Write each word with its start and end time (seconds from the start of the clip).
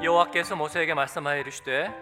여호와께서 0.00 0.54
모세에게 0.54 0.94
말씀하여 0.94 1.40
이르시되 1.40 1.92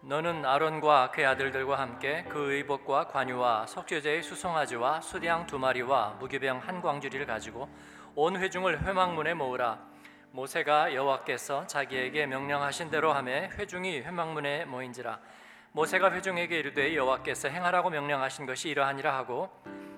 너는 0.00 0.44
아론과 0.44 1.12
그의 1.12 1.28
아들들과 1.28 1.78
함께 1.78 2.24
그 2.28 2.52
의복과 2.52 3.06
관유와 3.06 3.66
석죄제의 3.68 4.24
수송아지와 4.24 5.00
수양 5.00 5.46
두 5.46 5.56
마리와 5.56 6.16
무교병 6.18 6.58
한 6.58 6.82
광주리를 6.82 7.24
가지고 7.24 7.68
온 8.16 8.36
회중을 8.36 8.84
회막문에 8.84 9.34
모으라. 9.34 9.78
모세가 10.32 10.92
여호와께서 10.92 11.68
자기에게 11.68 12.26
명령하신 12.26 12.90
대로 12.90 13.12
하매 13.12 13.48
회중이 13.56 14.00
회막문에 14.00 14.64
모인지라. 14.64 15.20
모세가 15.70 16.12
회중에게 16.14 16.58
이르되 16.58 16.96
여호와께서 16.96 17.48
행하라고 17.48 17.90
명령하신 17.90 18.46
것이 18.46 18.70
이러하니라 18.70 19.16
하고 19.16 19.50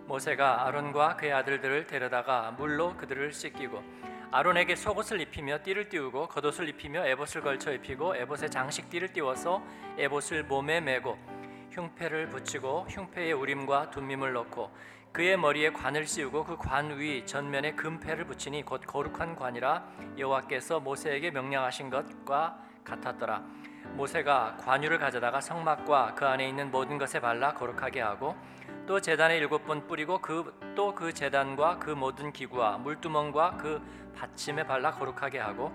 모세가 0.04 0.66
아론과 0.66 1.16
그의 1.16 1.32
아들들을 1.32 1.86
데려다가 1.86 2.50
물로 2.58 2.94
그들을 2.98 3.32
씻기고 3.32 3.82
아론에게 4.30 4.76
속옷을 4.76 5.22
입히며 5.22 5.62
띠를 5.62 5.88
띠우고 5.88 6.28
겉옷을 6.28 6.68
입히며 6.68 7.06
에봇을 7.06 7.40
걸쳐 7.40 7.72
입히고 7.72 8.14
에봇에 8.14 8.50
장식 8.50 8.90
띠를 8.90 9.10
띠워서 9.12 9.62
에봇을 9.96 10.44
몸에 10.44 10.82
메고 10.82 11.16
흉패를 11.70 12.28
붙이고 12.28 12.86
흉패에 12.90 13.32
우림과 13.32 13.90
둠밈을 13.90 14.34
넣고 14.34 14.70
그의 15.12 15.38
머리에 15.38 15.70
관을 15.70 16.06
씌우고 16.06 16.44
그 16.44 16.56
관 16.58 16.98
위 16.98 17.24
전면에 17.24 17.72
금패를 17.72 18.26
붙이니 18.26 18.64
곧 18.64 18.82
거룩한 18.86 19.34
관이라 19.34 19.84
여호와께서 20.18 20.80
모세에게 20.80 21.30
명령하신 21.30 21.88
것과 21.88 22.58
같았더라. 22.84 23.42
모세가 23.94 24.58
관유를 24.60 24.98
가져다가 24.98 25.40
성막과 25.40 26.14
그 26.14 26.26
안에 26.26 26.46
있는 26.46 26.70
모든 26.70 26.98
것에 26.98 27.20
발라 27.20 27.54
거룩하게 27.54 28.02
하고 28.02 28.36
또 28.86 29.00
제단에 29.00 29.38
일곱 29.38 29.66
번 29.66 29.86
뿌리고 29.86 30.18
그 30.18 30.58
또그 30.74 31.12
제단과 31.14 31.78
그 31.78 31.90
모든 31.90 32.32
기구와 32.32 32.78
물두멍과 32.78 33.56
그 33.56 33.82
받침에 34.18 34.64
발라 34.64 34.90
거룩하게 34.90 35.38
하고 35.38 35.72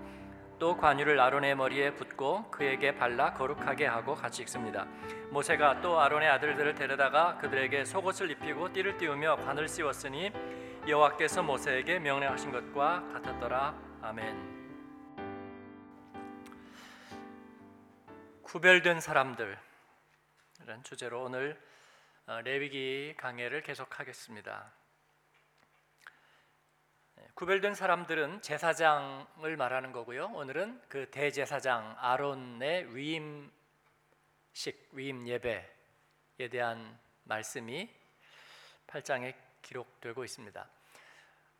또 0.58 0.76
관유를 0.76 1.18
아론의 1.18 1.56
머리에 1.56 1.94
붓고 1.94 2.50
그에게 2.50 2.94
발라 2.94 3.32
거룩하게 3.32 3.86
하고 3.86 4.14
같이 4.14 4.42
읽습니다. 4.42 4.86
모세가 5.30 5.80
또 5.80 6.00
아론의 6.00 6.28
아들들을 6.28 6.74
데려다가 6.74 7.38
그들에게 7.38 7.84
속옷을 7.84 8.30
입히고 8.30 8.72
띠를 8.72 8.96
띠우며 8.96 9.36
관을 9.36 9.68
씌웠으니 9.68 10.30
여호와께서 10.86 11.42
모세에게 11.42 11.98
명령하신 11.98 12.52
것과 12.52 13.08
같았더라. 13.12 13.74
아멘. 14.02 14.54
구별된 18.42 19.00
사람들 19.00 19.58
이런 20.62 20.82
주제로 20.84 21.24
오늘 21.24 21.60
어, 22.26 22.40
레위기 22.42 23.14
강해를 23.16 23.62
계속하겠습니다. 23.62 24.83
네, 27.34 27.36
구별된 27.36 27.74
사람들은 27.74 28.42
제사장을 28.42 29.56
말하는 29.56 29.90
거고요. 29.92 30.26
오늘은 30.34 30.80
그 30.88 31.10
대제사장 31.10 31.96
아론의 31.98 32.94
위임식 32.94 33.50
위임 34.92 35.26
예배에 35.26 36.48
대한 36.50 36.96
말씀이 37.24 37.90
8장에 38.86 39.34
기록되고 39.62 40.24
있습니다. 40.24 40.68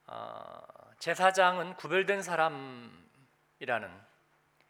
어, 0.06 0.62
제사장은 1.00 1.74
구별된 1.74 2.22
사람이라는 2.22 4.00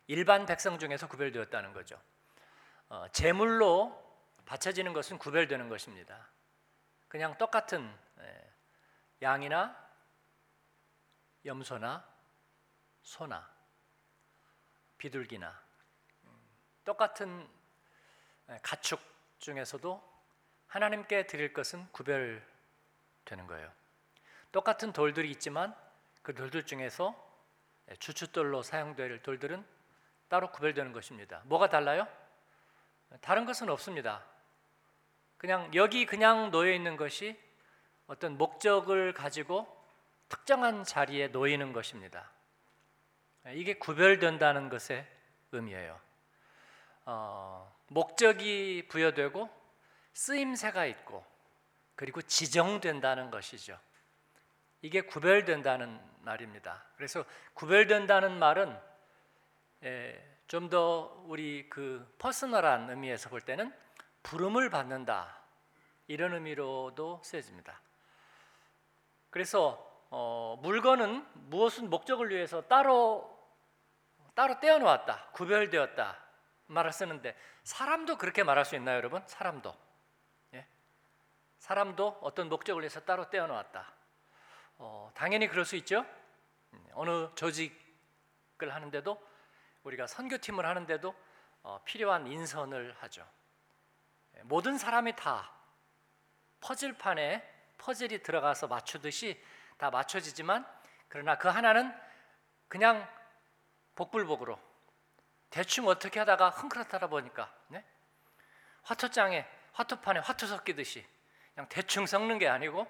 일반 0.06 0.47
백성 0.47 0.78
중에서 0.78 1.06
구별되었다는 1.06 1.75
거죠. 1.75 2.00
어, 2.88 3.06
제물로 3.12 4.02
바쳐지는 4.47 4.94
것은 4.94 5.19
구별되는 5.19 5.69
것입니다. 5.69 6.28
그냥 7.08 7.36
똑같은 7.36 7.94
예, 8.20 8.52
양이나 9.22 9.83
염소나 11.45 12.05
소나 13.03 13.48
비둘기나 14.98 15.62
음, 16.25 16.31
똑같은 16.84 17.49
예, 18.50 18.59
가축 18.62 19.00
중에서도 19.38 20.03
하나님께 20.66 21.27
드릴 21.27 21.53
것은 21.53 21.87
구별되는 21.93 23.47
거예요. 23.47 23.71
똑같은 24.53 24.93
돌들이 24.93 25.31
있지만 25.33 25.75
그 26.22 26.34
돌들 26.34 26.65
중에서 26.65 27.15
예, 27.91 27.97
주춧돌로 27.97 28.62
사용될 28.62 29.22
돌들은 29.22 29.65
따로 30.28 30.50
구별되는 30.50 30.93
것입니다. 30.93 31.43
뭐가 31.44 31.69
달라요? 31.69 32.09
다른 33.21 33.44
것은 33.44 33.69
없습니다. 33.69 34.25
그냥 35.37 35.71
여기 35.75 36.06
그냥 36.06 36.50
놓여 36.50 36.72
있는 36.72 36.97
것이 36.97 37.38
어떤 38.06 38.37
목적을 38.38 39.12
가지고 39.12 39.84
특정한 40.28 40.84
자리에 40.84 41.28
놓이는 41.28 41.72
것입니다. 41.72 42.30
이게 43.52 43.74
구별된다는 43.74 44.68
것의 44.68 45.06
의미예요. 45.52 46.00
어, 47.06 47.76
목적이 47.88 48.88
부여되고 48.88 49.48
쓰임새가 50.14 50.86
있고 50.86 51.24
그리고 51.94 52.22
지정된다는 52.22 53.30
것이죠. 53.30 53.78
이게 54.82 55.02
구별된다는 55.02 56.00
말입니다. 56.20 56.84
그래서 56.96 57.24
구별된다는 57.52 58.38
말은 58.38 58.78
예, 59.84 60.38
좀더 60.46 61.24
우리 61.26 61.68
그 61.68 62.14
퍼스널한 62.18 62.91
의미에서 62.91 63.28
볼 63.28 63.41
때는 63.41 63.72
부름을 64.22 64.70
받는다 64.70 65.38
이런 66.06 66.34
의미로도 66.34 67.20
쓰여집니다. 67.22 67.80
그래서 69.30 69.94
어, 70.16 70.56
물건은 70.62 71.26
무엇은 71.50 71.91
목적을 71.91 72.30
위해서 72.30 72.60
따로 72.69 73.36
따로 74.36 74.60
떼어놓았다, 74.60 75.30
구별되었다 75.32 76.19
말을 76.66 76.92
쓰는데 76.92 77.36
사람도 77.64 78.16
그렇게 78.16 78.44
말할 78.44 78.64
수 78.64 78.76
있나요, 78.76 78.97
여러분? 78.98 79.24
사람도 79.26 79.74
예? 80.54 80.69
사람도 81.58 82.20
어떤 82.22 82.48
목적을 82.48 82.82
위해서 82.82 83.00
따로 83.00 83.28
떼어놓았다. 83.28 83.92
어, 84.78 85.10
당연히 85.14 85.48
그럴 85.48 85.64
수 85.64 85.74
있죠. 85.76 86.06
음, 86.74 86.86
어느 86.92 87.28
조직을 87.34 88.72
하는데도 88.72 89.20
우리가 89.82 90.06
선교팀을 90.06 90.64
하는데도 90.64 91.12
어, 91.64 91.80
필요한 91.84 92.28
인선을 92.28 92.94
하죠. 93.00 93.26
예, 94.36 94.42
모든 94.44 94.78
사람이 94.78 95.16
다 95.16 95.50
퍼즐판에 96.60 97.53
퍼즐이 97.78 98.22
들어가서 98.22 98.69
맞추듯이 98.69 99.42
다 99.84 99.91
맞춰지지만 99.91 100.67
그러나 101.09 101.37
그 101.37 101.47
하나는 101.47 101.95
그냥 102.69 103.06
복불복으로 103.97 104.59
대충 105.50 105.89
어떻게 105.89 106.19
하다가 106.21 106.49
흥그렇다 106.49 107.06
보니까 107.06 107.55
네? 107.69 107.84
화투장에 108.84 109.47
화투판에 109.75 110.21
화투 110.21 110.47
섞이듯이 110.47 111.06
그냥 111.53 111.69
대충 111.69 112.06
섞는 112.06 112.39
게 112.39 112.49
아니고 112.49 112.87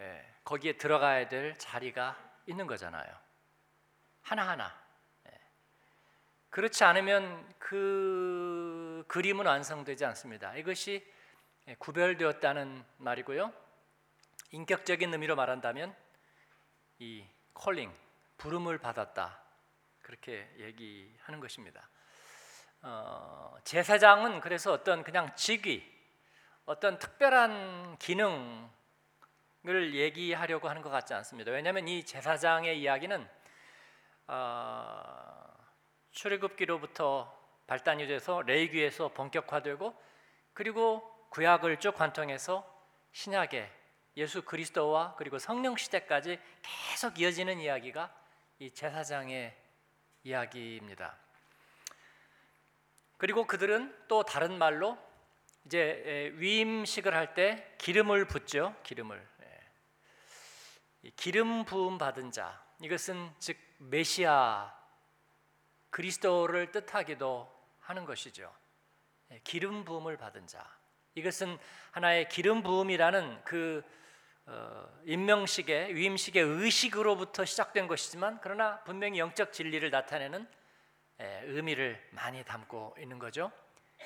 예, 0.00 0.34
거기에 0.42 0.72
들어가야 0.72 1.28
될 1.28 1.56
자리가 1.56 2.18
있는 2.46 2.66
거잖아요. 2.66 3.16
하나하나 4.22 4.76
그렇지 6.50 6.82
않으면 6.82 7.54
그 7.60 9.04
그림은 9.06 9.46
완성되지 9.46 10.04
않습니다. 10.04 10.56
이것이 10.56 11.06
구별되었다는 11.78 12.84
말이고요. 12.96 13.65
인격적인 14.52 15.12
의미로 15.12 15.36
말한다면 15.36 15.94
이 16.98 17.24
콜링 17.52 17.92
부름을 18.38 18.78
받았다 18.78 19.42
그렇게 20.02 20.48
얘기하는 20.58 21.40
것입니다. 21.40 21.88
어, 22.82 23.56
제사장은 23.64 24.40
그래서 24.40 24.72
어떤 24.72 25.02
그냥 25.02 25.34
직위, 25.34 25.84
어떤 26.64 26.98
특별한 26.98 27.98
기능을 27.98 28.68
얘기하려고 29.94 30.68
하는 30.68 30.82
것 30.82 30.90
같지 30.90 31.12
않습니다. 31.14 31.50
왜냐하면 31.50 31.88
이 31.88 32.04
제사장의 32.04 32.80
이야기는 32.80 33.28
어, 34.28 35.54
출애굽기로부터 36.12 37.34
발단이 37.66 38.06
돼서 38.06 38.42
레이기에서 38.42 39.08
본격화되고 39.08 40.00
그리고 40.52 41.28
구약을 41.30 41.80
쭉 41.80 41.94
관통해서 41.94 42.64
신약에 43.12 43.70
예수 44.16 44.42
그리스도와 44.42 45.14
그리고 45.16 45.38
성령 45.38 45.76
시대까지 45.76 46.40
계속 46.62 47.18
이어지는 47.18 47.60
이야기가 47.60 48.14
이 48.58 48.70
제사장의 48.70 49.54
이야기입니다. 50.24 51.16
그리고 53.18 53.46
그들은 53.46 53.94
또 54.08 54.22
다른 54.22 54.56
말로 54.58 54.98
이제 55.64 56.32
위임식을 56.36 57.14
할 57.14 57.34
때 57.34 57.74
기름을 57.78 58.26
붓죠. 58.26 58.74
기름을 58.82 59.26
기름 61.16 61.64
부음 61.64 61.98
받은 61.98 62.30
자 62.32 62.64
이것은 62.80 63.30
즉 63.38 63.56
메시아 63.78 64.74
그리스도를 65.90 66.72
뜻하기도 66.72 67.56
하는 67.80 68.04
것이죠. 68.04 68.52
예, 69.30 69.40
기름 69.44 69.84
부음을 69.84 70.16
받은 70.16 70.46
자. 70.46 70.64
이것은 71.14 71.58
하나의 71.92 72.28
기름 72.28 72.62
부음이라는 72.62 73.44
그 73.44 73.82
어, 73.86 74.05
임명식의 75.04 75.94
위임식의 75.94 76.42
의식으로부터 76.42 77.44
시작된 77.44 77.86
것이지만 77.86 78.38
그러나 78.42 78.82
분명히 78.84 79.18
영적 79.18 79.52
진리를 79.52 79.88
나타내는 79.90 80.48
예, 81.20 81.42
의미를 81.46 82.00
많이 82.12 82.44
담고 82.44 82.96
있는 82.98 83.18
거죠. 83.18 83.50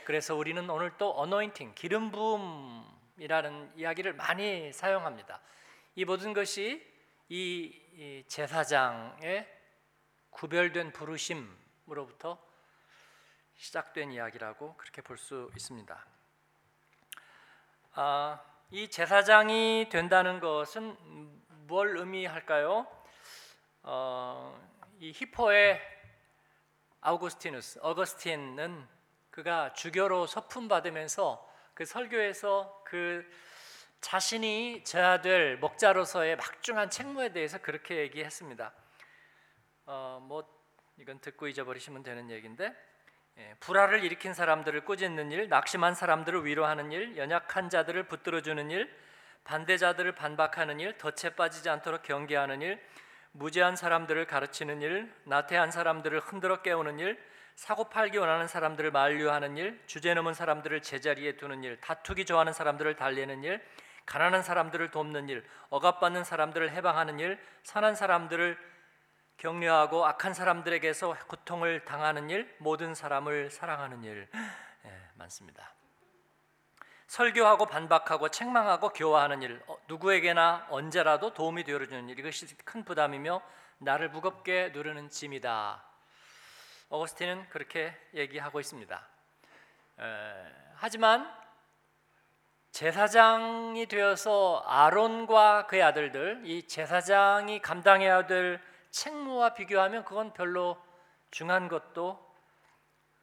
그래서 0.05 0.37
우리는 0.37 0.69
오늘 0.71 0.97
또 0.97 1.11
어노인팅, 1.19 1.75
기름 1.75 2.11
부음이라는 2.11 3.73
이야기를 3.77 4.13
많이 4.13 4.73
사용합니다. 4.73 5.41
이 5.97 6.05
모든 6.05 6.33
것이 6.33 6.87
이 7.29 8.25
제사장의 8.29 9.47
구별된 10.31 10.93
부르심으로부터 10.93 12.39
시작된 13.57 14.13
이야기라고 14.13 14.77
그렇게 14.77 15.03
볼 15.03 15.19
수 15.19 15.51
있습니다. 15.55 16.07
아, 17.93 18.50
이 18.73 18.89
제사장이 18.89 19.89
된다는 19.91 20.39
것은 20.39 20.97
뭘 21.67 21.97
의미할까요? 21.97 22.87
어, 23.83 24.71
이 25.01 25.11
히포의 25.11 25.81
아우구스티누스, 27.01 27.81
어거스틴은 27.83 28.87
그가 29.31 29.73
주교로 29.73 30.29
서품 30.29 30.69
받으면서 30.69 31.45
그 31.75 31.85
설교에서 31.85 32.85
그 32.85 33.29
자신이 34.01 34.85
져야 34.85 35.21
될 35.21 35.57
목자로서의 35.57 36.37
막중한 36.37 36.91
책무에 36.91 37.33
대해서 37.33 37.59
그렇게 37.59 37.97
얘기했습니다. 37.97 38.73
어, 39.87 40.21
뭐 40.23 40.49
이건 40.97 41.19
듣고 41.21 41.49
잊어버리시면 41.49 42.05
되는 42.05 42.31
얘기인데 42.31 42.67
예, 42.67 42.90
불화를 43.61 44.05
일으킨 44.05 44.35
사람들을 44.35 44.85
꾸짖는 44.85 45.33
일, 45.33 45.49
낙심한 45.49 45.95
사람들을 45.95 46.45
위로하는 46.45 46.93
일, 46.93 47.17
연약한 47.17 47.69
자들을 47.69 48.05
붙들어 48.05 48.41
주는 48.41 48.71
일, 48.71 48.91
반대자들을 49.45 50.13
반박하는 50.13 50.81
일, 50.81 50.97
덫에 50.99 51.35
빠지지 51.35 51.69
않도록 51.69 52.03
경계하는 52.03 52.63
일, 52.63 52.81
무지한 53.33 53.77
사람들을 53.77 54.27
가르치는 54.27 54.83
일, 54.83 55.13
나태한 55.25 55.71
사람들을 55.71 56.21
흔들어 56.21 56.63
깨우는 56.63 56.99
일, 56.99 57.19
사고 57.55 57.91
팔기 57.91 58.17
원하는 58.17 58.49
사람들을 58.49 58.91
만류하는 58.91 59.57
일, 59.57 59.81
주제 59.87 60.15
넘은 60.15 60.35
사람들을 60.35 60.83
제자리에 60.83 61.37
두는 61.37 61.63
일, 61.63 61.81
다투기 61.81 62.25
좋아하는 62.25 62.53
사람들을 62.53 62.97
달래는 62.97 63.45
일, 63.45 63.61
가난한 64.07 64.43
사람들을 64.43 64.91
돕는 64.91 65.29
일, 65.29 65.45
억압받는 65.69 66.25
사람들을 66.25 66.71
해방하는 66.71 67.21
일, 67.21 67.39
선한 67.63 67.95
사람들을 67.95 68.59
격려하고 69.41 70.05
악한 70.05 70.35
사람들에게서 70.35 71.17
고통을 71.27 71.87
당하는 71.87 72.29
일, 72.29 72.55
모든 72.59 72.95
사람을 72.95 73.51
사랑하는 73.51 74.05
일 74.05 74.29
예, 74.85 75.01
많습니다. 75.15 75.73
설교하고 77.07 77.65
반박하고 77.65 78.29
책망하고 78.29 78.91
교화하는 78.91 79.41
일, 79.41 79.63
어, 79.67 79.79
누구에게나 79.89 80.67
언제라도 80.69 81.33
도움이 81.33 81.65
되어주는 81.65 82.11
일, 82.11 82.19
이것이 82.19 82.55
큰 82.59 82.85
부담이며 82.85 83.41
나를 83.79 84.11
무겁게 84.11 84.73
누르는 84.75 85.09
짐이다. 85.09 85.85
어거스틴은 86.91 87.49
그렇게 87.49 87.97
얘기하고 88.13 88.61
있습니다. 88.61 89.09
에, 90.01 90.03
하지만 90.75 91.35
제사장이 92.73 93.87
되어서 93.87 94.63
아론과 94.67 95.67
그의 95.67 95.83
아들들, 95.83 96.43
이 96.45 96.69
제사장이 96.69 97.63
감당해야 97.63 98.27
될 98.27 98.70
책무와 98.91 99.55
비교하면 99.55 100.05
그건 100.05 100.33
별로 100.33 100.83
중한 101.31 101.69
것도 101.69 102.35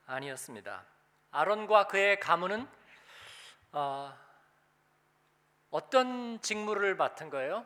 아니었습니다. 0.06 0.86
아론과 1.32 1.88
그의 1.88 2.20
가문은 2.20 2.68
어, 3.74 4.18
어떤 5.70 6.42
직무를 6.42 6.96
맡은 6.96 7.30
거예요? 7.30 7.66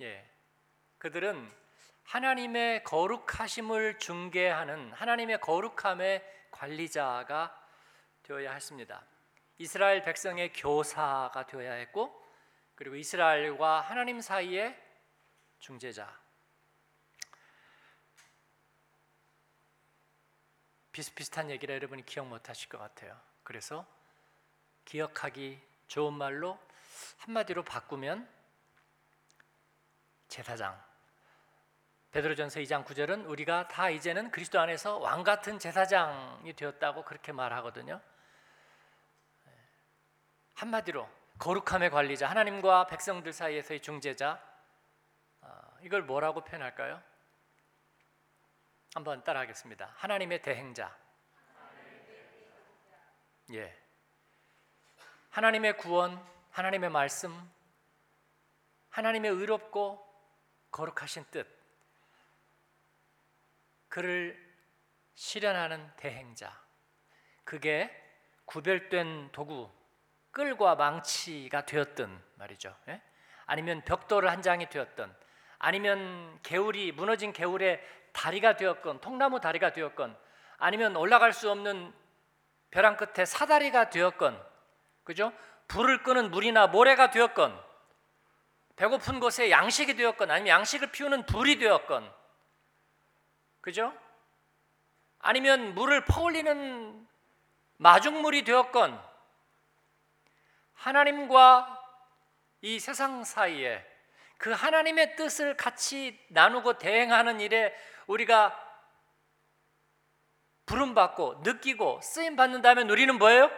예, 0.00 0.28
그들은 0.98 1.50
하나님의 2.04 2.84
거룩하심을 2.84 3.98
중개하는 3.98 4.92
하나님의 4.92 5.40
거룩함의 5.40 6.24
관리자가 6.50 7.54
되어야 8.22 8.52
했습니다. 8.52 9.04
이스라엘 9.58 10.02
백성의 10.02 10.52
교사가 10.54 11.46
되어야 11.46 11.72
했고, 11.74 12.24
그리고 12.74 12.96
이스라엘과 12.96 13.80
하나님 13.80 14.20
사이의 14.20 14.74
중재자. 15.58 16.17
비슷비슷한 20.98 21.48
얘기를 21.48 21.76
여러분이 21.76 22.04
기억 22.04 22.26
못 22.26 22.48
하실 22.48 22.68
것 22.68 22.76
같아요. 22.78 23.16
그래서 23.44 23.86
기억하기 24.84 25.62
좋은 25.86 26.12
말로 26.12 26.58
한마디로 27.18 27.62
바꾸면 27.62 28.28
제사장. 30.26 30.76
베드로전서 32.10 32.58
2장 32.58 32.84
9절은 32.84 33.28
우리가 33.28 33.68
다 33.68 33.90
이제는 33.90 34.32
그리스도 34.32 34.58
안에서 34.58 34.98
왕 34.98 35.22
같은 35.22 35.60
제사장이 35.60 36.54
되었다고 36.54 37.04
그렇게 37.04 37.30
말하거든요. 37.30 38.00
한마디로 40.54 41.08
거룩함의 41.38 41.90
관리자, 41.90 42.28
하나님과 42.28 42.88
백성들 42.88 43.32
사이에서의 43.32 43.82
중재자. 43.82 44.42
이걸 45.82 46.02
뭐라고 46.02 46.42
표현할까요? 46.42 47.00
한번 48.98 49.22
따라하겠습니다. 49.22 49.92
하나님의 49.94 50.42
대행자. 50.42 50.92
예. 53.52 53.72
하나님의 55.30 55.76
구원, 55.76 56.20
하나님의 56.50 56.90
말씀, 56.90 57.32
하나님의 58.90 59.30
의롭고 59.30 60.04
거룩하신 60.72 61.26
뜻. 61.30 61.46
그를 63.88 64.36
실현하는 65.14 65.92
대행자. 65.96 66.60
그게 67.44 67.88
구별된 68.46 69.30
도구, 69.30 69.70
끌과 70.32 70.74
망치가 70.74 71.64
되었든 71.64 72.20
말이죠. 72.34 72.76
예? 72.88 73.00
아니면 73.46 73.80
벽돌을 73.84 74.28
한 74.28 74.42
장이 74.42 74.68
되었든, 74.68 75.14
아니면 75.60 76.40
개울이 76.42 76.90
무너진 76.90 77.32
개울에 77.32 77.80
다리가 78.18 78.56
되었건 78.56 79.00
통나무 79.00 79.40
다리가 79.40 79.72
되었건 79.72 80.16
아니면 80.58 80.96
올라갈 80.96 81.32
수 81.32 81.50
없는 81.52 81.94
벼랑 82.72 82.96
끝에 82.96 83.24
사다리가 83.24 83.90
되었건 83.90 84.44
그죠? 85.04 85.32
불을 85.68 86.02
끄는 86.02 86.32
물이나 86.32 86.66
모래가 86.66 87.10
되었건 87.10 87.56
배고픈 88.74 89.20
곳에 89.20 89.50
양식이 89.50 89.94
되었건 89.94 90.30
아니면 90.32 90.48
양식을 90.48 90.90
피우는 90.90 91.26
불이 91.26 91.58
되었건 91.58 92.12
그죠? 93.60 93.94
아니면 95.20 95.74
물을 95.74 96.04
퍼올리는 96.04 97.06
마중물이 97.76 98.42
되었건 98.42 99.00
하나님과 100.74 101.84
이 102.62 102.80
세상 102.80 103.22
사이에 103.22 103.84
그 104.38 104.50
하나님의 104.50 105.16
뜻을 105.16 105.56
같이 105.56 106.18
나누고 106.28 106.78
대행하는 106.78 107.40
일에 107.40 107.74
우리가 108.08 108.64
부름 110.66 110.94
받고 110.94 111.40
느끼고 111.44 112.00
쓰임 112.02 112.36
받는다면 112.36 112.90
우리는 112.90 113.16
뭐예요? 113.16 113.50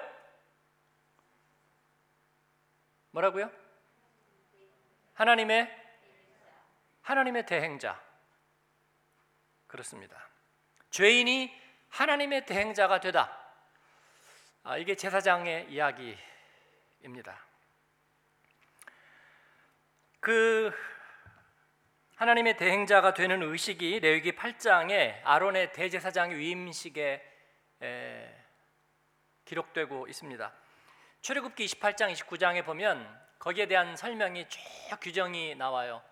뭐라고요? 3.11 3.51
하나님의 5.15 5.79
하나님의 7.03 7.47
대행자. 7.47 8.01
그렇습니다. 9.67 10.29
죄인이 10.91 11.53
하나님의 11.89 12.47
대행자가 12.47 13.01
되다. 13.01 13.37
아, 14.63 14.77
이게 14.77 14.95
제사장의 14.95 15.73
이야기입니다. 15.73 17.39
그 20.21 20.73
하나님의 22.21 22.59
대행자가 22.59 23.15
되는 23.15 23.43
의식이 23.43 24.01
레위기 24.01 24.33
8장에 24.33 25.23
아론의 25.25 25.73
대제사장 25.73 26.33
위임식에 26.33 27.23
에, 27.83 28.45
기록되고 29.47 30.07
있습니다. 30.07 30.53
출애굽기 31.23 31.65
28장 31.65 32.13
29장에 32.13 32.63
보면 32.63 33.09
거기에 33.39 33.69
대한 33.69 33.97
설명이 33.97 34.47
쭉 34.51 34.61
규정이 35.01 35.55
나와요. 35.55 36.03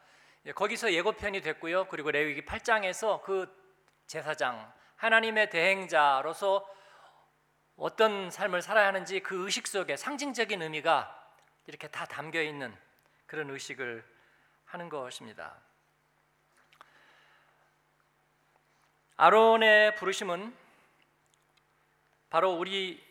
예, 0.47 0.53
거기서 0.53 0.95
예고편이 0.95 1.43
됐고요. 1.43 1.89
그리고 1.89 2.11
레위기 2.11 2.43
8장에서 2.43 3.21
그 3.21 3.55
제사장 4.07 4.73
하나님의 4.97 5.51
대행자로서 5.51 6.67
어떤 7.77 8.31
삶을 8.31 8.63
살아야 8.63 8.87
하는지 8.87 9.21
그 9.21 9.45
의식 9.45 9.67
속에 9.67 9.99
상징적인 9.99 10.63
의미가 10.63 11.35
이렇게 11.67 11.87
다 11.87 12.07
담겨 12.07 12.41
있는 12.41 12.75
그런 13.27 13.51
의식을 13.51 14.03
하는 14.65 14.89
것입니다. 14.89 15.68
아론의 19.21 19.97
부르심은 19.97 20.57
바로 22.31 22.53
우리 22.53 23.05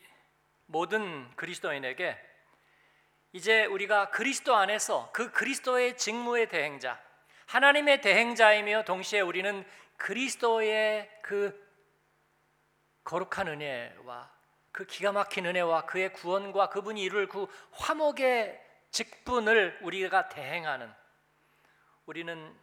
모든 0.65 1.29
그리스도인에게 1.35 2.17
이제 3.33 3.65
우리가 3.65 4.09
그리스도 4.11 4.55
안에서 4.55 5.09
그 5.11 5.33
그리스도의 5.33 5.97
직무의 5.97 6.47
대행자, 6.47 6.97
하나님의 7.47 7.99
대행자이며 7.99 8.85
동시에 8.85 9.19
우리는 9.19 9.65
그리스도의 9.97 11.11
그 11.23 11.67
거룩한 13.03 13.49
은혜와 13.49 14.31
그 14.71 14.85
기가 14.85 15.11
막힌 15.11 15.45
은혜와 15.45 15.87
그의 15.87 16.13
구원과 16.13 16.69
그분이 16.69 17.01
이룰 17.01 17.27
그 17.27 17.47
화목의 17.73 18.63
직분을 18.91 19.79
우리가 19.81 20.29
대행하는 20.29 20.89
우리는 22.05 22.55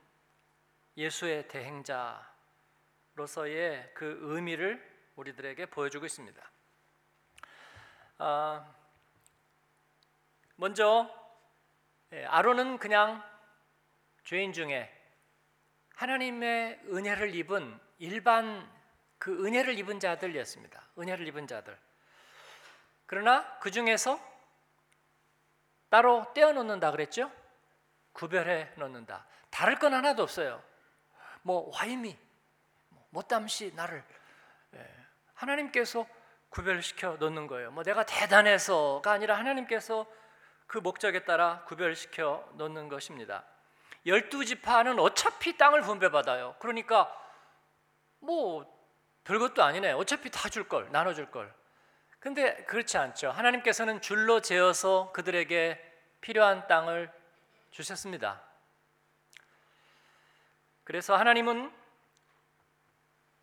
예수의 0.97 1.47
대행자 1.49 2.34
로서의 3.15 3.91
그 3.95 4.19
의미를 4.23 4.83
우리들에게 5.17 5.67
보여주고 5.67 6.07
있습니다. 6.07 6.51
아, 8.19 8.75
먼저 10.57 11.11
예, 12.13 12.25
아론은 12.27 12.79
그냥 12.79 13.23
죄인 14.25 14.53
중에 14.53 14.91
하나님의 15.95 16.81
은혜를 16.87 17.35
입은 17.35 17.81
일반 17.99 18.71
그 19.19 19.47
은혜를 19.47 19.79
입은 19.79 20.01
자들이었습니다. 20.01 20.91
은혜를 20.99 21.27
입은 21.29 21.47
자들. 21.47 21.77
그러나 23.07 23.59
그 23.59 23.71
중에서 23.71 24.21
따로 25.89 26.33
떼어 26.35 26.53
놓는다 26.53 26.91
그랬죠? 26.91 27.31
구별해 28.13 28.73
놓는다. 28.77 29.27
다를 29.51 29.79
건 29.79 29.95
하나도 29.95 30.23
없어요. 30.23 30.63
뭐 31.43 31.71
와이미, 31.75 32.15
뭐 32.15 32.24
못담시 33.15 33.73
나를 33.75 34.05
예, 34.75 34.91
하나님께서 35.35 36.07
구별시켜 36.51 37.17
놓는 37.17 37.47
거예요. 37.47 37.71
뭐 37.71 37.83
내가 37.83 38.05
대단해서가 38.05 39.11
아니라 39.11 39.39
하나님께서 39.39 40.07
그 40.67 40.79
목적에 40.79 41.25
따라 41.25 41.65
구별시켜 41.65 42.47
놓는 42.55 42.89
것입니다. 42.89 43.45
열두 44.07 44.45
지파는 44.45 44.99
어차피 44.99 45.57
땅을 45.57 45.83
분배받아요. 45.83 46.57
그러니까 46.59 47.11
뭐 48.19 48.67
별것도 49.25 49.63
아니네. 49.63 49.93
어차피 49.93 50.31
다 50.31 50.49
줄 50.49 50.69
걸, 50.69 50.91
나눠 50.91 51.15
줄 51.15 51.31
걸. 51.31 51.53
근데 52.19 52.65
그렇지 52.65 52.99
않죠. 52.99 53.31
하나님께서는 53.31 54.01
줄로 54.01 54.41
재어서 54.41 55.13
그들에게 55.13 55.81
필요한 56.21 56.67
땅을 56.67 57.11
주셨습니다. 57.71 58.43
그래서 60.85 61.17
하나님은 61.17 61.84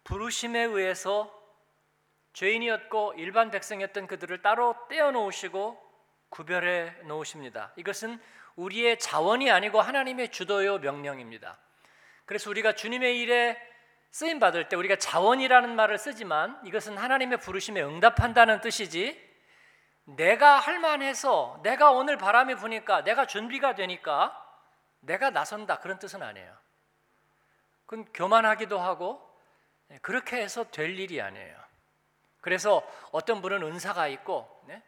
부르심에 0.04 0.62
의해서 0.64 1.32
죄인이었고 2.34 3.14
일반 3.18 3.52
백성이었던 3.52 4.08
그들을 4.08 4.42
따로 4.42 4.76
떼어 4.90 5.12
놓으시고 5.12 5.78
구별해 6.30 6.96
놓으십니다. 7.04 7.74
이것은 7.76 8.20
우리의 8.56 9.00
자원이 9.00 9.52
아니고 9.52 9.82
하나님의 9.82 10.32
주도요 10.32 10.80
명령입니다. 10.80 11.58
그래서 12.26 12.50
우리가 12.50 12.74
주님의 12.74 13.20
일에 13.20 13.58
쓰임 14.12 14.40
받을 14.40 14.68
때 14.68 14.76
우리가 14.76 14.98
자원이라는 14.98 15.76
말을 15.76 15.98
쓰지만 15.98 16.60
이것은 16.66 16.98
하나님의 16.98 17.40
부르심에 17.40 17.82
응답한다는 17.82 18.62
뜻이지 18.62 19.32
내가 20.04 20.60
할 20.60 20.80
만해서 20.80 21.60
내가 21.64 21.92
오늘 21.92 22.18
바람이 22.18 22.56
부니까 22.56 23.04
내가 23.04 23.26
준비가 23.26 23.76
되니까 23.76 24.38
내가 25.00 25.30
나선다 25.30 25.80
그런 25.80 25.98
뜻은 26.00 26.22
아니에요. 26.22 26.58
그건 27.86 28.06
교만하기도 28.14 28.80
하고 28.80 29.22
예, 29.22 29.31
그렇게 30.02 30.42
해서 30.42 30.64
될 30.72 30.98
일이 30.98 31.22
아니에요. 31.22 31.58
그래서 32.42 32.88
어떤 33.12 33.42
분은 33.42 33.64
은사가 33.64 34.08
있고 34.08 34.64
네? 34.68 34.82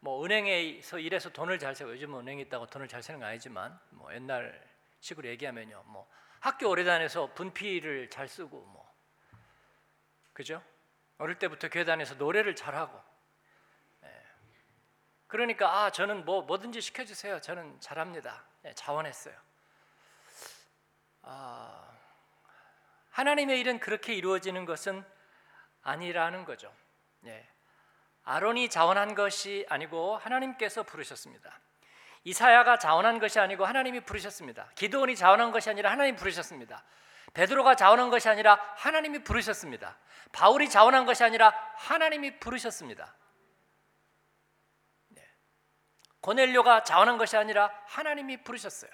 뭐 0.00 0.24
은행에서 0.24 0.98
일해서 0.98 1.30
돈을 1.30 1.58
잘 1.58 1.74
세고 1.74 1.92
요즘 1.92 2.18
은행에 2.18 2.42
있다고 2.42 2.66
돈을 2.66 2.88
잘 2.88 3.02
세는 3.02 3.20
건 3.20 3.30
아니지만 3.30 3.78
뭐 3.90 4.12
옛날 4.14 4.62
식으로 5.00 5.28
얘기하면요 5.28 5.82
뭐 5.86 6.10
학교 6.40 6.68
오래 6.68 6.84
다녀서 6.84 7.32
분필을 7.34 8.10
잘 8.10 8.28
쓰고 8.28 8.60
뭐 8.66 8.94
그죠? 10.32 10.62
어릴 11.18 11.38
때부터 11.38 11.68
다녀서 11.84 12.14
노래를 12.16 12.54
잘하고 12.54 13.00
예. 14.02 14.22
그러니까 15.26 15.84
아 15.84 15.90
저는 15.90 16.24
뭐 16.24 16.42
뭐든지 16.42 16.80
시켜주세요 16.80 17.40
저는 17.40 17.80
잘합니다 17.80 18.44
예, 18.66 18.74
자원했어요 18.74 19.34
아, 21.22 21.93
하나님의 23.14 23.60
일은 23.60 23.78
그렇게 23.78 24.12
이루어지는 24.12 24.64
것은 24.64 25.04
아니라는 25.82 26.44
거죠 26.44 26.74
예. 27.26 27.48
아론이 28.24 28.68
자원한 28.70 29.14
것이 29.14 29.66
아니고 29.68 30.16
하나님께서 30.16 30.82
부르셨습니다. 30.82 31.60
이사야가 32.24 32.78
자원한 32.78 33.18
것이 33.18 33.38
아니고 33.38 33.66
하나님이 33.66 34.00
부르셨습니다. 34.00 34.70
기도원이 34.74 35.14
자원한 35.14 35.52
것이 35.52 35.70
아니라 35.70 35.92
하나님이 35.92 36.16
부르셨습니다. 36.16 36.82
베드로가 37.34 37.76
자원한 37.76 38.10
것이 38.10 38.28
아니라 38.28 38.54
하나님이 38.76 39.22
부르셨습니다. 39.22 39.98
바울이 40.32 40.68
자원한 40.68 41.04
것이 41.04 41.22
아니라 41.22 41.50
하나님이 41.76 42.40
부르셨습니다. 42.40 43.14
네. 45.08 45.22
고넬료가 46.20 46.82
자원한 46.82 47.18
것이 47.18 47.36
아니라 47.36 47.70
하나님이 47.86 48.42
부르셨어요. 48.42 48.90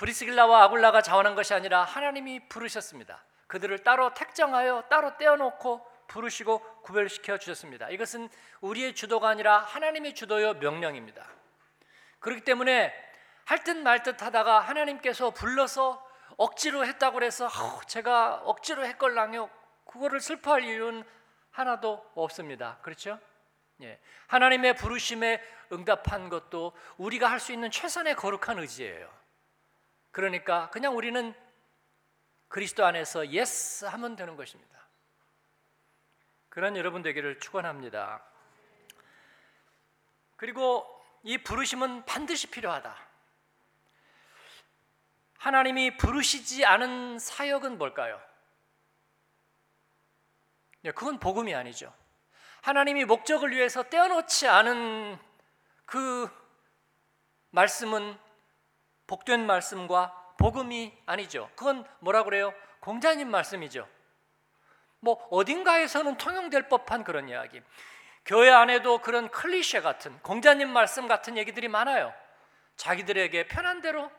네. 0.00 0.06
브리스길라와 0.06 0.64
아굴라가 0.64 1.02
자원한 1.02 1.34
것이 1.34 1.52
아니라 1.52 1.84
하나님이 1.84 2.48
부르셨습니다. 2.48 3.22
그들을 3.46 3.80
따로 3.80 4.14
택정하여 4.14 4.84
따로 4.88 5.16
떼어놓고 5.18 5.86
부르시고 6.08 6.80
구별시켜 6.82 7.36
주셨습니다. 7.36 7.90
이것은 7.90 8.30
우리의 8.62 8.94
주도가 8.94 9.28
아니라 9.28 9.58
하나님의 9.58 10.14
주도요 10.14 10.54
명령입니다. 10.54 11.26
그렇기 12.18 12.44
때문에 12.44 12.92
할 13.44 13.64
듯 13.64 13.76
말 13.76 14.02
듯 14.02 14.22
하다가 14.22 14.60
하나님께서 14.60 15.30
불러서 15.30 16.02
억지로 16.36 16.86
했다고 16.86 17.18
어, 17.46 17.80
제가 17.86 18.42
억지로 18.44 18.86
했걸랑요. 18.86 19.50
그거를 19.84 20.20
슬퍼할 20.20 20.64
이유는 20.64 21.04
하나도 21.50 22.12
없습니다. 22.14 22.78
그렇죠? 22.82 23.18
예. 23.82 24.00
하나님의 24.28 24.76
부르심에 24.76 25.42
응답한 25.72 26.28
것도 26.28 26.72
우리가 26.96 27.30
할 27.30 27.40
수 27.40 27.52
있는 27.52 27.70
최선의 27.70 28.14
거룩한 28.14 28.58
의지예요. 28.60 29.19
그러니까 30.10 30.70
그냥 30.70 30.96
우리는 30.96 31.34
그리스도 32.48 32.84
안에서 32.84 33.28
yes 33.28 33.84
하면 33.84 34.16
되는 34.16 34.36
것입니다. 34.36 34.70
그런 36.48 36.76
여러분 36.76 37.02
되기를 37.02 37.38
축원합니다. 37.38 38.22
그리고 40.36 40.86
이 41.22 41.38
부르심은 41.38 42.04
반드시 42.06 42.48
필요하다. 42.48 42.96
하나님이 45.38 45.96
부르시지 45.96 46.66
않은 46.66 47.18
사역은 47.18 47.78
뭘까요? 47.78 48.20
네, 50.82 50.92
그건 50.92 51.20
복음이 51.20 51.54
아니죠. 51.54 51.94
하나님이 52.62 53.04
목적을 53.04 53.52
위해서 53.52 53.82
떼어놓지 53.84 54.48
않은 54.48 55.18
그 55.86 56.28
말씀은 57.50 58.18
복된 59.10 59.44
말씀과 59.44 60.34
복음이 60.38 60.96
아니죠. 61.04 61.50
그건 61.56 61.84
뭐라 61.98 62.22
그래요? 62.22 62.54
공자님 62.78 63.28
말씀이죠. 63.28 63.88
뭐 65.00 65.14
어딘가에서는 65.30 66.16
통용될 66.16 66.68
법한 66.68 67.02
그런 67.02 67.28
이야기. 67.28 67.60
교회 68.24 68.50
안에도 68.50 68.98
그런 68.98 69.28
클리셰 69.28 69.82
같은 69.82 70.16
공자님 70.20 70.70
말씀 70.70 71.08
같은 71.08 71.36
얘기들이 71.36 71.66
많아요. 71.66 72.14
자기들에게 72.76 73.48
편한 73.48 73.80
대로 73.80 74.10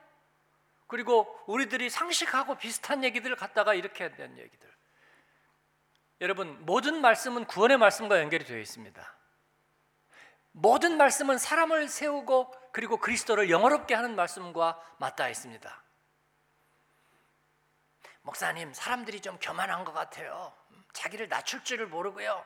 그리고 0.87 1.39
우리들이 1.47 1.89
상식하고 1.89 2.55
비슷한 2.55 3.05
얘기들을 3.05 3.37
갖다가 3.37 3.73
이렇게 3.73 4.11
된 4.11 4.37
얘기들. 4.37 4.69
여러분 6.19 6.65
모든 6.65 6.99
말씀은 6.99 7.45
구원의 7.45 7.77
말씀과 7.77 8.19
연결이 8.19 8.43
되어 8.43 8.59
있습니다. 8.59 9.20
모든 10.51 10.97
말씀은 10.97 11.37
사람을 11.37 11.87
세우고 11.87 12.53
그리고 12.71 12.97
그리스도를 12.97 13.49
영어롭게 13.49 13.93
하는 13.93 14.15
말씀과 14.15 14.81
맞닿아 14.97 15.29
있습니다. 15.29 15.83
목사님, 18.23 18.73
사람들이 18.73 19.21
좀 19.21 19.37
교만한 19.39 19.83
것 19.83 19.93
같아요. 19.93 20.53
자기를 20.93 21.29
낮출 21.29 21.63
줄을 21.63 21.87
모르고요. 21.87 22.45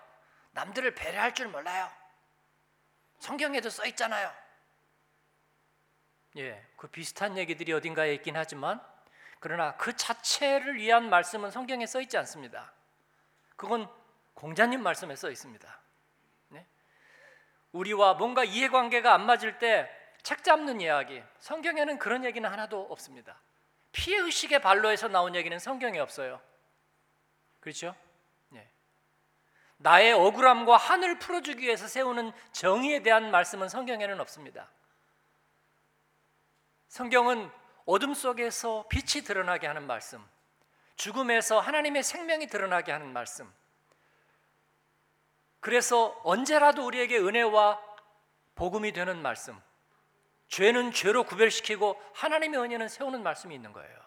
남들을 0.52 0.96
배려할 0.96 1.34
줄 1.34 1.48
몰라요. 1.48 1.92
성경에도 3.20 3.70
써 3.70 3.86
있잖아요. 3.88 4.32
예, 6.38 6.66
그 6.76 6.88
비슷한 6.88 7.38
얘기들이 7.38 7.74
어딘가에 7.74 8.14
있긴 8.16 8.36
하지만 8.38 8.82
그러나 9.40 9.76
그 9.78 9.96
자체를 9.96 10.76
위한 10.76 11.10
말씀은 11.10 11.52
성경에 11.52 11.86
써 11.86 12.02
있지 12.02 12.18
않습니다. 12.18 12.74
그건 13.56 13.90
공자님 14.34 14.82
말씀에 14.82 15.16
써 15.16 15.30
있습니다. 15.30 15.80
네? 17.76 17.80
우리와 17.80 18.14
뭔가 18.16 18.44
이해관계가 18.44 19.14
안 19.14 19.26
맞을 19.26 19.60
때 19.60 20.06
책 20.26 20.44
잡는 20.44 20.82
이야기, 20.82 21.22
성경에는 21.40 22.00
그런 22.00 22.26
얘기는 22.26 22.50
하나도 22.50 22.88
없습니다. 22.90 23.40
피해 23.92 24.18
의식의 24.18 24.60
발로에서 24.60 25.08
나온 25.08 25.36
얘기는 25.36 25.58
성경에 25.60 26.00
없어요. 26.00 26.42
그렇죠? 27.60 27.96
나의 29.78 30.14
억울함과 30.14 30.78
한을 30.78 31.20
풀어주기 31.20 31.64
위해서 31.64 31.88
세우는 31.88 32.32
정의에 32.54 33.04
대한 33.04 33.30
말씀은 33.30 33.70
성경에는 33.70 34.20
없습니다. 34.22 34.68
성경은 36.88 37.52
어둠 37.86 38.16
속에서 38.16 38.88
빛이 38.90 39.24
드러나게 39.24 39.68
하는 39.68 39.86
말씀, 39.86 40.26
죽음에서 40.96 41.60
하나님의 41.60 42.02
생명이 42.02 42.48
드러나게 42.48 42.92
하는 42.92 43.14
말씀. 43.14 43.54
그래서 45.66 46.16
언제라도 46.24 46.86
우리에게 46.86 47.18
은혜와 47.18 47.82
복음이 48.54 48.92
되는 48.92 49.20
말씀. 49.20 49.60
죄는 50.48 50.92
죄로 50.92 51.24
구별시키고 51.24 52.00
하나님의 52.14 52.60
은혜는 52.62 52.88
세우는 52.88 53.24
말씀이 53.24 53.56
있는 53.56 53.74
거예요. 53.74 54.00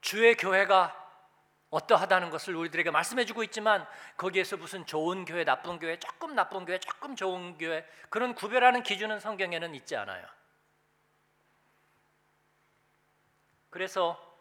주의 0.00 0.34
교회가 0.34 0.98
어떠하다는 1.68 2.30
것을 2.30 2.56
우리들에게 2.56 2.90
말씀해 2.90 3.26
주고 3.26 3.42
있지만 3.42 3.86
거기에서 4.16 4.56
무슨 4.56 4.86
좋은 4.86 5.26
교회, 5.26 5.44
나쁜 5.44 5.78
교회, 5.78 5.98
조금 5.98 6.34
나쁜 6.34 6.64
교회, 6.64 6.78
조금 6.78 7.14
좋은 7.14 7.58
교회 7.58 7.86
그런 8.08 8.34
구별하는 8.34 8.82
기준은 8.82 9.20
성경에는 9.20 9.74
있지 9.74 9.96
않아요. 9.96 10.26
그래서 13.68 14.33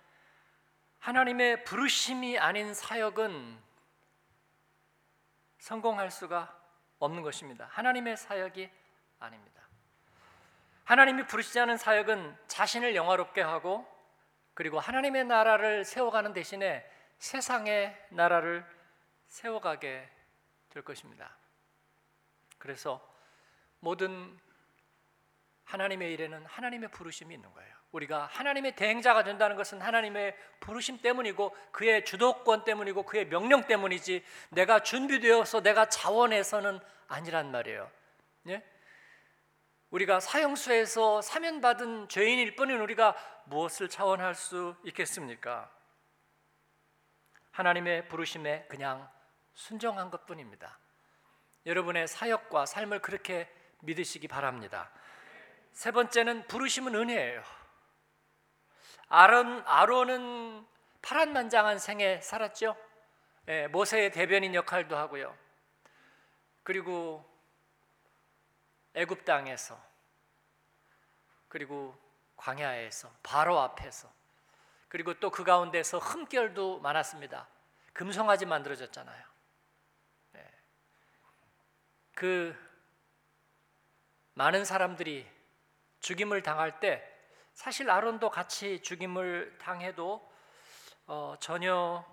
하나님의 1.03 1.65
부르심이 1.65 2.39
아닌 2.39 2.73
사역은 2.73 3.61
성공할 5.57 6.09
수가 6.09 6.57
없는 6.97 7.23
것입니다. 7.23 7.67
하나님의 7.71 8.15
사역이 8.15 8.69
아닙니다. 9.19 9.67
하나님이 10.85 11.27
부르시지 11.27 11.59
않은 11.59 11.75
사역은 11.75 12.37
자신을 12.47 12.95
영화롭게 12.95 13.41
하고 13.41 13.85
그리고 14.53 14.79
하나님의 14.79 15.25
나라를 15.25 15.83
세워가는 15.83 16.31
대신에 16.31 16.89
세상의 17.17 18.07
나라를 18.11 18.65
세워가게 19.27 20.09
될 20.69 20.83
것입니다. 20.83 21.35
그래서 22.57 23.05
모든 23.81 24.39
하나님의 25.65 26.13
일에는 26.13 26.45
하나님의 26.45 26.91
부르심이 26.91 27.35
있는 27.35 27.51
거예요. 27.51 27.72
우리가 27.93 28.25
하나님의 28.25 28.75
대행자가 28.75 29.23
된다는 29.23 29.55
것은 29.55 29.79
하나님의 29.79 30.35
부르심 30.59 31.01
때문이고 31.01 31.55
그의 31.71 32.03
주도권 32.03 32.63
때문이고 32.63 33.03
그의 33.03 33.29
명령 33.29 33.65
때문이지 33.67 34.23
내가 34.49 34.81
준비되어서 34.81 35.61
내가 35.61 35.87
자원해서는 35.87 36.79
아니란 37.07 37.51
말이에요. 37.51 37.89
예? 38.49 38.63
우리가 39.91 40.19
사형수에서 40.19 41.21
사면받은 41.21 42.09
죄인일 42.09 42.55
뿐인 42.55 42.79
우리가 42.81 43.15
무엇을 43.45 43.89
차원할 43.89 44.33
수 44.33 44.75
있겠습니까? 44.85 45.71
하나님의 47.51 48.07
부르심에 48.07 48.65
그냥 48.69 49.07
순종한 49.53 50.09
것뿐입니다. 50.09 50.79
여러분의 51.67 52.07
사역과 52.07 52.65
삶을 52.65 53.03
그렇게 53.03 53.47
믿으시기 53.81 54.27
바랍니다. 54.27 54.89
세 55.73 55.91
번째는 55.91 56.47
부르심은 56.47 56.95
은혜예요. 56.95 57.62
아론 59.15 59.61
아론은 59.67 60.65
파란만장한 61.03 61.77
생에 61.77 62.19
살았죠. 62.21 62.75
예, 63.47 63.67
모세의 63.67 64.11
대변인 64.11 64.55
역할도 64.55 64.97
하고요. 64.97 65.37
그리고 66.63 67.23
애굽 68.95 69.23
땅에서 69.23 69.79
그리고 71.47 71.95
광야에서 72.37 73.11
바로 73.21 73.59
앞에서 73.59 74.11
그리고 74.87 75.13
또 75.19 75.29
그 75.29 75.43
가운데서 75.43 75.99
흠결도 75.99 76.79
많았습니다. 76.79 77.47
금송아지 77.93 78.47
만들어졌잖아요. 78.47 79.25
네. 80.31 80.51
그 82.15 82.55
많은 84.33 84.65
사람들이 84.65 85.29
죽임을 85.99 86.41
당할 86.41 86.79
때 86.79 87.12
사실 87.53 87.89
아론도 87.89 88.29
같이 88.29 88.79
죽임을 88.81 89.57
당해도 89.61 90.21
어, 91.05 91.35
전혀 91.39 92.03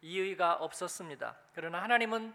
이의가 0.00 0.54
없었습니다. 0.54 1.36
그러나 1.54 1.82
하나님은 1.82 2.34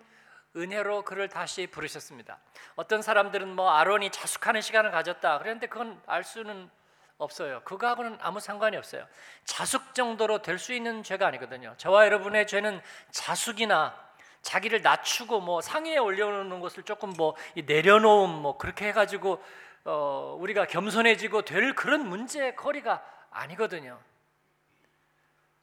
은혜로 0.55 1.03
그를 1.03 1.29
다시 1.29 1.67
부르셨습니다. 1.67 2.39
어떤 2.75 3.01
사람들은 3.01 3.55
뭐 3.55 3.71
아론이 3.71 4.09
자숙하는 4.09 4.61
시간을 4.61 4.91
가졌다. 4.91 5.39
그런데 5.39 5.67
그건 5.67 6.01
알 6.05 6.23
수는 6.23 6.69
없어요. 7.17 7.61
그거하고는 7.63 8.17
아무 8.21 8.39
상관이 8.39 8.77
없어요. 8.77 9.07
자숙 9.45 9.93
정도로 9.93 10.41
될 10.41 10.59
수 10.59 10.73
있는 10.73 11.03
죄가 11.03 11.27
아니거든요. 11.27 11.73
저와 11.77 12.05
여러분의 12.05 12.47
죄는 12.47 12.81
자숙이나 13.11 14.07
자기를 14.41 14.81
낮추고 14.81 15.41
뭐 15.41 15.61
상위에 15.61 15.97
올려놓는 15.97 16.59
것을 16.59 16.83
조금 16.83 17.09
뭐 17.11 17.35
내려놓음 17.55 18.29
뭐 18.29 18.57
그렇게 18.57 18.87
해가지고 18.87 19.43
어 19.87 20.35
우리가 20.41 20.65
겸손해지고 20.65 21.43
될 21.43 21.73
그런 21.73 22.09
문제의 22.09 22.57
거리가 22.57 23.01
아니거든요. 23.31 23.97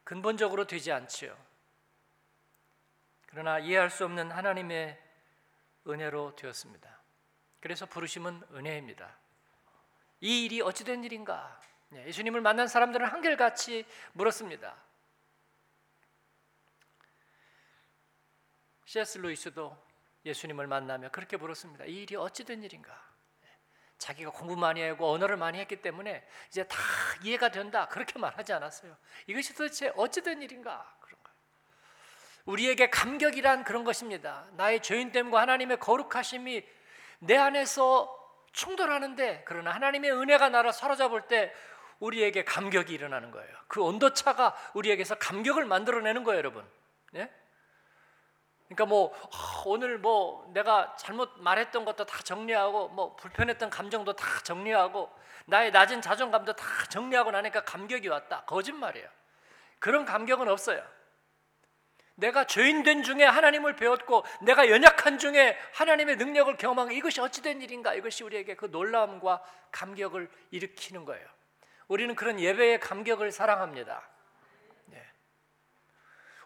근본적으로 0.03 0.67
되지 0.67 0.93
않지요. 0.93 1.37
그러나 3.27 3.59
이해할 3.59 3.91
수 3.91 4.07
없는 4.07 4.31
하나님의 4.31 4.99
은혜로 5.87 6.37
되었습니다. 6.37 6.89
그래서 7.61 7.85
부르심은 7.85 8.43
은혜입니다. 8.55 9.15
이 10.23 10.47
일이 10.47 10.63
어찌된 10.63 11.05
일인가? 11.05 11.61
네, 11.91 12.07
예수님을 12.07 12.41
만난 12.41 12.67
사람들은 12.67 13.07
한결같이 13.07 13.85
물었습니다. 14.15 14.75
C.S. 18.87 19.19
루이스도 19.19 19.77
예수님을 20.25 20.67
만나며 20.67 21.11
그렇게 21.11 21.37
물었습니다. 21.37 21.85
이 21.85 22.05
일이 22.05 22.17
어찌된 22.17 22.63
일인가? 22.63 23.14
네, 24.05 24.09
자기가 24.09 24.31
공부 24.33 24.57
많이 24.57 24.83
하고 24.83 25.11
언어를 25.11 25.37
많이 25.37 25.59
했기 25.59 25.77
때문에 25.81 26.23
이제 26.49 26.65
다 26.65 26.77
이해가 27.23 27.49
된다 27.49 27.89
그렇게 27.89 28.19
말하지 28.19 28.53
않았어요. 28.53 28.95
이것이 29.27 29.55
도대체 29.55 29.93
어찌된 29.97 30.43
일인가? 30.43 30.95
우리에게 32.45 32.91
감격이란 32.91 33.65
그런 33.65 33.85
것입니다. 33.85 34.47
나의 34.53 34.83
죄인됨과 34.83 35.41
하나님의 35.41 35.79
거룩하심이 35.79 36.63
내 37.21 37.37
안에서 37.39 38.15
충돌하는데 38.53 39.45
그러나 39.47 39.71
하나님의 39.71 40.13
은혜가 40.13 40.51
나를 40.51 40.75
사로잡을 40.75 41.27
때 41.27 41.55
우리에게 42.01 42.45
감격이 42.45 42.93
일어나는 42.93 43.31
거예요. 43.31 43.49
그 43.67 43.81
온도차가 43.81 44.55
우리에게서 44.75 45.15
감격을 45.15 45.65
만들어내는 45.65 46.23
거예요, 46.25 46.39
여러분. 46.39 46.69
예? 47.15 47.31
그러니까 48.67 48.87
뭐 48.87 49.15
아, 49.33 49.63
오늘 49.67 49.99
뭐 49.99 50.51
내가 50.53 50.97
잘못 50.97 51.33
말했던 51.39 51.85
것도 51.85 52.07
다 52.07 52.19
정리하고 52.23 52.89
뭐 52.89 53.15
불편했던 53.17 53.71
감정도 53.71 54.15
다 54.15 54.27
정리하고 54.43 55.11
나의 55.47 55.71
낮은 55.71 56.01
자존감도 56.01 56.55
다 56.55 56.65
정리하고 56.89 57.31
나니까 57.31 57.65
감격이 57.65 58.09
왔다. 58.09 58.45
거짓말이에요. 58.47 59.09
그런 59.79 60.05
감격은 60.05 60.49
없어요. 60.49 60.83
내가 62.17 62.47
죄인 62.47 62.85
된 62.85 63.03
중에 63.03 63.25
하나님을 63.25 63.75
배웠고 63.77 64.25
내가 64.41 64.69
연약한 64.71 65.19
중에 65.19 65.59
하나님의 65.73 66.17
능력을 66.17 66.57
경험한 66.57 66.93
이것이 66.93 67.21
어찌된 67.21 67.61
일인가 67.61 67.95
이것이 67.95 68.23
우리에게 68.23 68.55
그 68.55 68.67
놀라움과 68.67 69.43
감격을 69.73 70.31
일으키는 70.53 71.05
거예요. 71.05 71.27
우리는 71.89 72.15
그런 72.15 72.39
예배의 72.41 72.81
감격을 72.81 73.33
사랑합니다. 73.33 74.09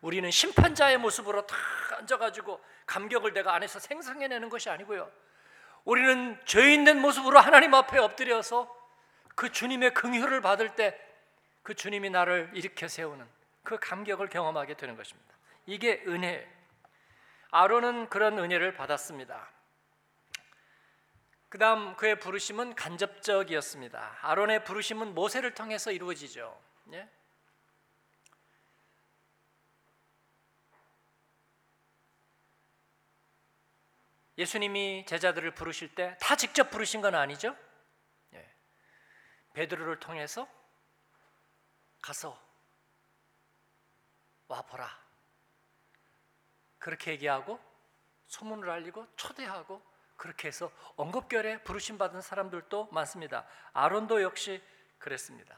네. 0.00 0.06
우리는 0.06 0.30
심판자의 0.30 0.98
모습으로 0.98 1.46
다 1.46 1.56
앉아가지고 1.98 2.60
감격을 2.86 3.32
내가 3.32 3.54
안에서 3.54 3.78
생성해내는 3.78 4.48
것이 4.48 4.70
아니고요. 4.70 5.10
우리는 5.84 6.38
죄인된 6.44 7.00
모습으로 7.00 7.38
하나님 7.38 7.74
앞에 7.74 7.98
엎드려서 7.98 8.74
그 9.34 9.50
주님의 9.52 9.94
긍휼을 9.94 10.40
받을 10.40 10.74
때 10.74 11.08
그 11.68 11.74
주님이 11.74 12.08
나를 12.08 12.50
일으켜 12.54 12.88
세우는 12.88 13.28
그 13.62 13.78
감격을 13.78 14.30
경험하게 14.30 14.72
되는 14.72 14.96
것입니다. 14.96 15.34
이게 15.66 16.02
은혜. 16.06 16.50
아론은 17.50 18.08
그런 18.08 18.38
은혜를 18.38 18.72
받았습니다. 18.72 19.50
그다음 21.50 21.94
그의 21.96 22.18
부르심은 22.20 22.74
간접적이었습니다. 22.74 24.18
아론의 24.22 24.64
부르심은 24.64 25.14
모세를 25.14 25.52
통해서 25.52 25.92
이루어지죠. 25.92 26.58
예? 26.94 27.06
예수님이 34.38 35.04
제자들을 35.06 35.50
부르실 35.52 35.94
때 35.94 36.16
다 36.20 36.36
직접 36.36 36.70
부르신 36.70 37.00
건 37.00 37.14
아니죠. 37.14 37.56
예. 38.34 38.48
베드로를 39.54 39.98
통해서 39.98 40.48
가서 42.00 42.40
와 44.46 44.62
보라. 44.62 44.88
그렇게 46.78 47.10
얘기하고 47.12 47.60
소문을 48.28 48.70
알리고 48.70 49.06
초대하고 49.16 49.82
그렇게 50.16 50.48
해서 50.48 50.70
언급결에 50.96 51.62
부르심 51.64 51.98
받은 51.98 52.20
사람들도 52.20 52.88
많습니다. 52.92 53.46
아론도 53.72 54.22
역시 54.22 54.62
그랬습니다. 54.98 55.56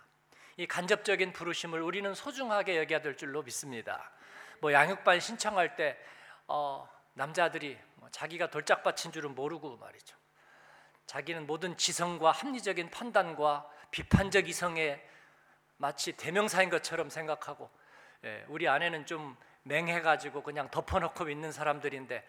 이 0.57 0.67
간접적인 0.67 1.33
부르심을 1.33 1.81
우리는 1.81 2.13
소중하게 2.15 2.79
여겨야 2.79 3.01
될 3.01 3.17
줄로 3.17 3.43
믿습니다. 3.43 4.11
뭐 4.61 4.73
양육반 4.73 5.21
신청할 5.21 5.77
때 5.77 5.99
어, 6.47 6.89
남자들이 7.15 7.79
뭐 7.90 7.90
자기가 8.11 8.51
돌짝밭인 8.51 9.13
줄은 9.13 9.35
모르고 9.35 9.77
말이죠. 9.77 10.17
자기는 11.07 11.47
모든 11.47 11.77
지성과 11.77 12.31
합리적인 12.31 12.91
판단과 12.91 13.69
비판적 13.91 14.49
이성의 14.49 15.05
마치 15.77 16.13
대명사인 16.13 16.71
것처럼 16.71 17.11
생각하고 17.11 17.71
예, 18.25 18.45
우리 18.49 18.69
아내는 18.69 19.07
좀 19.07 19.37
맹해가지고 19.63 20.43
그냥 20.43 20.71
덮어놓고 20.71 21.29
있는 21.29 21.53
사람들인데 21.53 22.27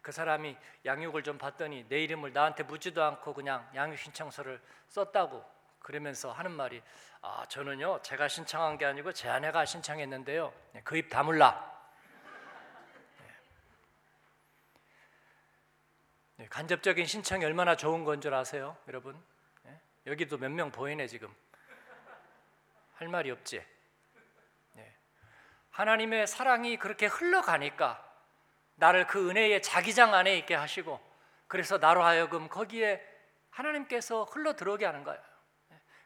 그 0.00 0.12
사람이 0.12 0.56
양육을 0.84 1.22
좀 1.22 1.38
받더니 1.38 1.86
내 1.88 2.02
이름을 2.02 2.32
나한테 2.32 2.62
묻지도 2.64 3.04
않고 3.04 3.34
그냥 3.34 3.68
양육 3.74 3.98
신청서를 3.98 4.60
썼다고 4.88 5.44
그러면서 5.78 6.32
하는 6.32 6.52
말이 6.52 6.82
아 7.20 7.44
저는요 7.48 8.00
제가 8.02 8.28
신청한 8.28 8.78
게 8.78 8.84
아니고 8.84 9.12
제 9.12 9.28
아내가 9.28 9.64
신청했는데요 9.64 10.52
네, 10.72 10.80
그입 10.82 11.08
다물라 11.10 11.71
네, 16.42 16.48
간접적인 16.48 17.06
신청이 17.06 17.44
얼마나 17.44 17.76
좋은 17.76 18.02
건 18.02 18.20
줄 18.20 18.34
아세요 18.34 18.76
여러분 18.88 19.16
네? 19.62 19.80
여기도 20.06 20.38
몇 20.38 20.50
명 20.50 20.72
보이네 20.72 21.06
지금 21.06 21.32
할 22.94 23.06
말이 23.06 23.30
없지 23.30 23.64
네. 24.72 24.96
하나님의 25.70 26.26
사랑이 26.26 26.78
그렇게 26.78 27.06
흘러가니까 27.06 28.04
나를 28.74 29.06
그 29.06 29.30
은혜의 29.30 29.62
자기장 29.62 30.14
안에 30.14 30.36
있게 30.38 30.56
하시고 30.56 31.00
그래서 31.46 31.78
나로 31.78 32.02
하여금 32.02 32.48
거기에 32.48 33.00
하나님께서 33.50 34.24
흘러 34.24 34.56
들어오게 34.56 34.84
하는 34.84 35.04
거예요. 35.04 35.22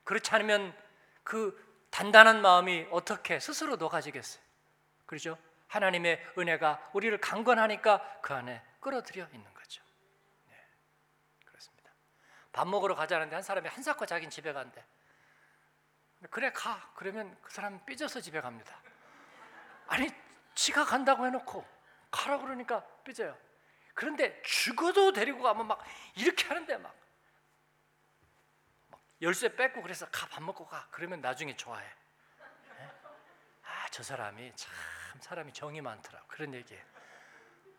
그렇지 0.05 0.35
않으면 0.35 0.77
그 1.22 1.57
단단한 1.90 2.42
마음이 2.42 2.88
어떻게 2.90 3.40
스스로 3.40 3.77
녹아지겠어요? 3.77 4.42
그렇죠? 5.07 5.38
하나님의 5.68 6.22
은혜가 6.37 6.90
우리를 6.92 7.16
강건하니까 7.22 8.20
그 8.20 8.35
안에 8.35 8.62
끌어들여 8.81 9.29
있는. 9.33 9.57
네, 10.49 10.55
그렇습니다. 11.44 11.90
밥 12.56 12.66
먹으러 12.66 12.94
가자는데 12.94 13.36
한 13.36 13.42
사람이 13.42 13.68
한 13.68 13.82
사코 13.82 14.06
자긴 14.06 14.30
집에 14.30 14.50
간대. 14.50 14.82
그래 16.30 16.50
가. 16.52 16.90
그러면 16.94 17.36
그 17.42 17.52
사람 17.52 17.84
삐져서 17.84 18.22
집에 18.22 18.40
갑니다. 18.40 18.80
아니 19.88 20.08
지가 20.54 20.86
간다고 20.86 21.26
해놓고 21.26 21.66
가라 22.10 22.38
그러니까 22.38 22.82
삐져요. 23.04 23.36
그런데 23.92 24.40
죽어도 24.42 25.12
데리고 25.12 25.42
가면 25.42 25.66
막 25.66 25.84
이렇게 26.14 26.46
하는데 26.46 26.78
막, 26.78 26.94
막 28.88 29.02
열쇠 29.20 29.54
뺏고 29.54 29.82
그래서 29.82 30.08
가 30.10 30.26
밥 30.26 30.42
먹고 30.42 30.66
가. 30.66 30.88
그러면 30.90 31.20
나중에 31.20 31.54
좋아해. 31.56 31.86
네? 32.78 32.90
아저 33.64 34.02
사람이 34.02 34.54
참 34.56 34.72
사람이 35.20 35.52
정이 35.52 35.82
많더라. 35.82 36.22
그런 36.26 36.54
얘기예요. 36.54 36.82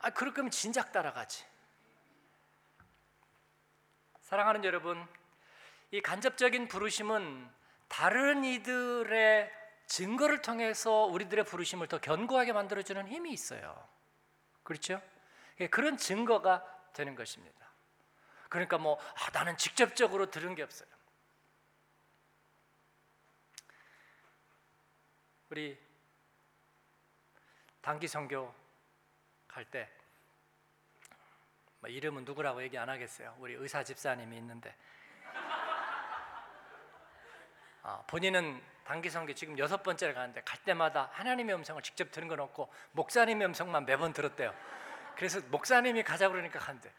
아 0.02 0.12
그럴 0.12 0.36
거면 0.36 0.52
진작 0.52 0.92
따라가지. 0.92 1.46
사랑하는 4.28 4.66
여러분, 4.66 5.08
이 5.90 6.02
간접적인 6.02 6.68
부르심은 6.68 7.50
다른 7.88 8.44
이들의 8.44 9.50
증거를 9.86 10.42
통해서 10.42 11.06
우리들의 11.06 11.46
부르심을 11.46 11.88
더 11.88 12.02
견고하게 12.02 12.52
만들어주는 12.52 13.08
힘이 13.08 13.32
있어요. 13.32 13.88
그렇죠? 14.64 15.02
예, 15.62 15.68
그런 15.68 15.96
증거가 15.96 16.62
되는 16.92 17.16
것입니다. 17.16 17.72
그러니까 18.50 18.78
뭐 18.78 19.00
아, 19.00 19.30
나는 19.32 19.56
직접적으로 19.56 20.30
들은 20.30 20.56
게 20.56 20.64
없어요. 20.64 20.90
우리 25.52 25.80
단기 27.80 28.10
선교 28.10 28.54
갈 29.48 29.64
때 29.72 29.97
뭐 31.80 31.90
이름은 31.90 32.26
누구라고 32.26 32.62
얘기 32.64 32.78
안 32.78 32.90
하겠어요. 32.90 33.36
우리 33.40 33.54
의사 33.54 33.84
집사님이 33.84 34.38
있는데 34.38 34.76
아, 37.84 38.04
본인은 38.08 38.62
단기 38.84 39.10
선교 39.10 39.34
지금 39.34 39.58
여섯 39.60 39.84
번째를 39.84 40.14
가는데 40.14 40.42
갈 40.42 40.62
때마다 40.64 41.10
하나님의 41.14 41.56
음성을 41.56 41.82
직접 41.82 42.12
들은 42.12 42.28
건 42.28 42.40
없고 42.40 42.72
목사님의 42.92 43.48
음성만 43.48 43.86
매번 43.86 44.14
들었대요. 44.14 44.54
그래서 45.16 45.40
목사님이 45.50 46.04
가자 46.04 46.30
그러니까 46.30 46.60
간대. 46.60 46.92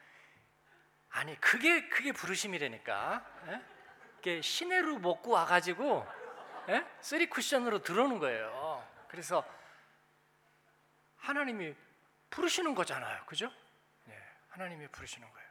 아니 1.11 1.39
그게 1.41 1.89
그게 1.89 2.13
부르심이라니까. 2.13 3.25
예? 3.49 3.63
이게 4.19 4.41
시네루 4.41 4.99
먹고 4.99 5.31
와가지고 5.31 6.07
예? 6.71 6.87
쓰리 7.01 7.29
쿠션으로 7.29 7.83
들어오는 7.83 8.19
거예요. 8.19 8.87
그래서 9.09 9.45
하나님이 11.17 11.75
부르시는 12.31 12.75
거잖아요, 12.75 13.25
그죠? 13.27 13.51
네, 14.59 14.65
하나님이 14.65 14.89
부르시는 14.89 15.31
거예요. 15.31 15.49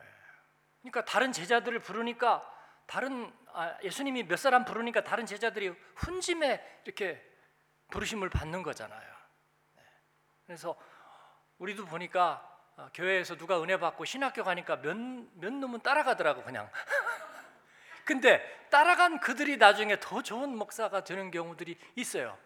예. 0.00 0.04
그러니까 0.80 1.04
다른 1.04 1.32
제자들을 1.32 1.78
부르니까 1.80 2.50
다른 2.86 3.32
아, 3.52 3.76
예수님이 3.82 4.24
몇 4.24 4.36
사람 4.36 4.64
부르니까 4.64 5.04
다른 5.04 5.26
제자들이 5.26 5.68
훈짐에 5.96 6.80
이렇게 6.84 7.22
부르심을 7.90 8.30
받는 8.30 8.62
거잖아요. 8.62 9.14
네. 9.76 9.82
그래서 10.46 10.76
우리도 11.58 11.84
보니까 11.84 12.50
어, 12.76 12.88
교회에서 12.92 13.36
누가 13.36 13.62
은혜 13.62 13.78
받고 13.78 14.04
신학교 14.04 14.42
가니까 14.42 14.80
몇, 14.80 14.96
몇 14.96 15.52
놈은 15.52 15.80
따라가더라고 15.80 16.42
그냥. 16.42 16.70
근데 18.04 18.42
따라간 18.70 19.20
그들이 19.20 19.56
나중에 19.56 19.98
더 20.00 20.22
좋은 20.22 20.56
목사가 20.56 21.04
되는 21.04 21.30
경우들이 21.30 21.78
있어요. 21.96 22.36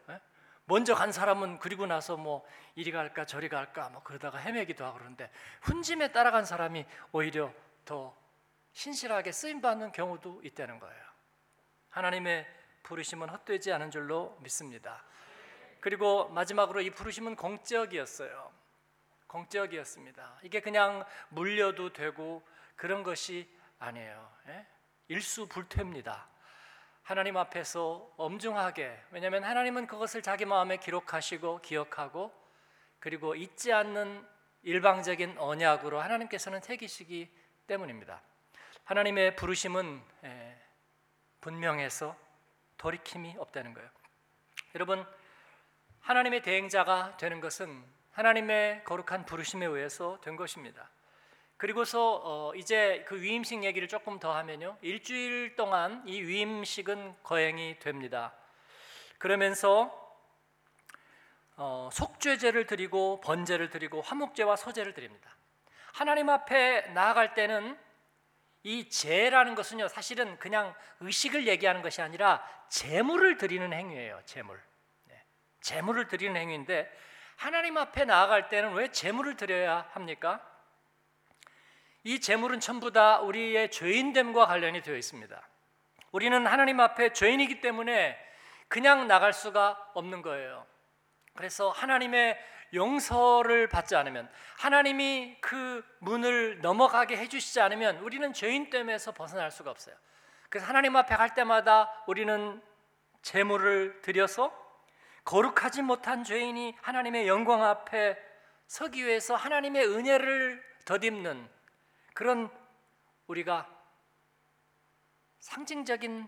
예? 0.69 0.73
먼저 0.75 0.95
간 0.95 1.13
사람은 1.13 1.59
그리고 1.59 1.87
나서 1.87 2.17
뭐 2.17 2.47
이리 2.75 2.93
갈까 2.93 3.25
저리 3.25 3.49
갈까 3.49 3.89
뭐 3.89 4.03
그러다가 4.03 4.39
헤매기도 4.39 4.85
하고 4.85 4.99
그러는데 4.99 5.31
훈짐에 5.63 6.13
따라간 6.13 6.45
사람이 6.45 6.85
오히려 7.13 7.53
더 7.85 8.15
신실하게 8.73 9.33
쓰임 9.33 9.61
받는 9.61 9.93
경우도 9.93 10.43
있다는 10.45 10.79
거예요. 10.79 11.03
하나님의 11.91 12.47
부르심은 12.83 13.29
헛되지 13.29 13.73
않은 13.73 13.91
줄로 13.91 14.37
믿습니다. 14.41 15.03
그리고 15.81 16.29
마지막으로 16.29 16.81
이 16.81 16.91
부르심은 16.91 17.37
공적이었어요. 17.37 18.53
공적이었습니다. 19.27 20.41
이게 20.43 20.61
그냥 20.61 21.05
물려도 21.31 21.93
되고 21.93 22.43
그런 22.77 23.03
것이 23.03 23.49
아니에요. 23.79 24.33
예? 24.49 24.67
일수 25.09 25.49
불퇴입니다. 25.49 26.29
하나님 27.09 27.39
앞에서 27.39 28.13
엄중하게 28.19 29.05
왜냐하면 29.13 29.43
하나님은 29.43 29.87
그것을 29.87 30.21
자기 30.21 30.45
마음에 30.45 30.77
기록하시고 30.77 31.63
기억하고 31.63 32.31
그리고 33.01 33.35
잊지 33.35 33.73
않는 33.73 34.23
일방적인 34.63 35.39
언약으로 35.39 36.03
하나님께서는 36.03 36.61
새기시기 36.61 37.35
때문입니다. 37.67 38.21
하나님의 38.85 39.37
부르심은 39.37 40.03
분명해서 41.41 42.15
돌이킴이 42.77 43.37
없다는 43.39 43.73
거예요. 43.73 43.89
여러분 44.75 45.07
하나님의 46.01 46.43
대행자가 46.43 47.17
되는 47.17 47.41
것은 47.41 47.87
하나님의 48.13 48.85
거룩한 48.85 49.25
부르심에 49.25 49.65
의해서 49.65 50.21
된 50.21 50.37
것입니다. 50.37 50.91
그리고서 51.59 52.21
어 52.23 52.55
이제 52.55 53.05
그 53.09 53.21
위임식 53.21 53.65
얘기를 53.65 53.89
조금 53.89 54.21
더 54.21 54.33
하면요. 54.33 54.79
일주일 54.81 55.57
동안 55.57 56.03
이 56.07 56.23
위임식은 56.23 57.17
거행이 57.25 57.81
됩니다. 57.81 58.33
그러면서 59.19 59.93
어 61.57 61.91
속죄제를 61.93 62.67
드리고 62.67 63.21
번제를 63.21 63.71
드리고 63.71 64.03
화목제와 64.03 64.55
소제를 64.55 64.95
드립니다. 64.95 65.37
하나님 65.93 66.31
앞에 66.31 66.93
나아갈 66.95 67.35
때는 67.35 67.77
이 68.63 68.89
제라는 68.89 69.57
것은요 69.57 69.89
사실은 69.89 70.39
그냥 70.39 70.73
의식을 71.01 71.49
얘기하는 71.49 71.83
것이 71.83 72.01
아니라 72.01 72.41
제물을 72.69 73.37
드리는 73.37 73.73
행위예요. 73.73 74.21
제물. 74.27 74.63
네. 75.07 75.25
제물을 75.63 76.07
드리는 76.07 76.41
행위인데 76.41 76.89
하나님 77.35 77.77
앞에 77.79 78.05
나아갈 78.05 78.49
때는 78.49 78.75
왜 78.75 78.93
제물을 78.93 79.37
드려야 79.37 79.89
합니까? 79.91 80.41
이 82.09 82.21
제물은 82.21 82.61
전부 82.61 82.91
다 82.91 83.21
우리의 83.21 83.71
죄인됨과 83.71 84.47
관련이 84.47 84.81
되어 84.81 84.97
있습니다. 84.97 85.47
우리는 86.11 86.47
하나님 86.47 86.81
앞에 86.81 87.13
죄인이기 87.13 87.61
때문에 87.61 88.19
그냥 88.67 89.07
나갈 89.07 89.35
수가 89.35 89.91
없는 89.93 90.23
거예요. 90.23 90.65
그래서 91.35 91.69
하나님의 91.69 92.39
용서를 92.73 93.69
받지 93.69 93.95
않으면 93.95 94.27
하나님이 94.57 95.37
그 95.43 95.85
문을 95.99 96.63
넘어가게 96.63 97.15
해주시지 97.19 97.61
않으면 97.61 97.99
우리는 97.99 98.33
죄인됨에서 98.33 99.13
벗어날 99.13 99.51
수가 99.51 99.71
없어요. 99.71 99.95
그래서 100.49 100.67
하나님 100.67 100.97
앞에 100.97 101.15
갈 101.15 101.35
때마다 101.35 101.93
우리는 102.07 102.63
제물을 103.21 104.01
드려서 104.01 104.51
거룩하지 105.27 105.83
못한 105.83 106.25
죄인이 106.25 106.75
하나님의 106.81 107.29
영광 107.29 107.63
앞에 107.63 108.17
서기 108.67 109.05
위해서 109.05 109.37
하나님의 109.37 109.87
은혜를 109.87 110.65
덧입는 110.87 111.58
그런 112.19 112.51
우리가 113.29 113.69
상징적인 115.39 116.27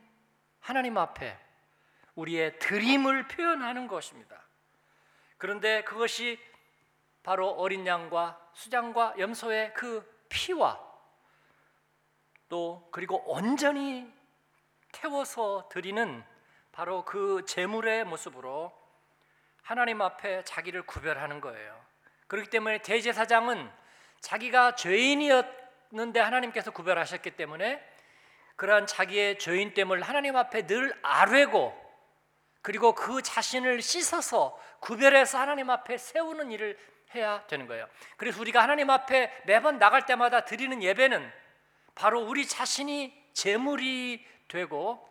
하나님 0.61 0.97
앞에 0.97 1.37
우리의 2.15 2.61
드림을 2.61 3.27
표현하는 3.27 3.89
것입니다. 3.89 4.41
그런데 5.37 5.83
그것이 5.83 6.39
바로 7.25 7.49
어린 7.51 7.85
양과 7.85 8.53
수장과 8.55 9.15
염소의 9.19 9.75
그 9.75 10.09
피와 10.29 10.81
또 12.49 12.89
그리고 12.93 13.29
온전히 13.29 14.09
태워서 14.93 15.69
드리는 15.73 16.23
바로 16.71 17.05
그 17.05 17.45
제물의 17.47 18.05
모습으로 18.05 18.73
하나님 19.63 20.03
앞에 20.03 20.45
자기를 20.45 20.87
구별하는 20.87 21.41
거예요. 21.41 21.85
그렇기 22.29 22.49
때문에 22.49 22.81
대제사장은 22.83 23.69
자기가 24.21 24.77
죄인이었 24.77 25.60
는데 25.93 26.21
하나님께서 26.21 26.71
구별하셨기 26.71 27.33
때문에 27.33 27.85
그러한 28.55 28.87
자기의 28.87 29.39
죄인됨을 29.39 30.03
하나님 30.03 30.37
앞에 30.37 30.67
늘 30.67 30.97
아뢰고 31.03 31.75
그리고 32.63 32.95
그 32.95 33.23
자신을 33.23 33.83
씻어서 33.83 34.57
구별해서 34.81 35.39
하나님 35.39 35.71
앞에 35.71 35.99
세우는 35.99 36.53
일을 36.53 36.79
해야 37.15 37.45
되는 37.49 37.67
거예요. 37.67 37.89
그래서 38.17 38.41
우리가 38.41 38.63
하나님 38.63 38.91
앞에 38.91 39.43
매번 39.47 39.79
나갈 39.79 40.07
때마다 40.07 40.45
드리는 40.45 40.81
예배는 40.81 41.33
바로 41.97 42.21
우리 42.21 42.47
자신이 42.47 43.13
제물이 43.33 44.25
되고 44.47 45.09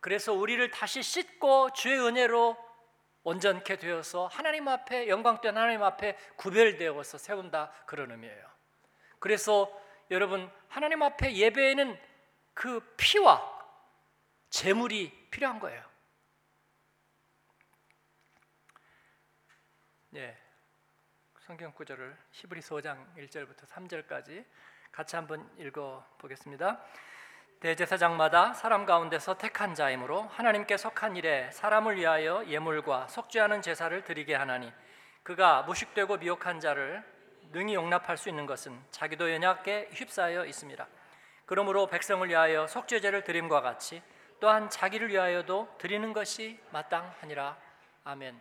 그래서 0.00 0.32
우리를 0.32 0.70
다시 0.70 1.02
씻고 1.02 1.72
주의 1.74 1.98
은혜로 1.98 2.56
온전케 3.24 3.76
되어서 3.76 4.26
하나님 4.26 4.68
앞에 4.68 5.08
영광된 5.08 5.56
하나님 5.56 5.82
앞에 5.82 6.16
구별되어서 6.36 7.18
세운다 7.18 7.72
그런 7.86 8.10
의미예요. 8.10 8.52
그래서 9.18 9.81
여러분 10.12 10.50
하나님 10.68 11.02
앞에 11.02 11.32
예배에는 11.34 11.98
그 12.52 12.80
피와 12.98 13.40
제물이 14.50 15.28
필요한 15.30 15.58
거예요. 15.58 15.82
예. 20.16 20.36
성경 21.40 21.72
구절을 21.72 22.14
히브리서 22.30 22.76
5장 22.76 23.16
1절부터 23.16 23.66
3절까지 23.66 24.44
같이 24.92 25.16
한번 25.16 25.50
읽어 25.58 26.06
보겠습니다. 26.18 26.84
대제사장마다 27.60 28.52
사람 28.52 28.84
가운데서 28.84 29.38
택한 29.38 29.74
자이므로 29.74 30.24
하나님께 30.24 30.76
속한 30.76 31.16
일에 31.16 31.50
사람을 31.52 31.96
위하여 31.96 32.44
예물과 32.46 33.08
속죄하는 33.08 33.62
제사를 33.62 34.04
드리게 34.04 34.34
하나니 34.34 34.70
그가 35.22 35.62
무식되고 35.62 36.18
미혹한 36.18 36.60
자를 36.60 37.02
능히 37.52 37.74
용납할 37.74 38.16
수 38.16 38.28
있는 38.28 38.46
것은 38.46 38.78
자기도 38.90 39.30
연약게 39.30 39.90
휩싸여 39.92 40.46
있습니다. 40.46 40.86
그러므로 41.46 41.86
백성을 41.86 42.26
위하여 42.28 42.66
속죄제를 42.66 43.24
드림과 43.24 43.60
같이 43.60 44.02
또한 44.40 44.68
자기를 44.70 45.10
위하여도 45.10 45.76
드리는 45.78 46.12
것이 46.12 46.58
마땅하니라. 46.70 47.56
아멘. 48.04 48.40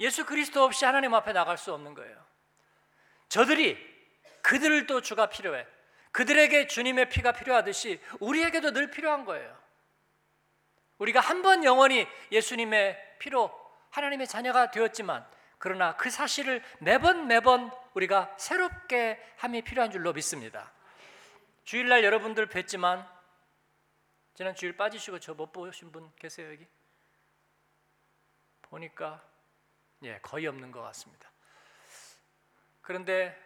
예수 0.00 0.24
그리스도 0.24 0.64
없이 0.64 0.84
하나님 0.84 1.14
앞에 1.14 1.32
나갈 1.32 1.58
수 1.58 1.72
없는 1.74 1.94
거예요. 1.94 2.16
저들이 3.28 3.76
그들도 4.42 5.02
주가 5.02 5.26
필요해. 5.26 5.66
그들에게 6.12 6.66
주님의 6.66 7.08
피가 7.08 7.32
필요하듯이 7.32 8.00
우리에게도 8.20 8.72
늘 8.72 8.90
필요한 8.90 9.24
거예요. 9.24 9.56
우리가 10.98 11.20
한 11.20 11.42
번 11.42 11.64
영원히 11.64 12.06
예수님의 12.30 13.16
피로 13.18 13.50
하나님의 13.90 14.26
자녀가 14.26 14.70
되었지만 14.70 15.26
그러나 15.62 15.96
그 15.96 16.10
사실을 16.10 16.60
매번 16.80 17.28
매번 17.28 17.70
우리가 17.94 18.34
새롭게 18.36 19.16
함이 19.36 19.62
필요한 19.62 19.92
줄로 19.92 20.12
믿습니다. 20.12 20.72
주일날 21.62 22.02
여러분들 22.02 22.48
뵀지만 22.48 23.08
지난 24.34 24.56
주일 24.56 24.76
빠지시고 24.76 25.20
저 25.20 25.34
못 25.34 25.52
보신 25.52 25.92
분 25.92 26.10
계세요 26.16 26.50
여기? 26.50 26.66
보니까 28.62 29.22
예 30.02 30.18
거의 30.18 30.48
없는 30.48 30.72
것 30.72 30.82
같습니다. 30.82 31.30
그런데 32.80 33.40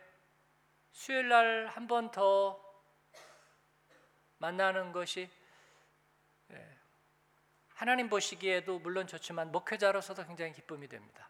수요일 0.92 1.28
날 1.28 1.68
한 1.68 1.86
번 1.86 2.10
더 2.10 2.58
만나는 4.38 4.92
것이 4.92 5.28
예, 6.52 6.78
하나님 7.74 8.08
보시기에도 8.08 8.78
물론 8.78 9.06
좋지만 9.06 9.52
목회자로서도 9.52 10.24
굉장히 10.24 10.54
기쁨이 10.54 10.88
됩니다. 10.88 11.28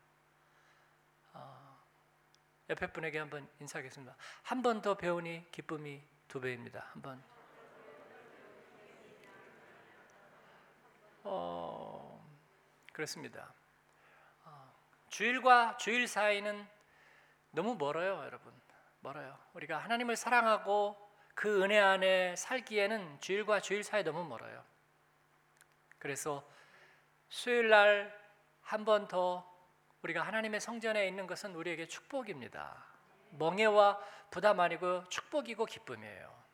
어, 2.66 2.70
옆에 2.70 2.86
분에게 2.92 3.18
한번 3.18 3.48
인사하겠습니다. 3.60 4.16
한 4.42 4.62
번 4.62 4.82
더 4.82 4.94
배우니 4.96 5.50
기쁨이 5.52 6.02
두 6.28 6.40
배입니다. 6.40 6.86
한번 6.92 7.22
어, 11.24 12.24
그렇습니다. 12.92 13.52
어, 14.44 14.72
주일과 15.08 15.76
주일 15.76 16.06
사이는 16.06 16.66
너무 17.50 17.74
멀어요, 17.76 18.22
여러분. 18.24 18.52
멀어요. 19.00 19.38
우리가 19.54 19.78
하나님을 19.78 20.16
사랑하고 20.16 20.96
그 21.34 21.62
은혜 21.62 21.78
안에 21.78 22.36
살기에는 22.36 23.20
주일과 23.20 23.60
주일 23.60 23.84
사이 23.84 24.02
너무 24.04 24.24
멀어요. 24.24 24.64
그래서 25.98 26.48
수요일 27.28 27.68
날 27.68 28.26
한 28.62 28.84
번 28.84 29.06
더 29.06 29.46
우리가 30.06 30.22
하나님의 30.22 30.60
성전에 30.60 31.08
있는 31.08 31.26
것은 31.26 31.56
우리에게 31.56 31.88
축복입니다. 31.88 32.86
멍해와 33.30 33.98
부담 34.30 34.60
아니고 34.60 35.08
축복이고 35.08 35.66
기쁨이에요. 35.66 36.44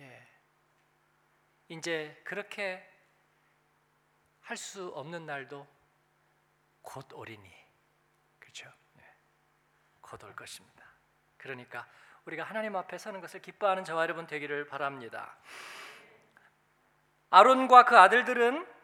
예. 0.00 0.28
이제 1.68 2.20
그렇게 2.24 2.86
할 4.42 4.56
수 4.56 4.88
없는 4.88 5.24
날도 5.26 5.66
곧 6.82 7.10
오리니 7.14 7.50
그렇죠? 8.38 8.70
예. 8.98 9.04
곧올 10.02 10.36
것입니다. 10.36 10.84
그러니까 11.38 11.86
우리가 12.26 12.42
하나님 12.42 12.76
앞에 12.76 12.98
서는 12.98 13.22
것을 13.22 13.40
기뻐하는 13.40 13.84
저와 13.84 14.02
여러분 14.02 14.26
되기를 14.26 14.66
바랍니다. 14.66 15.38
아론과 17.30 17.86
그 17.86 17.96
아들들은 17.96 18.79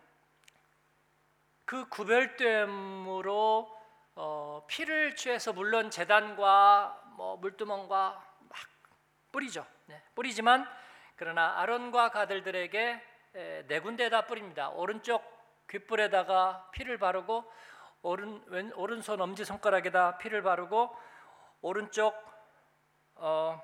그 1.67 1.89
구별됨으로 1.89 3.77
어, 4.15 4.65
피를 4.69 5.17
취해서 5.17 5.53
물론 5.53 5.91
재단과 5.91 7.03
뭐 7.17 7.37
물두멍과 7.37 8.25
막 8.39 8.59
뿌리죠. 9.33 9.67
네, 9.87 10.01
뿌리지만 10.15 10.67
그러나 11.17 11.59
아론과 11.59 12.11
그 12.11 12.21
아들들에게 12.21 13.03
네 13.67 13.81
군데다 13.81 14.27
뿌립니다. 14.27 14.71
오른쪽 14.71 15.23
귓불에다가 15.69 16.71
피를 16.73 16.99
바르고 16.99 17.45
오른 18.03 18.43
왼 18.47 18.73
오른손 18.75 19.21
엄지 19.21 19.45
손가락에다 19.45 20.19
피를 20.19 20.43
바르고 20.43 20.97
오른쪽 21.63 22.15
어, 23.17 23.61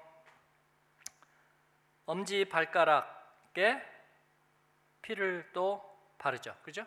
엄지 2.04 2.46
발가락에 2.46 3.80
피를 5.02 5.48
또 5.52 5.82
바르죠. 6.18 6.56
그죠? 6.62 6.84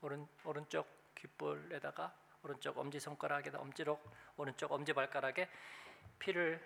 예. 0.00 0.06
오른 0.06 0.26
오른쪽 0.44 1.14
귓볼에다가 1.14 2.14
오른쪽 2.42 2.78
엄지 2.78 2.98
손가락에다 2.98 3.58
엄지로 3.58 4.00
오른쪽 4.36 4.72
엄지 4.72 4.92
발가락에 4.92 5.48
피를 6.18 6.60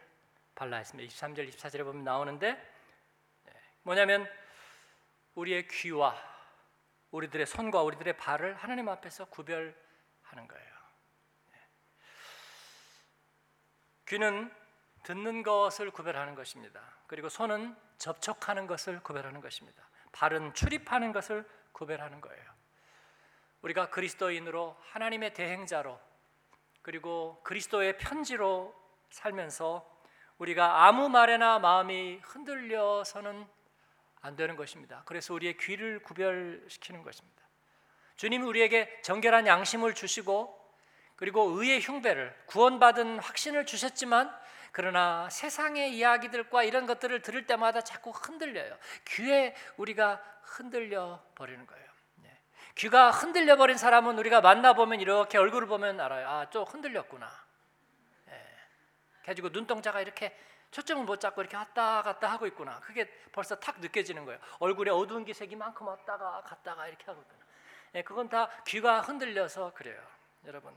발라 0.54 0.76
했습니다. 0.76 1.12
23절 1.12 1.48
24절에 1.48 1.84
보면 1.84 2.04
나오는데 2.04 2.48
예. 3.48 3.52
뭐냐면 3.82 4.26
우리의 5.34 5.68
귀와 5.68 6.16
우리들의 7.10 7.46
손과 7.46 7.82
우리들의 7.82 8.16
발을 8.16 8.54
하나님 8.54 8.88
앞에서 8.88 9.26
구별하는 9.26 9.74
거예요. 10.48 10.74
귀는 14.06 14.52
듣는 15.04 15.42
것을 15.42 15.90
구별하는 15.90 16.34
것입니다. 16.34 16.80
그리고 17.06 17.28
손은 17.28 17.76
접촉하는 17.98 18.66
것을 18.66 19.00
구별하는 19.02 19.40
것입니다. 19.40 19.88
발은 20.12 20.54
출입하는 20.54 21.12
것을 21.12 21.48
구별하는 21.72 22.20
거예요. 22.20 22.53
우리가 23.64 23.88
그리스도인으로 23.88 24.76
하나님의 24.90 25.32
대행자로 25.32 25.98
그리고 26.82 27.40
그리스도의 27.44 27.96
편지로 27.96 28.74
살면서 29.08 29.90
우리가 30.36 30.86
아무 30.86 31.08
말에나 31.08 31.58
마음이 31.60 32.20
흔들려서는 32.22 33.46
안 34.20 34.36
되는 34.36 34.56
것입니다. 34.56 35.02
그래서 35.06 35.32
우리의 35.32 35.56
귀를 35.56 36.02
구별시키는 36.02 37.02
것입니다. 37.02 37.42
주님이 38.16 38.44
우리에게 38.44 39.00
정결한 39.02 39.46
양심을 39.46 39.94
주시고 39.94 40.62
그리고 41.16 41.44
의의 41.58 41.80
흉배를 41.80 42.36
구원받은 42.46 43.18
확신을 43.18 43.64
주셨지만 43.64 44.34
그러나 44.72 45.30
세상의 45.30 45.96
이야기들과 45.96 46.64
이런 46.64 46.84
것들을 46.84 47.22
들을 47.22 47.46
때마다 47.46 47.80
자꾸 47.80 48.10
흔들려요. 48.10 48.76
귀에 49.08 49.54
우리가 49.78 50.22
흔들려 50.42 51.24
버리는 51.34 51.64
거예요. 51.66 51.93
네. 52.74 52.80
귀가 52.80 53.10
흔들려 53.10 53.56
버린 53.56 53.76
사람은 53.76 54.18
우리가 54.18 54.40
만나 54.40 54.72
보면 54.72 55.00
이렇게 55.00 55.38
얼굴을 55.38 55.68
보면 55.68 56.00
알아요. 56.00 56.28
아, 56.28 56.50
좀 56.50 56.64
흔들렸구나. 56.64 57.30
예. 58.28 58.46
가지고 59.24 59.48
눈동자가 59.50 60.00
이렇게 60.00 60.36
초점을 60.70 61.04
못 61.04 61.20
잡고 61.20 61.40
이렇게 61.40 61.56
왔다 61.56 62.02
갔다 62.02 62.30
하고 62.30 62.46
있구나. 62.46 62.80
그게 62.80 63.08
벌써 63.32 63.54
탁 63.54 63.78
느껴지는 63.80 64.24
거예요. 64.24 64.40
얼굴에 64.58 64.90
어두운 64.90 65.24
기색이 65.24 65.54
만큼 65.54 65.86
왔다가 65.86 66.42
갔다가 66.42 66.88
이렇게 66.88 67.04
하고 67.06 67.22
있구나. 67.22 67.44
예, 67.94 68.02
그건 68.02 68.28
다 68.28 68.48
귀가 68.66 69.00
흔들려서 69.00 69.72
그래요, 69.72 70.02
여러분. 70.46 70.76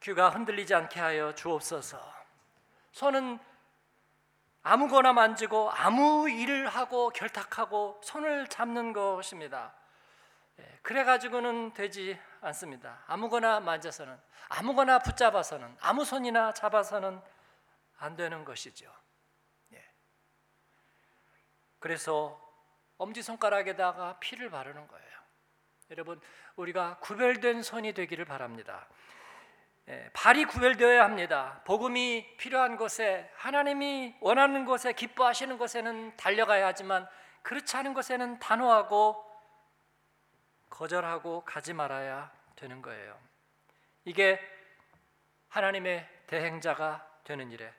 귀가 0.00 0.30
흔들리지 0.30 0.74
않게 0.74 0.98
하여 0.98 1.34
주옵소서. 1.34 2.00
손은 2.92 3.38
아무거나 4.62 5.12
만지고 5.12 5.70
아무 5.70 6.30
일을 6.30 6.68
하고 6.68 7.10
결탁하고 7.10 8.00
손을 8.02 8.48
잡는 8.48 8.92
것입니다. 8.92 9.74
예, 10.58 10.78
그래 10.82 11.04
가지고는 11.04 11.72
되지 11.74 12.18
않습니다. 12.40 13.02
아무거나 13.06 13.60
만져서는 13.60 14.18
아무거나 14.48 14.98
붙잡아서는 14.98 15.76
아무 15.80 16.04
손이나 16.04 16.52
잡아서는 16.52 17.20
안 17.98 18.16
되는 18.16 18.44
것이죠. 18.44 18.92
예. 19.72 19.84
그래서 21.78 22.40
엄지 22.98 23.22
손가락에다가 23.22 24.18
피를 24.18 24.50
바르는 24.50 24.86
거예요. 24.88 25.12
여러분 25.90 26.20
우리가 26.56 26.98
구별된 27.00 27.62
손이 27.62 27.92
되기를 27.92 28.24
바랍니다. 28.24 28.88
예, 29.88 30.10
발이 30.12 30.44
구별되어야 30.44 31.02
합니다. 31.02 31.60
복음이 31.64 32.36
필요한 32.36 32.76
곳에 32.76 33.30
하나님이 33.36 34.16
원하는 34.20 34.64
곳에 34.64 34.92
기뻐하시는 34.92 35.58
곳에는 35.58 36.16
달려가야 36.16 36.66
하지만 36.66 37.08
그렇지 37.42 37.76
않은 37.76 37.92
곳에는 37.92 38.38
단호하고 38.38 39.31
거절하고 40.72 41.44
가지 41.44 41.72
말아야 41.74 42.32
되는 42.56 42.82
거예요. 42.82 43.18
이게 44.04 44.40
하나님의 45.48 46.08
대행자가 46.26 47.06
되는 47.24 47.50
일에 47.50 47.72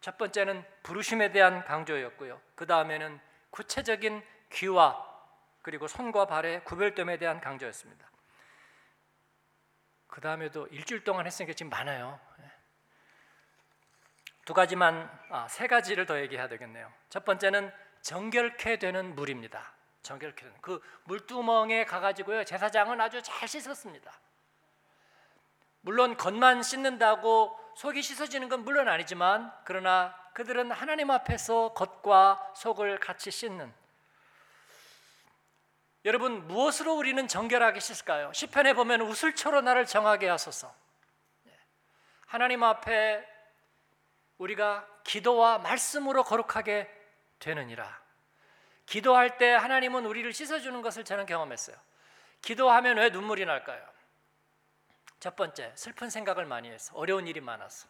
첫 0.00 0.16
번째는 0.16 0.64
부르심에 0.82 1.30
대한 1.30 1.64
강조였고요. 1.64 2.40
그 2.54 2.66
다음에는 2.66 3.20
구체적인 3.50 4.24
귀와 4.52 5.06
그리고 5.62 5.86
손과 5.86 6.26
발의 6.26 6.64
구별됨에 6.64 7.18
대한 7.18 7.40
강조였습니다. 7.40 8.08
그 10.06 10.20
다음에도 10.22 10.66
일주일 10.68 11.04
동안 11.04 11.26
했으니까 11.26 11.52
지금 11.54 11.68
많아요. 11.68 12.18
예. 12.40 12.50
두 14.46 14.54
가지만 14.54 15.10
아, 15.28 15.46
세 15.48 15.66
가지를 15.66 16.06
더 16.06 16.18
얘기해야 16.20 16.48
되겠네요. 16.48 16.90
첫 17.10 17.26
번째는 17.26 17.70
정결케 18.00 18.78
되는 18.78 19.14
물입니다. 19.14 19.77
정결케 20.08 20.42
되는 20.42 20.56
그 20.62 20.82
물두멍에 21.04 21.84
가가지고요 21.84 22.44
제사장은 22.44 22.98
아주 22.98 23.20
잘 23.22 23.46
씻었습니다. 23.46 24.10
물론 25.82 26.16
겉만 26.16 26.62
씻는다고 26.62 27.58
속이 27.76 28.00
씻어지는 28.00 28.48
건 28.48 28.64
물론 28.64 28.88
아니지만 28.88 29.52
그러나 29.64 30.16
그들은 30.32 30.70
하나님 30.70 31.10
앞에서 31.10 31.74
겉과 31.74 32.52
속을 32.56 32.98
같이 33.00 33.30
씻는 33.30 33.72
여러분 36.06 36.46
무엇으로 36.48 36.94
우리는 36.94 37.28
정결하게 37.28 37.80
씻을까요? 37.80 38.32
시편에 38.32 38.72
보면 38.72 39.02
우슬초로 39.02 39.60
나를 39.60 39.84
정하게 39.84 40.28
하소서. 40.28 40.74
예. 41.48 41.58
하나님 42.26 42.62
앞에 42.62 43.26
우리가 44.38 44.88
기도와 45.04 45.58
말씀으로 45.58 46.22
거룩하게 46.22 46.88
되느니라. 47.40 48.07
기도할 48.88 49.36
때 49.36 49.52
하나님은 49.52 50.06
우리를 50.06 50.32
씻어주는 50.32 50.80
것을 50.80 51.04
저는 51.04 51.26
경험했어요. 51.26 51.76
기도하면 52.40 52.96
왜 52.96 53.10
눈물이 53.10 53.44
날까요? 53.44 53.86
첫 55.20 55.36
번째, 55.36 55.72
슬픈 55.74 56.08
생각을 56.08 56.46
많이 56.46 56.70
해서 56.70 56.96
어려운 56.96 57.26
일이 57.26 57.40
많아서. 57.40 57.86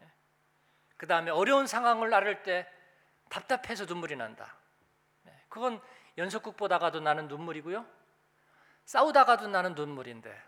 예. 0.00 0.10
그 0.96 1.06
다음에 1.06 1.30
어려운 1.30 1.68
상황을 1.68 2.10
나를 2.10 2.42
때 2.42 2.68
답답해서 3.28 3.84
눈물이 3.84 4.16
난다. 4.16 4.56
예. 5.26 5.44
그건 5.48 5.80
연속극 6.18 6.56
보다가도 6.56 6.98
나는 6.98 7.28
눈물이고요. 7.28 7.86
싸우다가도 8.86 9.46
나는 9.46 9.76
눈물인데 9.76 10.42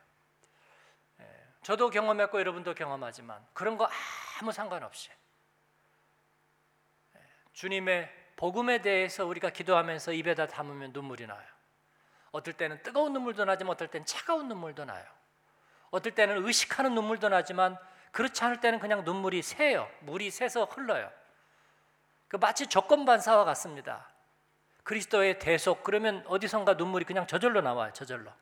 예, 1.21 1.49
저도 1.63 1.91
경험했고 1.91 2.41
여러분도 2.41 2.75
경험하지만 2.75 3.47
그런 3.53 3.77
거 3.77 3.89
아무 4.41 4.51
상관없이 4.51 5.11
예, 7.15 7.21
주님의 7.53 8.24
복음에 8.37 8.83
대해서 8.83 9.25
우리가 9.27 9.51
기도하면서 9.51 10.13
입에다 10.13 10.47
담으면 10.47 10.93
눈물이 10.93 11.27
나요. 11.27 11.47
어떨 12.33 12.55
때는 12.55 12.83
뜨거운 12.83 13.13
눈물도 13.13 13.45
나지만 13.45 13.73
어떨 13.73 13.89
때는 13.89 14.05
차가운 14.07 14.49
눈물도 14.49 14.85
나요. 14.85 15.05
어떨 15.91 16.13
때는 16.15 16.45
의식하는 16.45 16.95
눈물도 16.95 17.29
나지만 17.29 17.79
그렇지 18.11 18.43
않을 18.45 18.61
때는 18.61 18.81
그냥 18.81 19.05
눈물이 19.05 19.43
새요. 19.43 19.89
물이 20.01 20.31
새서 20.31 20.65
흘러요. 20.65 21.11
그 22.29 22.37
마치 22.37 22.67
조건 22.67 23.05
반사와 23.05 23.45
같습니다. 23.45 24.09
그리스도의 24.83 25.39
대속 25.39 25.85
그러면 25.85 26.25
어디선가 26.27 26.75
눈물이 26.75 27.05
그냥 27.05 27.27
저절로 27.27 27.61
나와요. 27.61 27.93
저절로. 27.93 28.33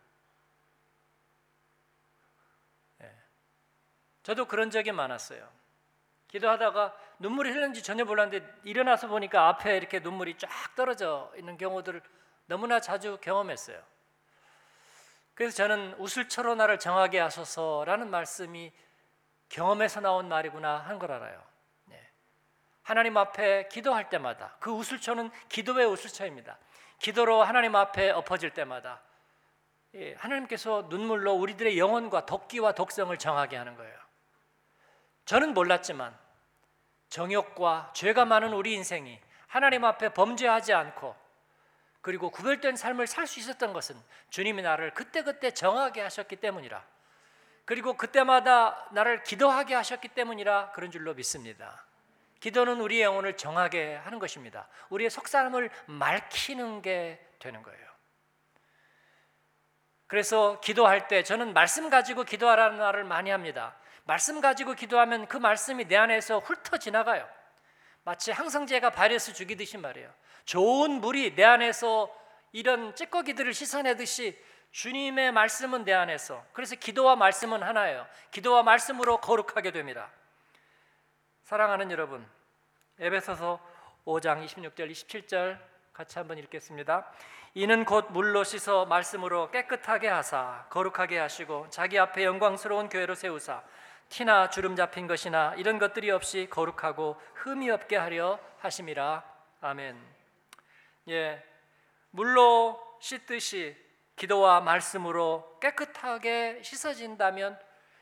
예. 3.02 3.12
저도 4.22 4.46
그런 4.46 4.70
적이 4.70 4.92
많았어요. 4.92 5.48
기도하다가 6.32 6.96
눈물이 7.18 7.50
흘는지 7.50 7.82
전혀 7.82 8.04
몰랐는데 8.04 8.60
일어나서 8.64 9.06
보니까 9.06 9.48
앞에 9.48 9.76
이렇게 9.76 10.00
눈물이 10.00 10.38
쫙 10.38 10.48
떨어져 10.74 11.30
있는 11.36 11.58
경우들을 11.58 12.02
너무나 12.46 12.80
자주 12.80 13.18
경험했어요. 13.20 13.80
그래서 15.34 15.56
저는 15.56 15.94
우슬처럼 15.98 16.56
나를 16.58 16.78
정하게 16.78 17.20
하소서라는 17.20 18.10
말씀이 18.10 18.72
경험에서 19.50 20.00
나온 20.00 20.28
말이구나 20.28 20.78
한 20.78 20.98
걸 20.98 21.12
알아요. 21.12 21.52
하나님 22.82 23.16
앞에 23.16 23.68
기도할 23.68 24.08
때마다 24.08 24.56
그 24.58 24.72
우슬초는 24.72 25.30
기도의 25.48 25.86
우슬초입니다. 25.86 26.58
기도로 26.98 27.44
하나님 27.44 27.76
앞에 27.76 28.10
엎어질 28.10 28.50
때마다 28.50 29.00
예, 29.94 30.14
하나님께서 30.14 30.86
눈물로 30.88 31.32
우리들의 31.34 31.78
영혼과 31.78 32.26
덕기와 32.26 32.72
독성을 32.72 33.16
정하게 33.18 33.56
하는 33.56 33.76
거예요. 33.76 33.96
저는 35.26 35.54
몰랐지만 35.54 36.18
정욕과 37.12 37.90
죄가 37.92 38.24
많은 38.24 38.54
우리 38.54 38.72
인생이 38.72 39.20
하나님 39.46 39.84
앞에 39.84 40.14
범죄하지 40.14 40.72
않고 40.72 41.14
그리고 42.00 42.30
구별된 42.30 42.74
삶을 42.74 43.06
살 43.06 43.26
수 43.26 43.38
있었던 43.38 43.74
것은 43.74 43.96
주님이 44.30 44.62
나를 44.62 44.94
그때그때 44.94 45.50
정하게 45.50 46.00
하셨기 46.00 46.36
때문이라 46.36 46.82
그리고 47.66 47.98
그때마다 47.98 48.88
나를 48.92 49.22
기도하게 49.24 49.74
하셨기 49.74 50.08
때문이라 50.08 50.72
그런 50.72 50.90
줄로 50.90 51.12
믿습니다. 51.12 51.84
기도는 52.40 52.80
우리의 52.80 53.02
영혼을 53.02 53.36
정하게 53.36 53.96
하는 53.96 54.18
것입니다. 54.18 54.66
우리의 54.88 55.10
속사람을 55.10 55.70
맑히는 55.86 56.80
게 56.80 57.24
되는 57.38 57.62
거예요. 57.62 57.92
그래서 60.06 60.60
기도할 60.60 61.08
때 61.08 61.22
저는 61.22 61.52
말씀 61.52 61.90
가지고 61.90 62.24
기도하라는 62.24 62.78
말을 62.78 63.04
많이 63.04 63.30
합니다. 63.30 63.76
말씀 64.04 64.40
가지고 64.40 64.74
기도하면 64.74 65.26
그 65.26 65.36
말씀이 65.36 65.86
내 65.86 65.96
안에서 65.96 66.40
훑어 66.40 66.78
지나가요. 66.78 67.28
마치 68.04 68.32
항성제가 68.32 68.90
바이러스 68.90 69.32
죽이듯이 69.32 69.78
말이에요. 69.78 70.12
좋은 70.44 71.00
물이 71.00 71.34
내 71.34 71.44
안에서 71.44 72.12
이런 72.50 72.94
찌꺼기들을 72.94 73.54
씻어내듯이 73.54 74.38
주님의 74.72 75.32
말씀은 75.32 75.84
내 75.84 75.92
안에서 75.92 76.44
그래서 76.52 76.74
기도와 76.74 77.14
말씀은 77.14 77.62
하나예요. 77.62 78.06
기도와 78.30 78.62
말씀으로 78.62 79.18
거룩하게 79.20 79.70
됩니다. 79.70 80.10
사랑하는 81.44 81.90
여러분, 81.90 82.26
에베소서 82.98 83.60
5장 84.04 84.44
26절 84.44 84.90
27절 84.90 85.58
같이 85.92 86.18
한번 86.18 86.38
읽겠습니다. 86.38 87.06
이는 87.54 87.84
곧 87.84 88.06
물로 88.10 88.44
씻어 88.44 88.86
말씀으로 88.86 89.50
깨끗하게 89.50 90.08
하사 90.08 90.66
거룩하게 90.70 91.18
하시고 91.18 91.68
자기 91.68 91.98
앞에 91.98 92.24
영광스러운 92.24 92.88
교회로 92.88 93.14
세우사 93.14 93.62
티나 94.12 94.50
주름 94.50 94.76
잡힌 94.76 95.06
것이나 95.06 95.54
이런 95.54 95.78
것들이 95.78 96.10
없이 96.10 96.46
거룩하고 96.50 97.18
흠이 97.32 97.70
없게 97.70 97.96
하려 97.96 98.38
하심이라. 98.58 99.24
아멘. 99.62 99.98
예. 101.08 101.42
물로 102.10 102.78
씻듯이 103.00 103.74
기도와 104.14 104.60
말씀으로 104.60 105.58
깨끗하게 105.62 106.60
씻어진다면 106.62 107.58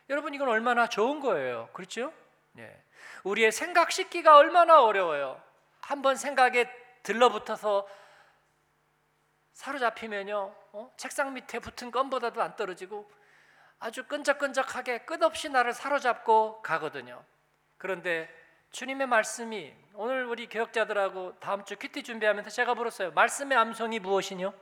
여러분 0.08 0.34
이건 0.34 0.48
얼마나 0.48 0.88
좋은 0.88 1.20
거예요. 1.20 1.68
그렇죠? 1.72 2.12
예. 2.58 2.82
우리의 3.22 3.52
생각 3.52 3.92
씻기가 3.92 4.36
얼마나 4.36 4.82
어려워요. 4.82 5.40
한번 5.80 6.16
생각에 6.16 6.68
들러붙어서 7.04 7.88
사로잡히면요, 9.52 10.56
어? 10.72 10.92
책상 10.96 11.32
밑에 11.34 11.60
붙은 11.60 11.92
껌보다도 11.92 12.42
안 12.42 12.56
떨어지고 12.56 13.08
아주 13.80 14.04
끈적끈적하게 14.04 14.98
끝없이 15.00 15.48
나를 15.48 15.72
사로잡고 15.72 16.60
가거든요. 16.62 17.24
그런데 17.78 18.28
주님의 18.70 19.06
말씀이 19.06 19.74
오늘 19.94 20.26
우리 20.26 20.48
교역자들하고 20.48 21.40
다음 21.40 21.64
주 21.64 21.76
큐티 21.76 22.02
준비하면서 22.02 22.50
제가 22.50 22.74
물었어요. 22.74 23.10
말씀의 23.12 23.56
암송이 23.56 23.98
무엇이뇨? 23.98 24.52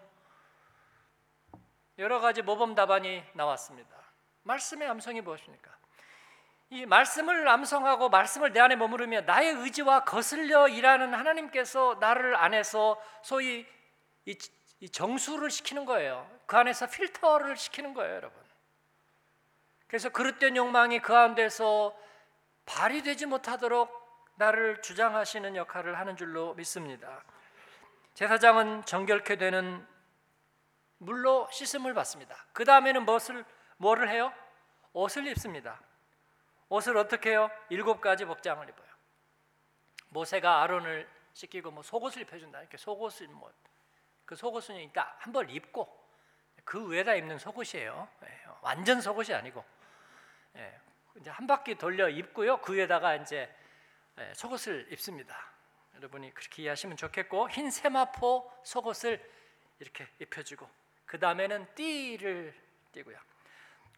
여러 1.98 2.20
가지 2.20 2.42
모범 2.42 2.76
답안이 2.76 3.24
나왔습니다. 3.34 3.90
말씀의 4.44 4.88
암송이 4.88 5.20
무엇입니까? 5.20 5.76
이 6.70 6.86
말씀을 6.86 7.48
암송하고 7.48 8.10
말씀을 8.10 8.52
내 8.52 8.60
안에 8.60 8.76
머무르며 8.76 9.22
나의 9.22 9.52
의지와 9.54 10.04
거슬려 10.04 10.68
일하는 10.68 11.12
하나님께서 11.12 11.96
나를 11.98 12.36
안에서 12.36 13.02
소위 13.22 13.66
이, 14.26 14.38
이 14.80 14.88
정수를 14.90 15.50
시키는 15.50 15.86
거예요. 15.86 16.30
그 16.46 16.56
안에서 16.56 16.86
필터를 16.86 17.56
시키는 17.56 17.94
거예요, 17.94 18.14
여러분. 18.14 18.47
그래서 19.88 20.10
그릇된 20.10 20.56
욕망이 20.56 21.00
그 21.00 21.16
안에서 21.16 21.98
발휘되지 22.66 23.26
못하도록 23.26 23.90
나를 24.36 24.80
주장하시는 24.82 25.56
역할을 25.56 25.98
하는 25.98 26.16
줄로 26.16 26.54
믿습니다. 26.54 27.24
제사장은 28.14 28.84
정결케 28.84 29.36
되는 29.36 29.84
물로 30.98 31.48
씻음을 31.50 31.94
받습니다. 31.94 32.36
그 32.52 32.64
다음에는 32.64 33.04
무엇을 33.04 33.44
뭐를 33.78 34.10
해요? 34.10 34.32
옷을 34.92 35.26
입습니다. 35.28 35.80
옷을 36.68 36.96
어떻게 36.96 37.30
해요? 37.30 37.50
일곱 37.70 38.00
가지 38.00 38.24
복장을 38.24 38.68
입어요. 38.68 38.88
모세가 40.10 40.62
아론을 40.62 41.08
씻기고 41.32 41.70
뭐 41.70 41.82
속옷을 41.82 42.22
입혀준다. 42.22 42.60
이렇게 42.60 42.76
속옷을 42.76 43.28
뭐그 43.28 44.36
속옷은 44.36 44.76
일단 44.76 45.06
한 45.18 45.32
벌 45.32 45.50
입고 45.50 45.96
그 46.64 46.90
위에다 46.90 47.14
입는 47.14 47.38
속옷이에요. 47.38 48.08
예, 48.24 48.44
완전 48.60 49.00
속옷이 49.00 49.32
아니고 49.34 49.64
예, 50.58 50.80
이제 51.16 51.30
한 51.30 51.46
바퀴 51.46 51.74
돌려 51.76 52.08
입고요. 52.08 52.60
그 52.60 52.74
위에다가 52.74 53.16
이제 53.16 53.52
예, 54.18 54.32
속옷을 54.34 54.88
입습니다. 54.92 55.36
여러분이 55.96 56.34
그렇게 56.34 56.62
이해하시면 56.62 56.96
좋겠고 56.96 57.50
흰 57.50 57.70
세마포 57.70 58.52
속옷을 58.64 59.20
이렇게 59.80 60.06
입혀주고 60.20 60.68
그 61.06 61.18
다음에는 61.18 61.74
띠를 61.74 62.54
띠고요. 62.92 63.18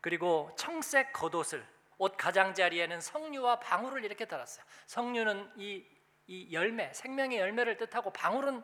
그리고 0.00 0.50
청색 0.56 1.12
겉옷을 1.12 1.66
옷 1.98 2.16
가장자리에는 2.16 3.00
성류와 3.00 3.60
방울을 3.60 4.04
이렇게 4.04 4.24
달았어요. 4.24 4.64
성류는 4.86 5.52
이, 5.56 5.84
이 6.26 6.52
열매, 6.52 6.90
생명의 6.94 7.38
열매를 7.38 7.76
뜻하고 7.76 8.10
방울은 8.10 8.62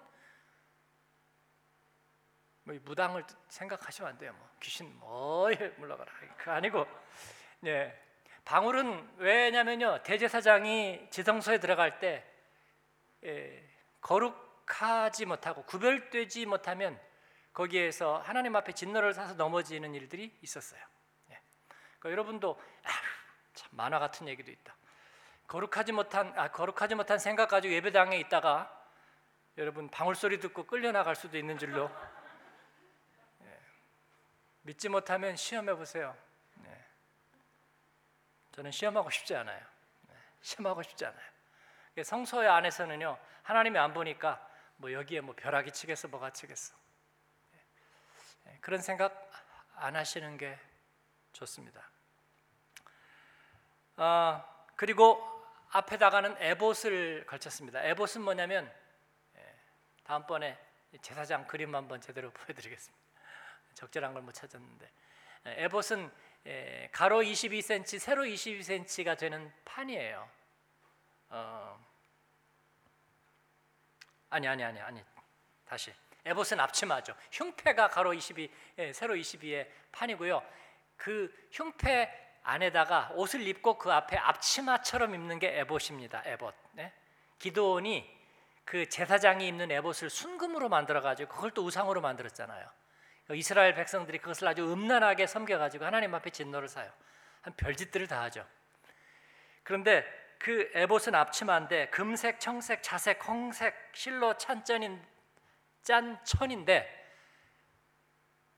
뭐 2.62 2.74
무당을 2.82 3.24
생각하시면 3.48 4.10
안 4.10 4.18
돼요. 4.18 4.32
뭐 4.32 4.48
귀신 4.60 4.98
뭐 4.98 5.50
물러가라. 5.76 6.10
그 6.38 6.50
아니고 6.50 6.86
네. 7.66 7.92
방울은 8.44 9.14
왜냐면요. 9.16 10.04
대제사장이 10.04 11.08
지성소에 11.10 11.58
들어갈 11.58 11.98
때 11.98 12.24
예, 13.24 13.68
거룩하지 14.00 15.26
못하고 15.26 15.64
구별되지 15.64 16.46
못하면 16.46 16.96
거기에서 17.52 18.18
하나님 18.18 18.54
앞에 18.54 18.70
진노를 18.70 19.14
사서 19.14 19.34
넘어지는 19.34 19.96
일들이 19.96 20.32
있었어요. 20.42 20.80
예. 21.32 21.40
그러니까 21.98 22.10
여러분도 22.12 22.56
아, 22.84 22.88
참 23.52 23.68
만화 23.72 23.98
같은 23.98 24.28
얘기도 24.28 24.52
있다. 24.52 24.76
거룩하지 25.48 25.90
못한 25.90 26.32
아, 26.36 26.52
거룩하지 26.52 26.94
못한 26.94 27.18
생각 27.18 27.48
가지고 27.48 27.74
예배당에 27.74 28.16
있다가 28.20 28.70
여러분 29.58 29.88
방울 29.88 30.14
소리 30.14 30.38
듣고 30.38 30.66
끌려 30.66 30.92
나갈 30.92 31.16
수도 31.16 31.36
있는 31.36 31.58
줄로 31.58 31.90
예. 33.42 33.58
믿지 34.62 34.88
못하면 34.88 35.34
시험해 35.34 35.74
보세요. 35.74 36.16
네. 38.56 38.62
저는 38.62 38.70
시험하고 38.70 39.10
싶지 39.10 39.34
않아요. 39.36 39.60
네. 40.08 40.14
시험하고 40.40 40.82
싶지 40.82 41.04
않아요. 41.04 41.36
성소의 42.02 42.48
안에서는요 42.48 43.18
하나님이 43.42 43.78
안 43.78 43.94
보니까 43.94 44.46
뭐 44.76 44.92
여기에 44.92 45.22
뭐 45.22 45.34
벼락이 45.34 45.72
치겠어 45.72 46.08
뭐가 46.08 46.30
치겠어 46.30 46.74
예, 48.46 48.58
그런 48.60 48.82
생각 48.82 49.30
안 49.76 49.96
하시는 49.96 50.36
게 50.36 50.58
좋습니다. 51.32 51.88
아 53.96 54.44
그리고 54.76 55.22
앞에다가는 55.70 56.36
에봇을 56.38 57.24
걸쳤습니다. 57.26 57.82
에봇은 57.82 58.20
뭐냐면 58.22 58.70
예, 59.36 59.54
다음번에 60.04 60.58
제사장 61.00 61.46
그림 61.46 61.74
한번 61.74 62.00
제대로 62.00 62.30
보여드리겠습니다. 62.32 63.04
적절한 63.74 64.12
걸 64.14 64.22
못 64.22 64.32
찾았는데 64.32 64.90
예, 65.46 65.64
에봇은 65.64 66.10
가로 66.92 67.22
22cm, 67.22 67.98
세로 67.98 68.24
22cm가 68.24 69.18
되는 69.18 69.52
판이에요. 69.64 70.28
어, 71.30 71.86
아니 74.30 74.46
아니 74.46 74.62
아니 74.62 74.80
아니 74.80 75.02
다시 75.66 75.92
에봇은 76.24 76.58
앞치마죠. 76.60 77.14
흉패가 77.32 77.88
가로 77.88 78.12
22, 78.12 78.50
예, 78.78 78.92
세로 78.92 79.14
22의 79.14 79.68
판이고요. 79.92 80.42
그 80.96 81.32
흉패 81.52 82.10
안에다가 82.42 83.10
옷을 83.14 83.46
입고 83.46 83.78
그 83.78 83.92
앞에 83.92 84.16
앞치마처럼 84.16 85.14
입는 85.14 85.38
게 85.38 85.58
에봇입니다. 85.60 86.22
에봇. 86.26 86.54
네? 86.72 86.92
기도원이 87.38 88.16
그 88.64 88.88
제사장이 88.88 89.46
입는 89.46 89.70
에봇을 89.70 90.10
순금으로 90.10 90.68
만들어 90.68 91.00
가지고 91.00 91.32
그걸 91.32 91.50
또 91.52 91.64
우상으로 91.64 92.00
만들었잖아요. 92.00 92.68
이스라엘 93.34 93.74
백성들이 93.74 94.18
그것을 94.18 94.46
아주 94.48 94.70
음란하게 94.72 95.26
섬겨 95.26 95.58
가지고 95.58 95.84
하나님 95.84 96.14
앞에 96.14 96.30
진노를 96.30 96.68
사요. 96.68 96.90
한 97.42 97.54
별짓들을 97.56 98.06
다 98.06 98.22
하죠. 98.22 98.46
그런데 99.62 100.04
그 100.38 100.70
에봇은 100.74 101.14
앞치마인데 101.14 101.90
금색, 101.90 102.38
청색, 102.40 102.82
자색, 102.82 103.26
홍색 103.26 103.74
실로 103.92 104.36
찬전인 104.36 105.02
짠 105.82 106.22
천인데 106.24 106.88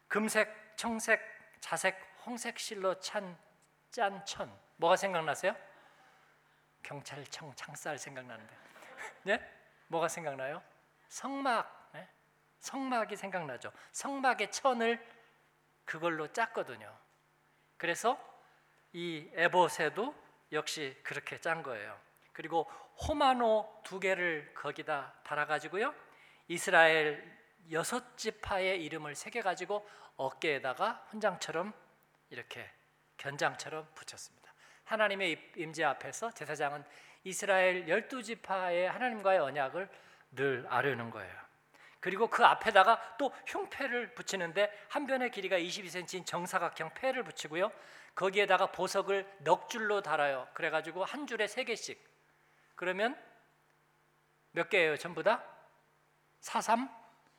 금색, 0.09 0.77
청색, 0.77 1.21
자색, 1.61 1.99
홍색 2.27 2.59
실로 2.59 2.99
찬 3.01 3.49
짠 3.91 4.25
천 4.25 4.53
뭐가 4.77 4.97
생각나세요? 4.97 5.57
경찰청 6.83 7.53
창살 7.55 7.99
생각나는데 7.99 8.55
네? 9.25 9.53
뭐가 9.89 10.09
생각나요? 10.09 10.62
성막 11.09 11.66
네? 11.66 11.78
성막이 12.61 13.17
생각나죠 13.17 13.73
성막의 13.93 14.51
천을 14.53 15.05
그걸로 15.85 16.27
짰거든요 16.33 16.97
그래서 17.79 18.19
이 18.93 19.31
에봇에도 19.35 20.15
역시 20.53 20.97
그렇게 21.03 21.41
짠 21.41 21.63
거예요. 21.63 21.99
그리고 22.33 22.65
호마노 23.09 23.83
두 23.85 24.01
개를 24.01 24.53
거기다 24.55 25.15
달아 25.25 25.47
가지고요. 25.47 25.95
이스라엘 26.49 27.37
여섯 27.71 28.17
지파의 28.17 28.85
이름을 28.85 29.15
새겨 29.15 29.43
가지고 29.43 29.89
어깨에다가 30.17 31.07
훈장처럼 31.09 31.73
이렇게 32.31 32.69
견장처럼 33.17 33.89
붙였습니다. 33.95 34.53
하나님의 34.85 35.53
임재 35.57 35.85
앞에서 35.85 36.31
제사장은 36.33 36.85
이스라엘 37.25 37.89
열두 37.89 38.23
지파의 38.23 38.91
하나님과의 38.91 39.39
언약을 39.41 39.89
늘 40.33 40.67
아려는 40.69 41.11
거예요. 41.11 41.47
그리고 42.01 42.28
그 42.28 42.44
앞에다가 42.44 43.16
또 43.18 43.32
흉패를 43.46 44.14
붙이는데 44.14 44.70
한 44.88 45.07
변의 45.07 45.30
길이가 45.30 45.59
22cm인 45.59 46.24
정사각형 46.24 46.94
패를 46.94 47.24
붙이고요. 47.24 47.70
거기에다가 48.14 48.72
보석을 48.72 49.26
넉 49.38 49.68
줄로 49.68 50.01
달아요. 50.01 50.49
그래가지고 50.55 51.05
한 51.05 51.26
줄에 51.26 51.46
세 51.46 51.64
개씩. 51.64 52.03
그러면 52.74 53.16
몇 54.53 54.68
개예요? 54.68 54.96
전부 54.96 55.22
다? 55.22 55.44
4, 56.40 56.61
3, 56.61 56.88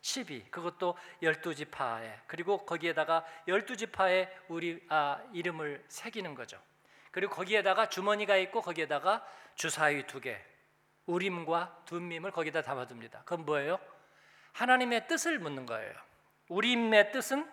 12. 0.01 0.51
그것도 0.51 0.97
12지파에. 1.21 2.19
그리고 2.27 2.65
거기에다가 2.65 3.25
12지파에 3.47 4.29
우리 4.47 4.85
아, 4.89 5.21
이름을 5.33 5.83
새기는 5.87 6.35
거죠. 6.35 6.61
그리고 7.11 7.33
거기에다가 7.33 7.89
주머니가 7.89 8.37
있고 8.37 8.61
거기에다가 8.61 9.25
주사위 9.55 10.05
두 10.05 10.19
개. 10.21 10.39
우림과 11.05 11.83
둠밈을 11.85 12.31
거기다 12.31 12.61
담아둡니다. 12.61 13.23
그건 13.23 13.45
뭐예요? 13.45 13.79
하나님의 14.59 15.07
뜻을 15.07 15.39
묻는 15.39 15.65
거예요. 15.65 15.93
우림의 16.49 17.13
뜻은 17.13 17.49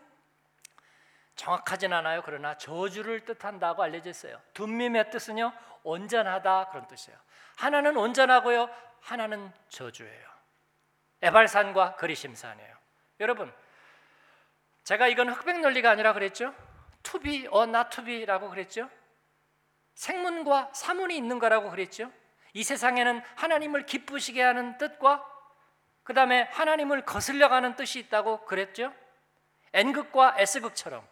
정확하진 1.36 1.92
않아요. 1.92 2.22
그러나 2.24 2.56
저주를 2.56 3.24
뜻한다고 3.24 3.84
알려져 3.84 4.10
있어요. 4.10 4.40
둠밈의 4.54 5.10
뜻은요 5.10 5.52
온전하다 5.84 6.70
그런 6.70 6.88
뜻이에요. 6.88 7.16
하나는 7.58 7.96
온전하고요, 7.96 8.68
하나는 9.00 9.52
저주예요. 9.68 10.28
에발산과 11.22 11.94
그리심산이에요. 11.94 12.76
여러분, 13.20 13.54
제가 14.82 15.06
이건 15.06 15.30
흑백 15.30 15.60
논리가 15.60 15.90
아니라 15.90 16.12
그랬죠. 16.12 16.52
투비 17.04 17.46
어 17.52 17.66
나투비라고 17.66 18.50
그랬죠. 18.50 18.90
생문과 19.94 20.70
사문이 20.74 21.16
있는 21.16 21.38
거라고 21.38 21.70
그랬죠. 21.70 22.10
이 22.52 22.64
세상에는 22.64 23.22
하나님을 23.36 23.86
기쁘시게 23.86 24.42
하는 24.42 24.76
뜻과 24.76 25.35
그 26.06 26.14
다음에 26.14 26.42
하나님을 26.52 27.04
거슬려가는 27.04 27.74
뜻이 27.74 27.98
있다고 27.98 28.44
그랬죠. 28.44 28.94
N극과 29.72 30.36
S극처럼 30.38 31.04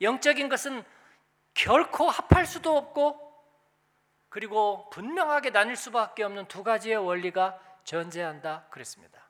영적인 0.00 0.48
것은 0.48 0.84
결코 1.52 2.08
합할 2.08 2.46
수도 2.46 2.76
없고 2.76 3.20
그리고 4.28 4.88
분명하게 4.90 5.50
나뉠 5.50 5.74
수밖에 5.74 6.22
없는 6.22 6.46
두 6.46 6.62
가지의 6.62 6.96
원리가 6.96 7.58
존재한다 7.82 8.66
그랬습니다. 8.70 9.28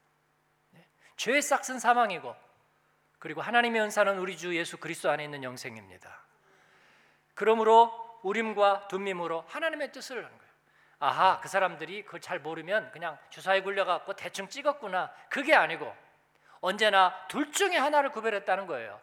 네. 0.73 0.87
죄의 1.17 1.41
싹은 1.41 1.79
사망이고 1.79 2.37
그리고 3.19 3.41
하나님의 3.41 3.81
은사는 3.81 4.19
우리 4.19 4.37
주 4.37 4.55
예수 4.55 4.77
그리스도 4.77 5.11
안에 5.11 5.25
있는 5.25 5.43
영생입니다. 5.43 6.27
그러므로 7.35 8.21
우림과 8.23 8.89
둠밈으로 8.89 9.47
하나님의 9.49 9.93
뜻을 9.93 10.19
하는 10.23 10.37
거예요. 10.37 10.48
아하, 11.01 11.41
그 11.41 11.49
사람들이 11.49 12.05
그걸 12.05 12.21
잘 12.21 12.41
모르면 12.41 12.91
그냥 12.91 13.19
주사에 13.31 13.63
굴려갖고 13.63 14.15
대충 14.15 14.49
찍었구나. 14.49 15.13
그게 15.29 15.55
아니고 15.55 15.95
언제나 16.61 17.15
둘 17.29 17.53
중에 17.53 17.77
하나를 17.77 18.11
구별했다는 18.11 18.67
거예요. 18.67 19.01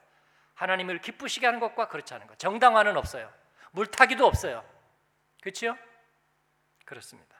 하나님을 0.56 1.00
기쁘시게 1.00 1.46
하는 1.46 1.60
것과 1.60 1.88
그렇지 1.88 2.14
않은 2.14 2.28
것. 2.28 2.38
정당화는 2.38 2.98
없어요. 2.98 3.32
물타기도 3.72 4.26
없어요. 4.26 4.64
그렇죠? 5.41 5.78
그렇습니다. 6.86 7.36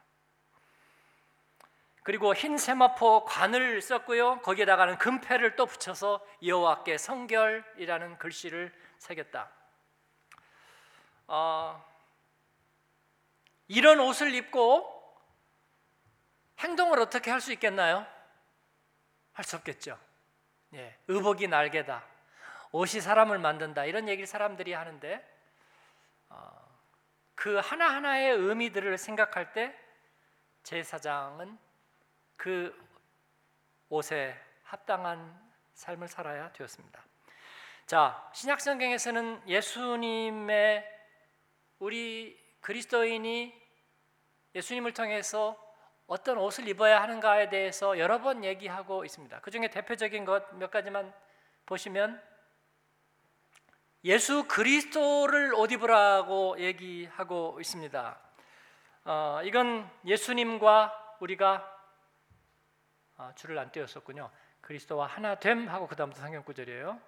그리고 2.04 2.36
흰 2.36 2.58
세마포 2.58 3.26
관을 3.26 3.82
썼고요. 3.82 4.42
거기에다가는 4.42 4.98
금패를 5.00 5.56
또 5.56 5.66
붙여서 5.66 6.26
여호와께 6.46 6.98
성결이라는 6.98 8.20
글씨를 8.20 8.72
새겼다. 9.00 9.50
어, 11.28 11.95
이런 13.68 14.00
옷을 14.00 14.34
입고 14.34 14.92
행동을 16.60 17.00
어떻게 17.00 17.32
할 17.32 17.42
수 17.42 17.52
있겠나요? 17.54 18.06
할 19.34 19.44
수 19.44 19.56
없겠죠. 19.58 20.00
예, 20.74 20.98
의복이 21.08 21.48
날개다. 21.48 22.04
옷이 22.72 23.02
사람을 23.02 23.40
만든다. 23.40 23.86
이런 23.86 24.08
얘기를 24.08 24.28
사람들이 24.28 24.74
하는데 24.74 25.26
어, 26.30 26.52
그 27.36 27.58
하나하나의 27.58 28.32
의미들을 28.32 28.98
생각할 28.98 29.54
때 29.54 29.78
제사장은 30.64 31.58
그 32.36 32.76
옷에 33.90 34.40
합당한 34.64 35.40
삶을 35.74 36.08
살아야 36.08 36.52
되었습니다. 36.54 37.04
자, 37.86 38.30
신약 38.34 38.62
성경에서는 38.62 39.48
예수님의 39.48 40.92
우리 41.80 42.45
그리스도인이 42.66 43.54
예수님을 44.56 44.94
통해서 44.96 45.56
어떤 46.08 46.40
옷을 46.40 46.68
입어야 46.68 47.00
하는가에 47.00 47.50
대해서 47.50 48.00
여러 48.00 48.22
번 48.22 48.44
얘기하고 48.44 49.06
있습니다. 49.06 49.40
그 49.42 49.52
중에 49.52 49.68
대표적인 49.68 50.26
것 50.26 50.52
몇 50.54 50.72
가지만 50.72 51.14
보시면 51.68 52.20
예수 54.04 54.48
그리스도를 54.48 55.54
옷 55.54 55.72
입으라고 55.72 56.60
얘기하고 56.60 57.60
있습니다. 57.60 58.20
어, 59.04 59.42
이건 59.44 59.88
예수님과 60.04 61.18
우리가 61.20 61.72
아, 63.18 63.32
줄을 63.36 63.60
안 63.60 63.72
떼었었군요. 63.72 64.32
그리스도와 64.62 65.06
하나 65.06 65.36
됨 65.36 65.70
하고 65.70 65.86
그 65.86 65.96
다음부터 65.96 66.20
성경 66.20 66.44
구절이에요. 66.44 67.00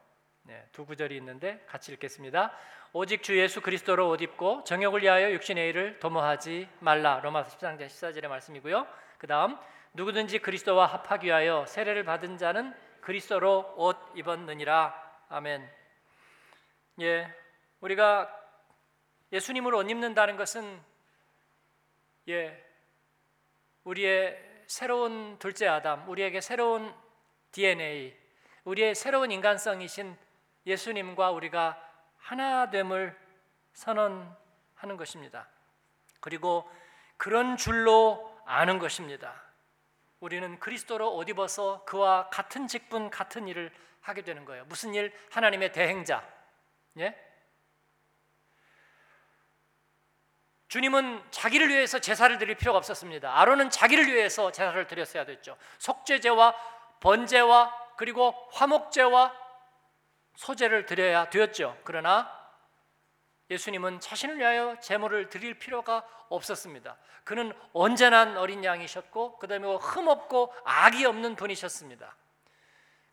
네, 0.43 0.69
두 0.71 0.85
구절이 0.85 1.17
있는데 1.17 1.65
같이 1.67 1.91
읽겠습니다. 1.93 2.55
오직 2.93 3.21
주 3.21 3.37
예수 3.37 3.61
그리스도로 3.61 4.09
옷 4.09 4.21
입고 4.21 4.63
정욕을 4.63 5.01
위하여 5.01 5.31
육신의 5.31 5.69
일을 5.69 5.99
도모하지 5.99 6.69
말라. 6.79 7.19
로마서 7.19 7.57
13장 7.57 7.85
14절의 7.87 8.27
말씀이고요. 8.29 8.87
그다음 9.17 9.57
누구든지 9.93 10.39
그리스도와 10.39 10.85
합하기 10.85 11.27
위하여 11.27 11.65
세례를 11.65 12.05
받은 12.05 12.37
자는 12.37 12.73
그리스도로 13.01 13.73
옷 13.77 13.97
입었느니라. 14.15 15.25
아멘. 15.29 15.69
예. 17.01 17.33
우리가 17.81 18.33
예수님을 19.33 19.75
옷 19.75 19.89
입는다는 19.89 20.37
것은 20.37 20.81
예. 22.29 22.63
우리의 23.83 24.63
새로운 24.65 25.37
둘째 25.39 25.67
아담, 25.67 26.07
우리에게 26.09 26.39
새로운 26.41 26.93
DNA, 27.51 28.15
우리의 28.63 28.95
새로운 28.95 29.31
인간성이신 29.31 30.17
예수님과 30.65 31.31
우리가 31.31 31.86
하나됨을 32.27 33.17
선언하는 33.73 34.97
것입니다. 34.97 35.47
그리고 36.19 36.69
그런 37.15 37.55
줄로 37.55 38.37
아는 38.45 38.79
것입니다. 38.79 39.33
우리는 40.19 40.59
그리스도로 40.59 41.15
옷 41.15 41.29
입어서 41.29 41.85
그와 41.85 42.29
같은 42.29 42.67
직분, 42.67 43.09
같은 43.09 43.47
일을 43.47 43.71
하게 44.01 44.23
되는 44.23 44.43
거예요. 44.45 44.65
무슨 44.65 44.93
일? 44.93 45.13
하나님의 45.31 45.71
대행자. 45.71 46.23
예? 46.97 47.15
주님은 50.67 51.23
자기를 51.31 51.69
위해서 51.69 51.99
제사를 51.99 52.37
드릴 52.37 52.55
필요가 52.55 52.77
없었습니다. 52.77 53.39
아론은 53.39 53.69
자기를 53.69 54.05
위해서 54.07 54.51
제사를 54.51 54.85
드렸어야 54.85 55.25
됐죠. 55.25 55.57
속죄제와 55.77 56.55
번제와 56.99 57.93
그리고 57.95 58.31
화목제와 58.51 59.46
소제를 60.37 60.85
드려야 60.85 61.29
되었죠. 61.29 61.77
그러나 61.83 62.31
예수님은 63.49 63.99
자신을 63.99 64.37
위하여 64.37 64.79
제물을 64.79 65.29
드릴 65.29 65.57
필요가 65.57 66.07
없었습니다. 66.29 66.97
그는 67.23 67.53
언제나 67.73 68.39
어린 68.39 68.63
양이셨고 68.63 69.39
그다음에 69.39 69.67
흠없고 69.75 70.53
악이 70.63 71.05
없는 71.05 71.35
분이셨습니다. 71.35 72.15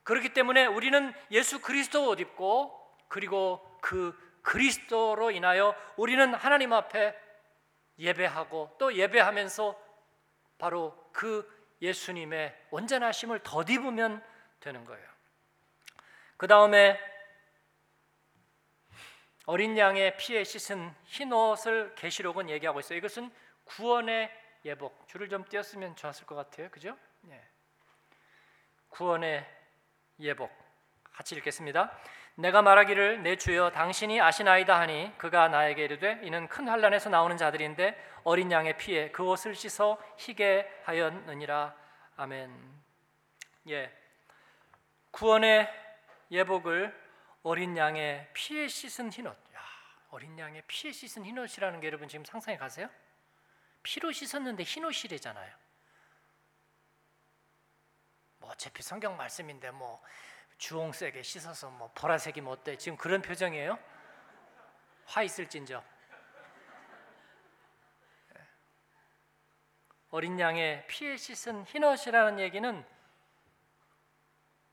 그렇기 0.03 0.35
때문에 0.35 0.67
우리는 0.67 1.13
예수 1.31 1.61
그리스도 1.61 2.09
옷 2.11 2.21
입고 2.21 2.79
그리고 3.09 3.79
그 3.81 4.17
그리스도로 4.43 5.31
인하여 5.31 5.75
우리는 5.97 6.35
하나님 6.35 6.73
앞에 6.73 7.19
예배하고 7.99 8.77
또 8.79 8.95
예배하면서 8.95 9.81
바로 10.59 11.09
그 11.13 11.49
예수님의 11.81 12.55
온전하심을 12.71 13.41
덧입으면 13.41 14.23
되는 14.61 14.85
거예요. 14.85 15.15
그 16.37 16.47
다음에 16.47 17.14
어린 19.47 19.77
양의 19.77 20.17
피에 20.17 20.43
씻은 20.43 20.95
흰 21.05 21.33
옷을 21.33 21.95
계시록은 21.97 22.49
얘기하고 22.49 22.81
있어요. 22.81 22.99
이것은 22.99 23.31
구원의 23.65 24.31
예복. 24.65 25.07
줄을 25.07 25.29
좀 25.29 25.45
띄었으면 25.45 25.97
좋았을 25.97 26.27
것 26.27 26.35
같아요. 26.35 26.71
그죠? 26.71 26.97
예. 27.29 27.41
구원의 28.89 29.47
예복. 30.21 30.51
같이 31.13 31.35
읽겠습니다. 31.37 31.97
내가 32.37 32.63
말하기를 32.63 33.23
내 33.23 33.37
주여 33.37 33.71
당신이 33.71 34.21
아시나이다 34.21 34.81
하니 34.81 35.13
그가 35.19 35.49
나에게 35.49 35.85
이르되 35.85 36.21
이는 36.23 36.49
큰 36.49 36.67
환란에서 36.67 37.11
나오는 37.11 37.37
자들인데 37.37 37.97
어린 38.25 38.51
양의 38.51 38.77
피에 38.79 39.11
그 39.11 39.23
옷을 39.23 39.55
씻어 39.55 39.99
희게 40.17 40.69
하였느니라 40.85 41.75
아멘. 42.17 42.51
예. 43.69 43.93
구원의 45.11 45.69
예복을 46.31 47.04
어린 47.45 47.77
양의 47.77 48.31
피에 48.33 48.69
씻은 48.69 49.13
흰옷. 49.13 49.37
야, 49.55 49.61
어린 50.09 50.39
양의 50.39 50.63
피에 50.67 50.91
씻은 50.91 51.27
흰옷이라는 51.27 51.79
게 51.79 51.87
여러분 51.87 52.09
지금 52.09 52.25
상상해 52.25 52.57
가세요? 52.57 52.89
피로 53.83 54.11
씻었는데 54.11 54.63
흰옷이래잖아요. 54.63 55.55
뭐 58.39 58.51
어차피 58.51 58.83
성경 58.83 59.19
말씀인데 59.19 59.71
뭐 59.73 60.03
주홍색에 60.57 61.23
씻어서 61.23 61.69
뭐 61.69 61.93
보라색이면 61.95 62.51
어때? 62.51 62.79
지금 62.79 62.97
그런 62.97 63.21
표정이에요? 63.21 63.79
화 65.05 65.23
있을진저. 65.23 65.85
예. 68.37 68.41
어린 70.13 70.41
양의 70.41 70.87
피에 70.87 71.19
씻은 71.19 71.67
흰옷이라는 71.67 72.41
얘기는 72.41 72.87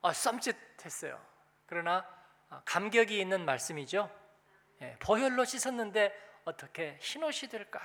아, 0.04 0.14
썸짓했어요. 0.14 1.22
그러나 1.66 1.98
아, 1.98 2.21
감격이 2.66 3.20
있는 3.20 3.46
말씀이죠. 3.46 4.10
예, 4.82 4.96
보혈로 5.00 5.46
씻었는데 5.46 6.42
어떻게 6.46 6.98
흰 7.00 7.24
옷이 7.24 7.50
될까? 7.50 7.80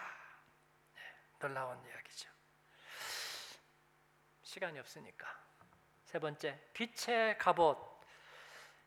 예, 0.96 1.00
놀라운 1.38 1.78
이야기죠. 1.86 2.28
시간이 4.42 4.78
없으니까 4.78 5.26
세 6.04 6.18
번째 6.18 6.58
빛의 6.72 7.38
갑옷. 7.38 7.78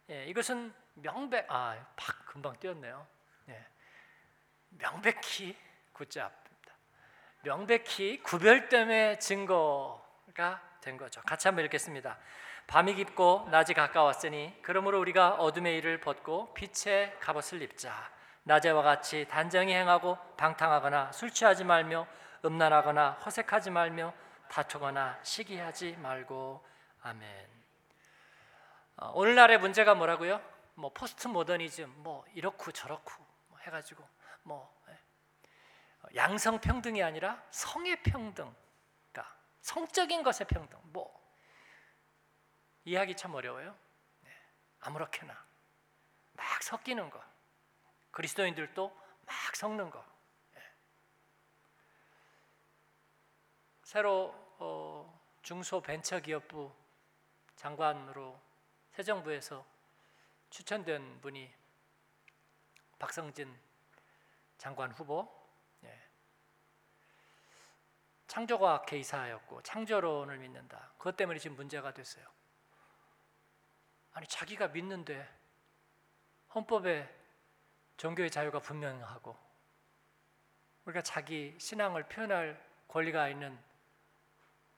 예, 0.09 0.25
이것은 0.25 0.73
명백 0.95 1.45
아팍 1.49 2.25
금방 2.25 2.59
뛰었네요. 2.59 3.07
예, 3.49 3.65
명백히 4.69 5.55
굿잡입니다. 5.93 6.73
명백히 7.43 8.21
구별됨의 8.23 9.19
증거가 9.19 10.61
된 10.81 10.97
거죠. 10.97 11.21
같이 11.21 11.47
한번 11.47 11.65
읽겠습니다. 11.65 12.17
밤이 12.69 12.93
깊고 12.93 13.47
낮이 13.49 13.73
가까웠으니 13.73 14.53
그러므로 14.61 14.99
우리가 14.99 15.33
어둠의 15.37 15.75
일을 15.77 15.99
벗고 15.99 16.53
빛의 16.53 17.19
갑옷을 17.19 17.63
입자. 17.63 18.11
낮에와 18.43 18.83
같이 18.83 19.25
단정히 19.27 19.73
행하고 19.73 20.19
방탕하거나 20.37 21.11
술 21.11 21.31
취하지 21.31 21.63
말며 21.63 22.05
음란하거나 22.45 23.21
허색하지 23.25 23.71
말며 23.71 24.13
다투거나 24.49 25.17
시기하지 25.23 25.97
말고 25.97 26.63
아멘. 27.01 27.47
어, 28.97 29.13
오늘날의 29.15 29.57
문제가 29.57 29.95
뭐라고요? 29.95 30.39
뭐 30.75 30.91
포스트 30.93 31.27
모더니즘, 31.27 31.91
뭐 32.03 32.23
이렇고 32.35 32.71
저렇고 32.71 33.11
뭐 33.47 33.57
해가지고 33.61 34.07
뭐 34.43 34.71
예. 34.89 36.15
양성 36.15 36.59
평등이 36.59 37.01
아니라 37.01 37.41
성의 37.49 38.03
평등, 38.03 38.53
그러니까 39.11 39.35
성적인 39.61 40.21
것의 40.21 40.45
평등. 40.47 40.77
뭐 40.83 41.19
이해하기 42.89 43.15
참 43.17 43.35
어려워요. 43.35 43.77
네. 44.21 44.31
아무렇게나 44.79 45.45
막 46.33 46.63
섞이는 46.63 47.11
거, 47.11 47.23
그리스도인들도 48.09 48.89
막 49.27 49.55
섞는 49.55 49.91
거. 49.91 50.03
네. 50.55 50.61
새로 53.83 54.33
어, 54.57 55.21
중소벤처기업부 55.43 56.73
장관으로 57.57 58.41
새 58.93 59.03
정부에서 59.03 59.63
추천된 60.49 61.21
분이 61.21 61.53
박성진 62.97 63.55
장관 64.57 64.91
후보. 64.93 65.31
예. 65.83 66.09
창조과학 68.25 68.87
개이사였고 68.87 69.61
창조론을 69.61 70.39
믿는다. 70.39 70.91
그것 70.97 71.15
때문에 71.15 71.37
지금 71.37 71.55
문제가 71.55 71.93
됐어요. 71.93 72.38
아니 74.19 74.27
자기가 74.27 74.67
믿는데 74.67 75.25
헌법에 76.53 77.09
종교의 77.95 78.29
자유가 78.29 78.59
분명하고 78.59 79.37
우리가 80.83 81.01
자기 81.01 81.55
신앙을 81.57 82.03
표현할 82.09 82.61
권리가 82.89 83.29
있는 83.29 83.57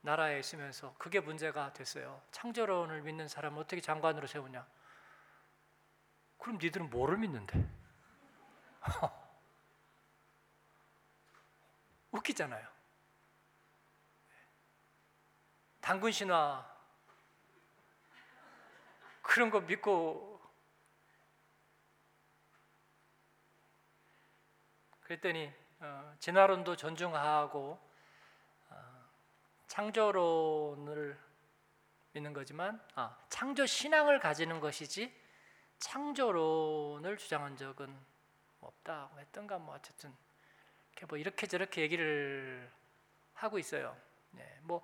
나라에 0.02 0.38
있으면서 0.38 0.94
그게 0.96 1.18
문제가 1.18 1.72
됐어요. 1.72 2.22
창조론을 2.30 3.02
믿는 3.02 3.26
사람은 3.26 3.58
어떻게 3.58 3.80
장관으로 3.80 4.28
세우냐? 4.28 4.64
그럼 6.38 6.58
니들은 6.62 6.88
뭐를 6.90 7.18
믿는데? 7.18 7.68
웃기잖아요. 12.12 12.68
당군 15.80 16.12
신화 16.12 16.71
그런 19.22 19.50
거 19.50 19.60
믿고 19.60 20.40
그랬더니 25.00 25.52
어, 25.80 26.14
진화론도 26.18 26.76
존중하고 26.76 27.78
어, 28.70 29.04
창조론을 29.66 31.18
믿는 32.12 32.32
거지만 32.32 32.80
아, 32.94 33.16
창조 33.28 33.66
신앙을 33.66 34.20
가지는 34.20 34.60
것이지 34.60 35.12
창조론을 35.78 37.16
주장한 37.16 37.56
적은 37.56 37.94
없다 38.60 39.10
했던가 39.18 39.58
뭐 39.58 39.74
어쨌든 39.74 40.14
뭐 41.08 41.18
이렇게 41.18 41.46
저렇게 41.46 41.82
얘기를 41.82 42.70
하고 43.34 43.58
있어요. 43.58 43.96
네, 44.30 44.58
뭐 44.62 44.82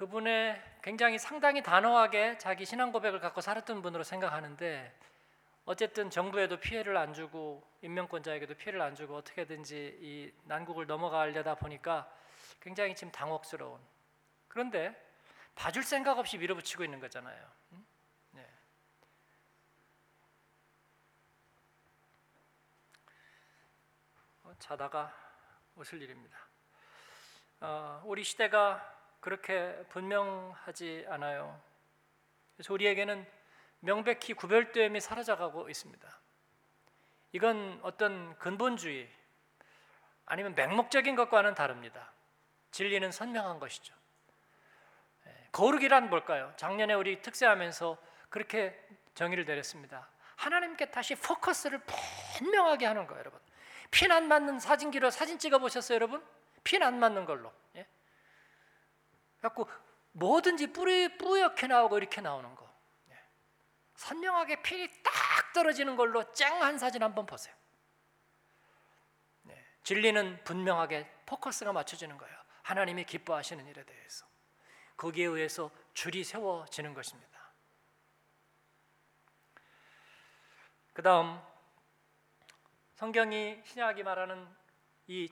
그분의 0.00 0.58
굉장히 0.80 1.18
상당히 1.18 1.62
단호하게 1.62 2.38
자기 2.38 2.64
신앙 2.64 2.90
고백을 2.90 3.20
갖고 3.20 3.42
살았던 3.42 3.82
분으로 3.82 4.02
생각하는데 4.02 4.98
어쨌든 5.66 6.08
정부에도 6.08 6.58
피해를 6.58 6.96
안 6.96 7.12
주고 7.12 7.62
인명권자에게도 7.82 8.54
피해를 8.54 8.80
안 8.80 8.94
주고 8.94 9.16
어떻게든지 9.16 9.98
이 10.00 10.32
난국을 10.44 10.86
넘어가려다 10.86 11.54
보니까 11.56 12.10
굉장히 12.60 12.94
지금 12.94 13.12
당혹스러운 13.12 13.78
그런데 14.48 14.96
봐줄 15.54 15.82
생각 15.82 16.18
없이 16.18 16.38
밀어붙이고 16.38 16.82
있는 16.82 16.98
거잖아요. 16.98 17.46
네. 18.30 18.48
어, 24.44 24.54
자다가 24.58 25.14
웃을 25.76 26.00
일입니다. 26.00 26.38
어, 27.60 28.02
우리 28.06 28.24
시대가 28.24 28.99
그렇게 29.20 29.76
분명하지 29.90 31.06
않아요. 31.08 31.60
그래서 32.56 32.72
우리에게는 32.74 33.26
명백히 33.80 34.34
구별됨이 34.34 35.00
사라져가고 35.00 35.68
있습니다. 35.68 36.20
이건 37.32 37.78
어떤 37.82 38.36
근본주의 38.38 39.08
아니면 40.26 40.54
맹목적인 40.54 41.16
것과는 41.16 41.54
다릅니다. 41.54 42.12
진리는 42.70 43.10
선명한 43.10 43.58
것이죠. 43.58 43.94
예, 45.26 45.48
거룩이란 45.52 46.08
뭘까요? 46.08 46.52
작년에 46.56 46.94
우리 46.94 47.20
특세하면서 47.20 47.96
그렇게 48.28 48.78
정의를 49.14 49.44
내렸습니다. 49.44 50.08
하나님께 50.36 50.90
다시 50.90 51.14
포커스를 51.16 51.80
분명하게 52.38 52.86
하는 52.86 53.06
거예요, 53.06 53.20
여러분. 53.20 53.40
핀 53.90 54.12
안 54.12 54.28
맞는 54.28 54.60
사진기로 54.60 55.10
사진 55.10 55.38
찍어 55.38 55.58
보셨어요, 55.58 55.96
여러분? 55.96 56.24
핀 56.62 56.82
안 56.82 56.98
맞는 56.98 57.24
걸로. 57.24 57.52
예? 57.76 57.86
갖고 59.40 59.68
뭐든지 60.12 60.72
뿌리 60.72 61.16
뿌옇게 61.16 61.66
나오고 61.66 61.98
이렇게 61.98 62.20
나오는 62.20 62.54
거. 62.54 62.68
예. 63.10 63.18
선명하게 63.96 64.62
핀이 64.62 65.02
딱 65.02 65.52
떨어지는 65.52 65.96
걸로 65.96 66.30
쨍한 66.32 66.78
사진 66.78 67.02
한번 67.02 67.26
보세요. 67.26 67.54
네. 69.42 69.64
진리는 69.82 70.42
분명하게 70.44 71.10
포커스가 71.26 71.72
맞춰지는 71.72 72.18
거예요. 72.18 72.36
하나님이 72.62 73.04
기뻐하시는 73.04 73.66
일에 73.66 73.84
대해서 73.84 74.26
거기에 74.96 75.26
의해서 75.26 75.70
줄이 75.94 76.22
세워지는 76.24 76.94
것입니다. 76.94 77.30
그 80.92 81.02
다음 81.02 81.40
성경이 82.96 83.62
신약이 83.64 84.02
말하는 84.02 84.46
이 85.06 85.28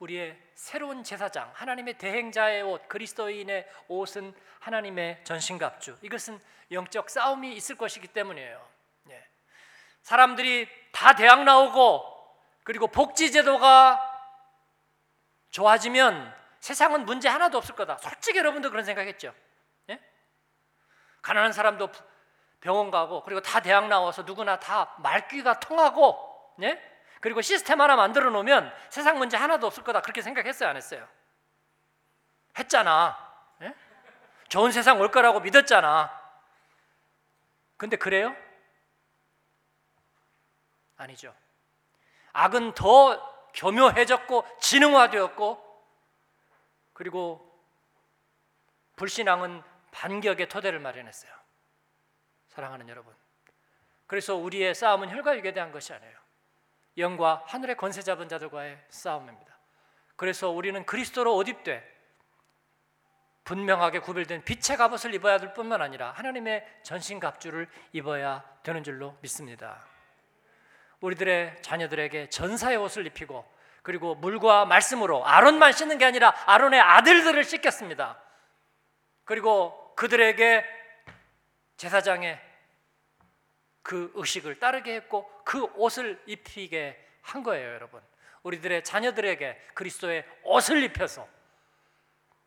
우리의 0.00 0.36
새로운 0.54 1.04
제사장, 1.04 1.50
하나님의 1.54 1.98
대행자의 1.98 2.62
옷, 2.62 2.88
그리스도인의 2.88 3.68
옷은 3.88 4.34
하나님의 4.58 5.24
전신갑주. 5.24 5.98
이것은 6.02 6.40
영적 6.72 7.10
싸움이 7.10 7.54
있을 7.54 7.76
것이기 7.76 8.08
때문이에요. 8.08 8.68
예. 9.10 9.28
사람들이 10.02 10.68
다 10.92 11.14
대학 11.14 11.44
나오고 11.44 12.18
그리고 12.64 12.86
복지 12.86 13.30
제도가 13.30 14.06
좋아지면 15.50 16.34
세상은 16.60 17.04
문제 17.04 17.28
하나도 17.28 17.58
없을 17.58 17.74
거다. 17.74 17.98
솔직히 17.98 18.38
여러분도 18.38 18.70
그런 18.70 18.84
생각했죠. 18.84 19.34
예? 19.90 20.00
가난한 21.20 21.52
사람도 21.52 21.90
병원 22.60 22.90
가고 22.90 23.22
그리고 23.24 23.40
다 23.40 23.60
대학 23.60 23.88
나와서 23.88 24.22
누구나 24.22 24.58
다 24.58 24.94
말귀가 24.98 25.60
통하고 25.60 26.54
예? 26.62 26.89
그리고 27.20 27.42
시스템 27.42 27.80
하나 27.80 27.96
만들어 27.96 28.30
놓으면 28.30 28.72
세상 28.88 29.18
문제 29.18 29.36
하나도 29.36 29.66
없을 29.66 29.84
거다. 29.84 30.00
그렇게 30.00 30.22
생각했어요? 30.22 30.70
안 30.70 30.76
했어요? 30.76 31.06
했잖아. 32.58 33.16
예? 33.62 33.74
좋은 34.48 34.72
세상 34.72 35.00
올 35.00 35.10
거라고 35.10 35.40
믿었잖아. 35.40 36.18
근데 37.76 37.96
그래요? 37.96 38.34
아니죠. 40.96 41.34
악은 42.32 42.74
더 42.74 43.50
교묘해졌고 43.54 44.46
지능화되었고 44.60 45.70
그리고 46.92 47.46
불신앙은 48.96 49.62
반격의 49.90 50.48
토대를 50.48 50.78
마련했어요. 50.78 51.32
사랑하는 52.48 52.88
여러분. 52.88 53.14
그래서 54.06 54.36
우리의 54.36 54.74
싸움은 54.74 55.10
혈과육에 55.10 55.52
대한 55.52 55.72
것이 55.72 55.92
아니에요 55.92 56.19
영과 57.00 57.42
하늘의 57.46 57.76
권세 57.76 58.02
잡은 58.02 58.28
자들과의 58.28 58.78
싸움입니다. 58.88 59.56
그래서 60.16 60.50
우리는 60.50 60.84
그리스도로 60.84 61.34
옷 61.34 61.48
입되 61.48 61.82
분명하게 63.44 64.00
구별된 64.00 64.44
빛의 64.44 64.76
갑옷을 64.76 65.14
입어야 65.14 65.38
될 65.38 65.54
뿐만 65.54 65.82
아니라 65.82 66.12
하나님의 66.12 66.64
전신 66.82 67.18
갑주를 67.18 67.68
입어야 67.92 68.44
되는 68.62 68.84
줄로 68.84 69.16
믿습니다. 69.22 69.84
우리들의 71.00 71.62
자녀들에게 71.62 72.28
전사의 72.28 72.76
옷을 72.76 73.06
입히고 73.06 73.44
그리고 73.82 74.14
물과 74.14 74.66
말씀으로 74.66 75.26
아론만 75.26 75.72
씻는 75.72 75.98
게 75.98 76.04
아니라 76.04 76.34
아론의 76.46 76.80
아들들을 76.80 77.42
씻겼습니다. 77.42 78.20
그리고 79.24 79.94
그들에게 79.96 80.64
제사장의 81.76 82.49
그 83.82 84.10
의식을 84.14 84.58
따르게 84.58 84.94
했고 84.94 85.30
그 85.44 85.64
옷을 85.76 86.22
입히게 86.26 86.98
한 87.22 87.42
거예요, 87.42 87.74
여러분. 87.74 88.00
우리들의 88.42 88.84
자녀들에게 88.84 89.60
그리스도의 89.74 90.24
옷을 90.44 90.82
입혀서 90.84 91.26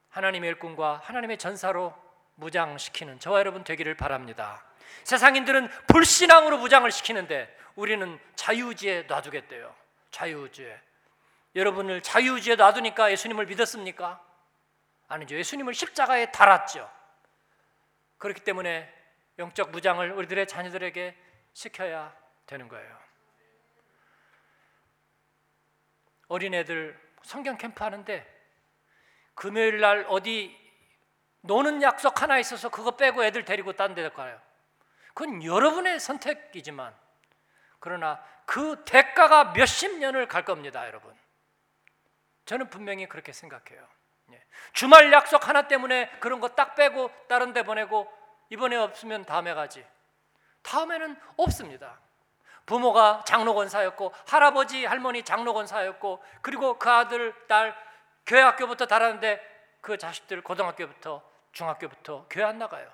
하나님의 0.10 0.50
일꾼과 0.52 1.02
하나님의 1.04 1.38
전사로 1.38 1.94
무장시키는 2.36 3.20
저와 3.20 3.40
여러분 3.40 3.64
되기를 3.64 3.96
바랍니다. 3.96 4.64
세상인들은 5.04 5.70
불신앙으로 5.88 6.58
무장을 6.58 6.90
시키는데 6.92 7.56
우리는 7.76 8.20
자유의지에 8.36 9.04
놔두겠대요. 9.04 9.74
자유의지에. 10.12 10.80
여러분을 11.56 12.02
자유의지에 12.02 12.56
놔두니까 12.56 13.12
예수님을 13.12 13.46
믿었습니까? 13.48 14.24
아니죠. 15.08 15.36
예수님을 15.36 15.74
십자가에 15.74 16.32
달았죠. 16.32 16.90
그렇기 18.18 18.42
때문에 18.42 18.92
영적 19.40 19.72
무장을 19.72 20.12
우리들의 20.12 20.48
자녀들에게 20.48 21.16
시켜야 21.54 22.16
되는 22.46 22.68
거예요. 22.68 23.00
어린애들 26.28 27.00
성경 27.24 27.58
캠프 27.58 27.84
하는데 27.84 28.26
금요일 29.36 29.80
날 29.80 30.06
어디 30.10 30.58
노는 31.42 31.82
약속 31.82 32.22
하나 32.22 32.38
있어서 32.40 32.70
그거 32.70 32.92
빼고 32.92 33.24
애들 33.24 33.46
데리고 33.46 33.74
딴 33.74 33.96
데 33.96 34.10
가요. 34.10 34.40
그건 35.14 35.44
여러분의 35.44 36.00
선택이지만 36.00 36.96
그러나 37.80 38.24
그 38.46 38.84
대가가 38.86 39.52
몇십 39.54 40.00
년을 40.00 40.28
갈 40.28 40.46
겁니다, 40.46 40.88
여러분. 40.88 41.14
저는 42.46 42.70
분명히 42.70 43.08
그렇게 43.08 43.32
생각해요. 43.32 43.88
예. 44.32 44.44
주말 44.74 45.12
약속 45.12 45.48
하나 45.48 45.68
때문에 45.68 46.10
그런 46.20 46.40
거 46.40 46.50
딱 46.56 46.76
빼고 46.76 47.12
다른 47.28 47.54
데 47.54 47.64
보내고 47.64 48.12
이번에 48.50 48.76
없으면 48.76 49.26
다음에 49.26 49.54
가지. 49.54 49.86
다음에는 50.64 51.16
없습니다. 51.38 52.00
부모가 52.66 53.24
장로 53.26 53.54
권사였고 53.54 54.14
할아버지 54.28 54.86
할머니 54.86 55.24
장로 55.24 55.54
권사였고 55.54 56.24
그리고 56.42 56.80
그 56.80 56.90
아들 56.90 57.34
딸 57.48 57.76
교회 58.26 58.42
학교부터 58.42 58.86
달았는데 58.86 59.54
그 59.82 59.98
자식들 59.98 60.42
고등학교부터 60.42 61.22
중학교부터 61.52 62.26
교회 62.30 62.46
안 62.46 62.58
나가요. 62.58 62.90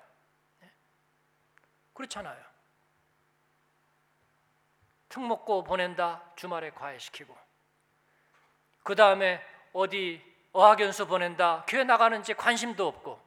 네? 0.60 0.72
그렇잖아요. 1.94 2.50
특목고 5.08 5.64
보낸다 5.64 6.24
주말에 6.36 6.72
과외시키고 6.72 7.36
그 8.84 8.96
다음에 8.96 9.44
어디 9.74 10.24
어학연수 10.52 11.08
보낸다 11.08 11.64
교회 11.68 11.84
나가는지 11.84 12.34
관심도 12.34 12.88
없고 12.88 13.19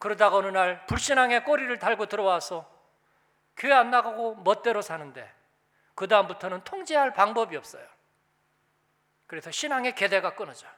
그러다가 0.00 0.38
어느 0.38 0.48
날 0.48 0.84
불신앙의 0.86 1.44
꼬리를 1.44 1.78
달고 1.78 2.06
들어와서 2.06 2.68
교회 3.56 3.72
안 3.72 3.90
나가고 3.90 4.36
멋대로 4.36 4.80
사는데 4.82 5.30
그 5.94 6.08
다음부터는 6.08 6.64
통제할 6.64 7.12
방법이 7.12 7.54
없어요. 7.56 7.86
그래서 9.26 9.50
신앙의 9.50 9.94
계대가 9.94 10.34
끊어져요. 10.34 10.72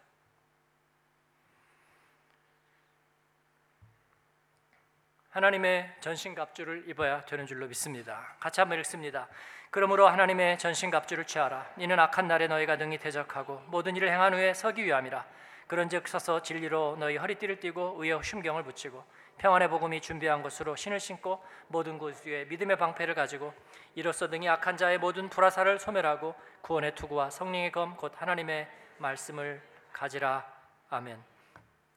하나님의 5.30 5.94
전신갑주를 6.00 6.88
입어야 6.88 7.24
되는 7.24 7.46
줄로 7.46 7.68
믿습니다. 7.68 8.34
같이 8.40 8.60
한번 8.60 8.78
읽습니다. 8.80 9.28
그러므로 9.70 10.08
하나님의 10.08 10.58
전신갑주를 10.58 11.26
취하라. 11.26 11.72
이는 11.78 11.98
악한 11.98 12.26
날에 12.26 12.48
너희가 12.48 12.76
능히 12.76 12.98
대적하고 12.98 13.62
모든 13.68 13.94
일을 13.96 14.10
행한 14.10 14.34
후에 14.34 14.52
서기 14.52 14.84
위함이라. 14.84 15.24
그런즉 15.66 16.06
서서 16.08 16.42
진리로 16.42 16.96
너희 16.98 17.16
허리띠를 17.16 17.60
띠고 17.60 17.96
의의 17.98 18.22
심경을 18.22 18.62
붙이고 18.64 19.02
평안의 19.38 19.68
복음이 19.68 20.00
준비한 20.00 20.42
것으로 20.42 20.76
신을 20.76 21.00
신고 21.00 21.42
모든 21.68 21.98
곳 21.98 22.24
위에 22.26 22.44
믿음의 22.44 22.76
방패를 22.78 23.14
가지고 23.14 23.54
이로써 23.94 24.28
등이 24.28 24.48
악한 24.48 24.76
자의 24.76 24.98
모든 24.98 25.28
불화살을 25.28 25.78
소멸하고 25.78 26.34
구원의 26.60 26.94
투구와 26.94 27.30
성령의 27.30 27.72
검 27.72 27.96
곧 27.96 28.12
하나님의 28.16 28.68
말씀을 28.98 29.62
가지라. 29.92 30.46
아멘. 30.90 31.22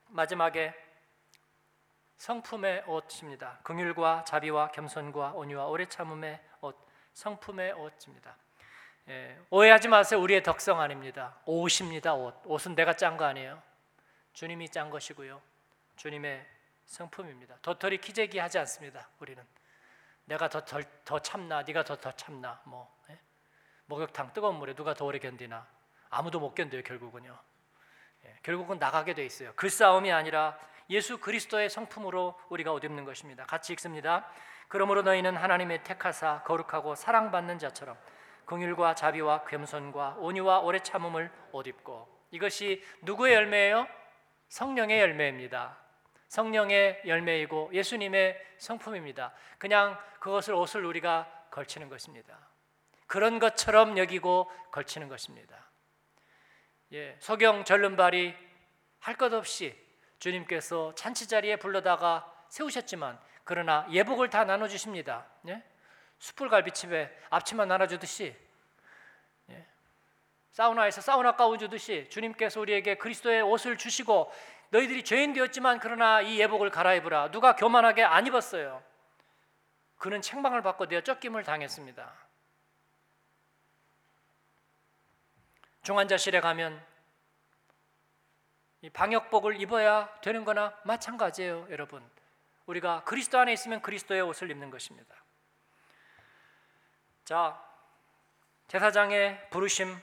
마지막에 0.07 0.73
성품의 2.17 2.85
옷입니다. 2.87 3.59
긍휼과 3.63 4.23
자비와 4.23 4.69
겸손과 4.69 5.33
온유와 5.33 5.65
오래 5.67 5.85
참음의 5.85 6.39
옷, 6.61 6.77
성품의 7.13 7.73
옷입니다. 7.73 8.35
예, 9.07 9.37
오해하지 9.51 9.87
마세요. 9.87 10.19
우리의 10.19 10.41
덕성 10.41 10.81
아닙니다. 10.81 11.35
옷입니다. 11.45 12.15
옷. 12.15 12.41
옷은 12.45 12.73
내가 12.73 12.93
짠 12.95 13.17
거 13.17 13.25
아니에요. 13.25 13.61
주님이 14.33 14.69
짠 14.69 14.89
것이고요. 14.89 15.41
주님의 15.95 16.45
성품입니다. 16.85 17.57
도토리 17.61 17.99
키재기 17.99 18.39
하지 18.39 18.57
않습니다. 18.59 19.07
우리는 19.19 19.43
내가 20.25 20.49
더, 20.49 20.65
더, 20.65 20.81
더 21.03 21.19
참나, 21.19 21.61
네가 21.63 21.83
더, 21.83 21.95
더 21.97 22.11
참나, 22.13 22.61
뭐 22.65 22.91
예? 23.11 23.19
목욕탕 23.85 24.33
뜨거운 24.33 24.55
물에 24.55 24.73
누가 24.73 24.95
더 24.95 25.05
오래 25.05 25.19
견디나 25.19 25.67
아무도 26.09 26.39
못 26.39 26.55
견뎌요. 26.55 26.81
결국은요. 26.81 27.37
예, 28.25 28.35
결국은 28.41 28.79
나가게 28.79 29.13
돼 29.13 29.23
있어요. 29.23 29.53
그 29.55 29.69
싸움이 29.69 30.11
아니라 30.11 30.57
예수 30.89 31.19
그리스도의 31.19 31.69
성품으로 31.69 32.39
우리가 32.49 32.71
옷 32.71 32.83
입는 32.83 33.05
것입니다. 33.05 33.45
같이 33.45 33.73
읽습니다. 33.73 34.27
그러므로 34.67 35.03
너희는 35.03 35.37
하나님의 35.37 35.83
택하사 35.83 36.41
거룩하고 36.43 36.95
사랑받는 36.95 37.59
자처럼 37.59 37.95
긍휼과 38.45 38.95
자비와 38.95 39.45
겸손과 39.45 40.15
온유와 40.19 40.59
오래 40.59 40.79
참음을 40.79 41.31
옷 41.51 41.67
입고 41.67 42.07
이것이 42.31 42.83
누구의 43.01 43.33
열매예요? 43.35 43.87
성령의 44.49 44.99
열매입니다. 44.99 45.77
성령의 46.27 47.01
열매이고 47.05 47.71
예수님의 47.73 48.39
성품입니다. 48.57 49.33
그냥 49.57 49.97
그것을 50.19 50.53
옷을 50.53 50.85
우리가 50.85 51.47
걸치는 51.51 51.89
것입니다. 51.89 52.37
그런 53.07 53.39
것처럼 53.39 53.97
여기고 53.97 54.51
걸치는 54.71 55.07
것입니다. 55.07 55.69
예, 56.93 57.15
소경 57.19 57.63
절름발이 57.63 58.35
할 58.99 59.17
것 59.17 59.33
없이 59.33 59.75
주님께서 60.17 60.95
잔치 60.95 61.27
자리에 61.27 61.57
불러다가 61.57 62.31
세우셨지만 62.49 63.19
그러나 63.43 63.85
예복을 63.91 64.29
다 64.31 64.43
나눠 64.43 64.67
주십니다. 64.67 65.27
예? 65.47 65.63
숯불 66.19 66.49
갈비집에 66.49 67.15
앞치마 67.29 67.65
나눠 67.65 67.87
주듯이 67.87 68.35
예? 69.49 69.65
사우나에서 70.51 71.01
사우나 71.01 71.35
가운 71.35 71.59
주듯이 71.59 72.07
주님께서 72.09 72.59
우리에게 72.61 72.97
그리스도의 72.97 73.41
옷을 73.41 73.77
주시고 73.77 74.31
너희들이 74.69 75.03
죄인 75.03 75.33
되었지만 75.33 75.79
그러나 75.79 76.21
이 76.21 76.39
예복을 76.39 76.69
갈아입으라. 76.69 77.31
누가 77.31 77.55
교만하게 77.55 78.03
안 78.03 78.27
입었어요. 78.27 78.83
그는 79.97 80.21
책망을 80.21 80.61
받고 80.61 80.87
되어 80.87 81.01
쫓김을 81.01 81.43
당했습니다. 81.43 82.13
중환자실에 85.83 86.41
가면 86.41 86.83
방역복을 88.93 89.61
입어야 89.61 90.09
되는 90.21 90.43
거나 90.43 90.77
마찬가지예요, 90.83 91.67
여러분. 91.69 92.03
우리가 92.65 93.03
그리스도 93.03 93.39
안에 93.39 93.53
있으면 93.53 93.81
그리스도의 93.81 94.21
옷을 94.21 94.49
입는 94.51 94.69
것입니다. 94.71 95.15
자, 97.25 97.59
제사장의 98.67 99.49
부르심 99.49 99.99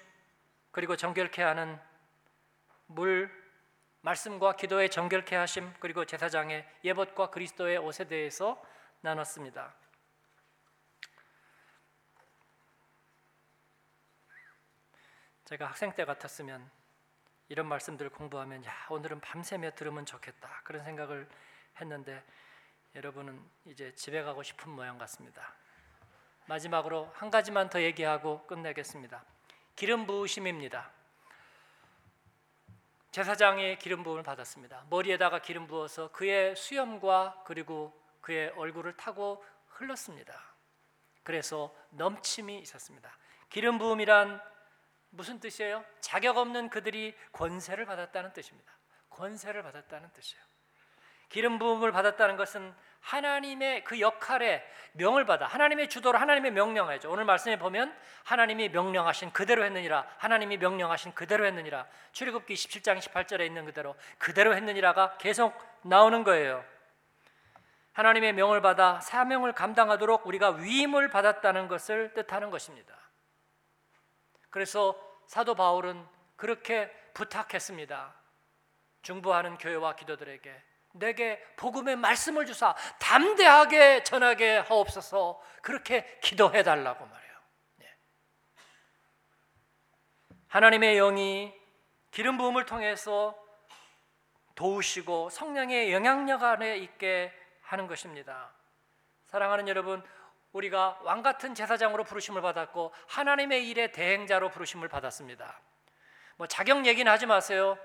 그리고 0.73 0.97
정결케 0.97 1.41
하는 1.41 1.79
물 2.87 3.31
말씀과 4.01 4.57
기도의 4.57 4.91
정결케 4.91 5.37
하심 5.37 5.73
그리고 5.79 6.05
제사장의 6.05 6.68
예법과 6.83 7.31
그리스도의 7.31 7.79
옷에 7.79 8.09
대해서 8.09 8.61
나눴습니다. 9.03 9.73
제가 15.45 15.66
학생 15.66 15.95
때 15.95 16.05
같았으면 16.05 16.68
이런 17.49 17.66
말씀들을 17.68 18.11
공부하면 18.11 18.64
야 18.64 18.73
오늘은 18.91 19.20
밤새며 19.20 19.73
들으면 19.77 20.05
좋겠다 20.05 20.62
그런 20.64 20.83
생각을 20.83 21.29
했는데 21.81 22.25
여러분은 22.97 23.49
이제 23.66 23.95
집에 23.95 24.23
가고 24.23 24.43
싶은 24.43 24.73
모양 24.73 24.99
같습니다. 24.99 25.55
마지막으로 26.53 27.11
한 27.14 27.30
가지만 27.30 27.70
더 27.70 27.80
얘기하고 27.80 28.46
끝내겠습니다. 28.46 29.24
기름 29.74 30.07
부으심입니다. 30.07 30.90
제사장의 33.11 33.78
기름 33.78 34.03
부음을 34.03 34.22
받았습니다. 34.22 34.84
머리에다가 34.90 35.38
기름 35.38 35.66
부어서 35.66 36.12
그의 36.12 36.55
수염과 36.55 37.44
그리고 37.46 37.98
그의 38.20 38.50
얼굴을 38.50 38.98
타고 38.98 39.42
흘렀습니다. 39.68 40.38
그래서 41.22 41.74
넘침이 41.88 42.59
있었습니다. 42.59 43.11
기름 43.48 43.78
부음이란 43.78 44.38
무슨 45.09 45.40
뜻이에요? 45.40 45.82
자격 46.00 46.36
없는 46.36 46.68
그들이 46.68 47.16
권세를 47.32 47.86
받았다는 47.86 48.34
뜻입니다. 48.34 48.70
권세를 49.09 49.62
받았다는 49.62 50.11
뜻이에요. 50.12 50.42
기름 51.30 51.59
부음을 51.59 51.92
받았다는 51.92 52.36
것은 52.36 52.74
하나님의 53.03 53.84
그 53.84 54.00
역할에 54.00 54.66
명을 54.92 55.26
받아 55.26 55.46
하나님의 55.46 55.88
주도로 55.88 56.18
하나님의 56.18 56.53
명령하죠. 56.53 57.11
오늘 57.11 57.24
말씀에 57.24 57.59
보면 57.59 57.94
하나님이 58.24 58.68
명령하신 58.70 59.32
그대로 59.32 59.64
했느니라. 59.64 60.07
하나님이 60.18 60.57
명령하신 60.59 61.12
그대로 61.14 61.44
했느니라. 61.46 61.86
출애굽기 62.12 62.55
17장 62.55 62.98
18절에 62.98 63.44
있는 63.44 63.64
그대로 63.64 63.96
그대로 64.18 64.55
했느니라가 64.55 65.16
계속 65.18 65.59
나오는 65.82 66.22
거예요. 66.24 66.64
하나님의 67.92 68.32
명을 68.34 68.62
받아 68.62 69.00
사명을 69.00 69.53
감당하도록 69.53 70.26
우리가 70.26 70.50
위임을 70.50 71.09
받았다는 71.11 71.68
것을 71.68 72.14
뜻하는 72.14 72.50
것입니다. 72.50 72.94
그래서 74.50 74.96
사도 75.26 75.55
바울은 75.55 76.07
그렇게 76.36 76.90
부탁했습니다. 77.14 78.14
중보하는 79.03 79.59
교회와 79.59 79.96
기도들에게 79.96 80.72
내게 80.93 81.43
복음의 81.57 81.97
말씀을 81.97 82.47
주사 82.47 82.74
담대하게 82.99 84.05
전하게 84.05 84.59
하옵소서 84.59 85.40
그렇게 85.62 86.18
기도해 86.22 86.62
달라고 86.62 87.05
말해요. 87.07 87.32
네. 87.76 87.97
하나님의 90.49 90.97
영이 90.97 91.53
기름 92.11 92.36
부음을 92.36 92.66
통해서 92.66 93.36
도우시고 94.55 95.30
성령의 95.30 95.93
영향력 95.93 96.43
안에 96.43 96.76
있게 96.78 97.32
하는 97.62 97.86
것입니다. 97.86 98.53
사랑하는 99.28 99.66
여러분, 99.66 100.03
우리가 100.53 101.01
왕 101.05 101.22
같은 101.22 101.55
제사장으로 101.55 102.05
부르심을 102.05 102.43
받았고 102.43 102.93
하나님의 103.09 103.66
일의 103.70 103.93
대행자로 103.93 104.51
부르심을 104.51 104.88
받았습니다. 104.88 105.59
뭐 106.36 106.47
자격 106.47 106.84
얘기는 106.84 107.11
하지 107.11 107.24
마세요. 107.24 107.78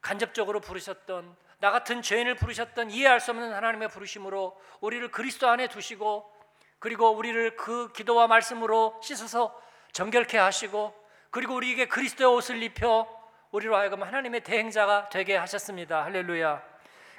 간접적으로 0.00 0.60
부르셨던 0.60 1.36
나 1.60 1.70
같은 1.70 2.02
죄인을 2.02 2.36
부르셨던 2.36 2.90
이해할 2.90 3.20
수 3.20 3.32
없는 3.32 3.52
하나님의 3.52 3.88
부르심으로 3.88 4.56
우리를 4.80 5.10
그리스도 5.10 5.48
안에 5.48 5.68
두시고 5.68 6.32
그리고 6.78 7.10
우리를 7.10 7.56
그 7.56 7.92
기도와 7.92 8.28
말씀으로 8.28 9.00
씻어서 9.02 9.60
정결케 9.92 10.38
하시고 10.38 10.94
그리고 11.30 11.54
우리에게 11.54 11.88
그리스도의 11.88 12.32
옷을 12.34 12.62
입혀 12.62 13.06
우리로 13.50 13.76
하여금 13.76 14.02
하나님의 14.02 14.42
대행자가 14.42 15.08
되게 15.08 15.36
하셨습니다. 15.36 16.04
할렐루야. 16.04 16.62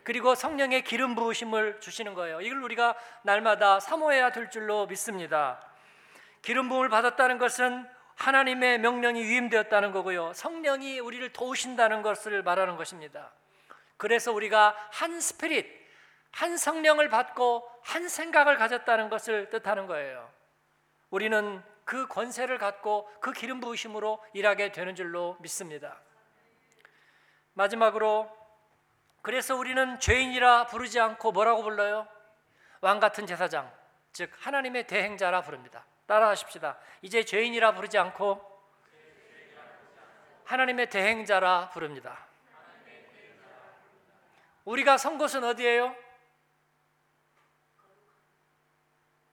그리고 0.03 0.33
성령의 0.35 0.83
기름 0.83 1.15
부으심을 1.15 1.81
주시는 1.81 2.13
거예요. 2.13 2.39
이걸 2.41 2.63
우리가 2.63 2.95
날마다 3.23 3.79
사모해야 3.79 4.31
될 4.31 4.49
줄로 4.49 4.87
믿습니다. 4.87 5.61
기름 6.41 6.69
부음을 6.69 6.89
받았다는 6.89 7.37
것은 7.37 7.85
하나님의 8.15 8.79
명령이 8.79 9.21
위임되었다는 9.21 9.91
거고요. 9.91 10.33
성령이 10.33 10.99
우리를 10.99 11.31
도우신다는 11.33 12.01
것을 12.01 12.43
말하는 12.43 12.77
것입니다. 12.77 13.31
그래서 13.99 14.31
우리가 14.31 14.75
한 14.91 15.19
스피릿, 15.19 15.67
한 16.31 16.55
성령을 16.55 17.09
받고 17.09 17.69
한 17.83 18.07
생각을 18.07 18.55
가졌다는 18.57 19.09
것을 19.09 19.49
뜻하는 19.49 19.87
거예요. 19.87 20.31
우리는 21.09 21.61
그 21.83 22.07
권세를 22.07 22.57
갖고 22.57 23.11
그 23.19 23.33
기름 23.33 23.59
부으심으로 23.59 24.23
일하게 24.33 24.71
되는 24.71 24.95
줄로 24.95 25.35
믿습니다. 25.41 25.99
마지막으로 27.53 28.31
그래서 29.21 29.57
우리는 29.57 29.99
죄인이라 29.99 30.67
부르지 30.67 30.97
않고 31.01 31.33
뭐라고 31.33 31.61
불러요? 31.61 32.07
왕 32.79 33.01
같은 33.01 33.27
제사장, 33.27 33.69
즉 34.13 34.31
하나님의 34.39 34.87
대행자라 34.87 35.41
부릅니다. 35.41 35.85
따라하십시다. 36.05 36.77
이제 37.01 37.25
죄인이라 37.25 37.73
부르지 37.73 37.97
않고 37.97 38.47
하나님의 40.45 40.89
대행자라 40.89 41.71
부릅니다. 41.73 42.28
우리가 44.69 44.99
선 44.99 45.17
곳은 45.17 45.43
어디예요? 45.43 45.95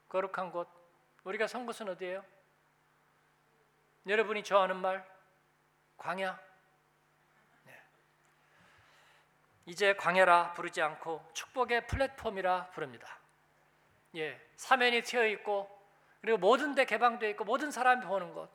거룩한 0.08 0.50
곳. 0.50 0.66
우리가 1.24 1.46
선 1.46 1.66
곳은 1.66 1.90
어디예요? 1.90 2.24
여러분이 4.06 4.44
좋아하는 4.44 4.76
말 4.76 5.06
광야. 5.98 6.40
네. 7.64 7.82
이제 9.66 9.94
광야라 9.96 10.54
부르지 10.54 10.80
않고 10.80 11.22
축복의 11.34 11.86
플랫폼이라 11.86 12.70
부릅니다. 12.70 13.18
예, 14.14 14.40
사면이 14.56 15.02
튀어 15.02 15.26
있고 15.26 15.68
그리고 16.22 16.38
모든 16.38 16.74
데 16.74 16.86
개방되어 16.86 17.28
있고 17.30 17.44
모든 17.44 17.70
사람이 17.70 18.06
보는 18.06 18.32
것 18.32 18.48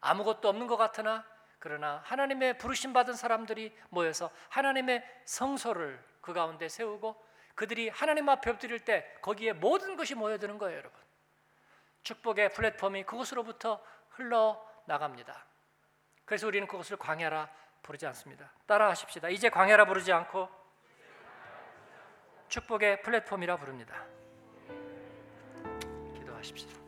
아무것도 0.00 0.48
없는 0.48 0.68
것 0.68 0.76
같으나 0.76 1.26
그러나 1.58 2.00
하나님의 2.04 2.58
부르심 2.58 2.92
받은 2.92 3.14
사람들이 3.14 3.76
모여서 3.88 4.30
하나님의 4.50 5.04
성소를 5.24 6.11
그 6.22 6.32
가운데 6.32 6.68
세우고 6.68 7.22
그들이 7.54 7.90
하나님 7.90 8.28
앞에 8.30 8.50
엎드릴 8.50 8.80
때 8.80 9.14
거기에 9.20 9.52
모든 9.52 9.96
것이 9.96 10.14
모여드는 10.14 10.56
거예요, 10.56 10.78
여러분. 10.78 10.98
축복의 12.02 12.54
플랫폼이 12.54 13.04
그곳으로부터 13.04 13.84
흘러 14.10 14.66
나갑니다. 14.86 15.44
그래서 16.24 16.46
우리는 16.46 16.66
그것을 16.66 16.96
광야라 16.96 17.48
부르지 17.82 18.06
않습니다. 18.06 18.50
따라하십시다. 18.66 19.28
이제 19.28 19.50
광야라 19.50 19.84
부르지 19.84 20.12
않고 20.12 20.48
축복의 22.48 23.02
플랫폼이라 23.02 23.56
부릅니다. 23.56 24.06
기도하십시다. 26.14 26.81